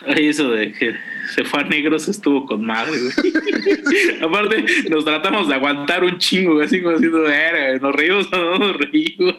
Ay, 0.06 0.28
Eso 0.28 0.50
de 0.50 0.72
que 0.72 0.94
se 1.34 1.44
fue 1.44 1.60
a 1.60 1.64
negros 1.64 2.08
estuvo 2.08 2.46
con 2.46 2.64
madre, 2.64 2.92
güey. 3.00 3.12
Aparte, 4.22 4.64
nos 4.90 5.04
tratamos 5.04 5.48
de 5.48 5.54
aguantar 5.54 6.04
un 6.04 6.18
chingo, 6.18 6.60
así 6.60 6.82
como 6.82 6.96
haciendo, 6.96 7.22
"Verga, 7.22 7.78
nos 7.80 7.94
reímos 7.94 8.28
o 8.32 8.36
no 8.36 8.58
nos 8.58 8.76
reímos. 8.76 9.34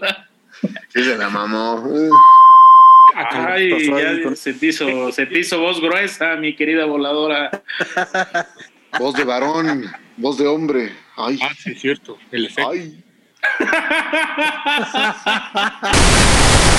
Sí, 0.89 1.03
se 1.03 1.17
la 1.17 1.29
mamó. 1.29 1.83
Ay, 3.15 3.87
ya 3.89 4.35
se 4.35 4.53
te, 4.53 4.67
hizo, 4.67 5.11
se 5.11 5.25
te 5.25 5.39
hizo 5.39 5.59
voz 5.59 5.79
gruesa, 5.79 6.35
mi 6.35 6.55
querida 6.55 6.85
voladora. 6.85 7.49
Voz 8.99 9.13
de 9.15 9.23
varón, 9.23 9.85
voz 10.17 10.37
de 10.37 10.47
hombre. 10.47 10.91
Ay, 11.15 11.39
Ah, 11.41 11.49
sí, 11.57 11.71
es 11.71 11.79
cierto. 11.81 12.17
El 12.31 12.47
efecto. 12.47 12.71
ay. 12.71 13.01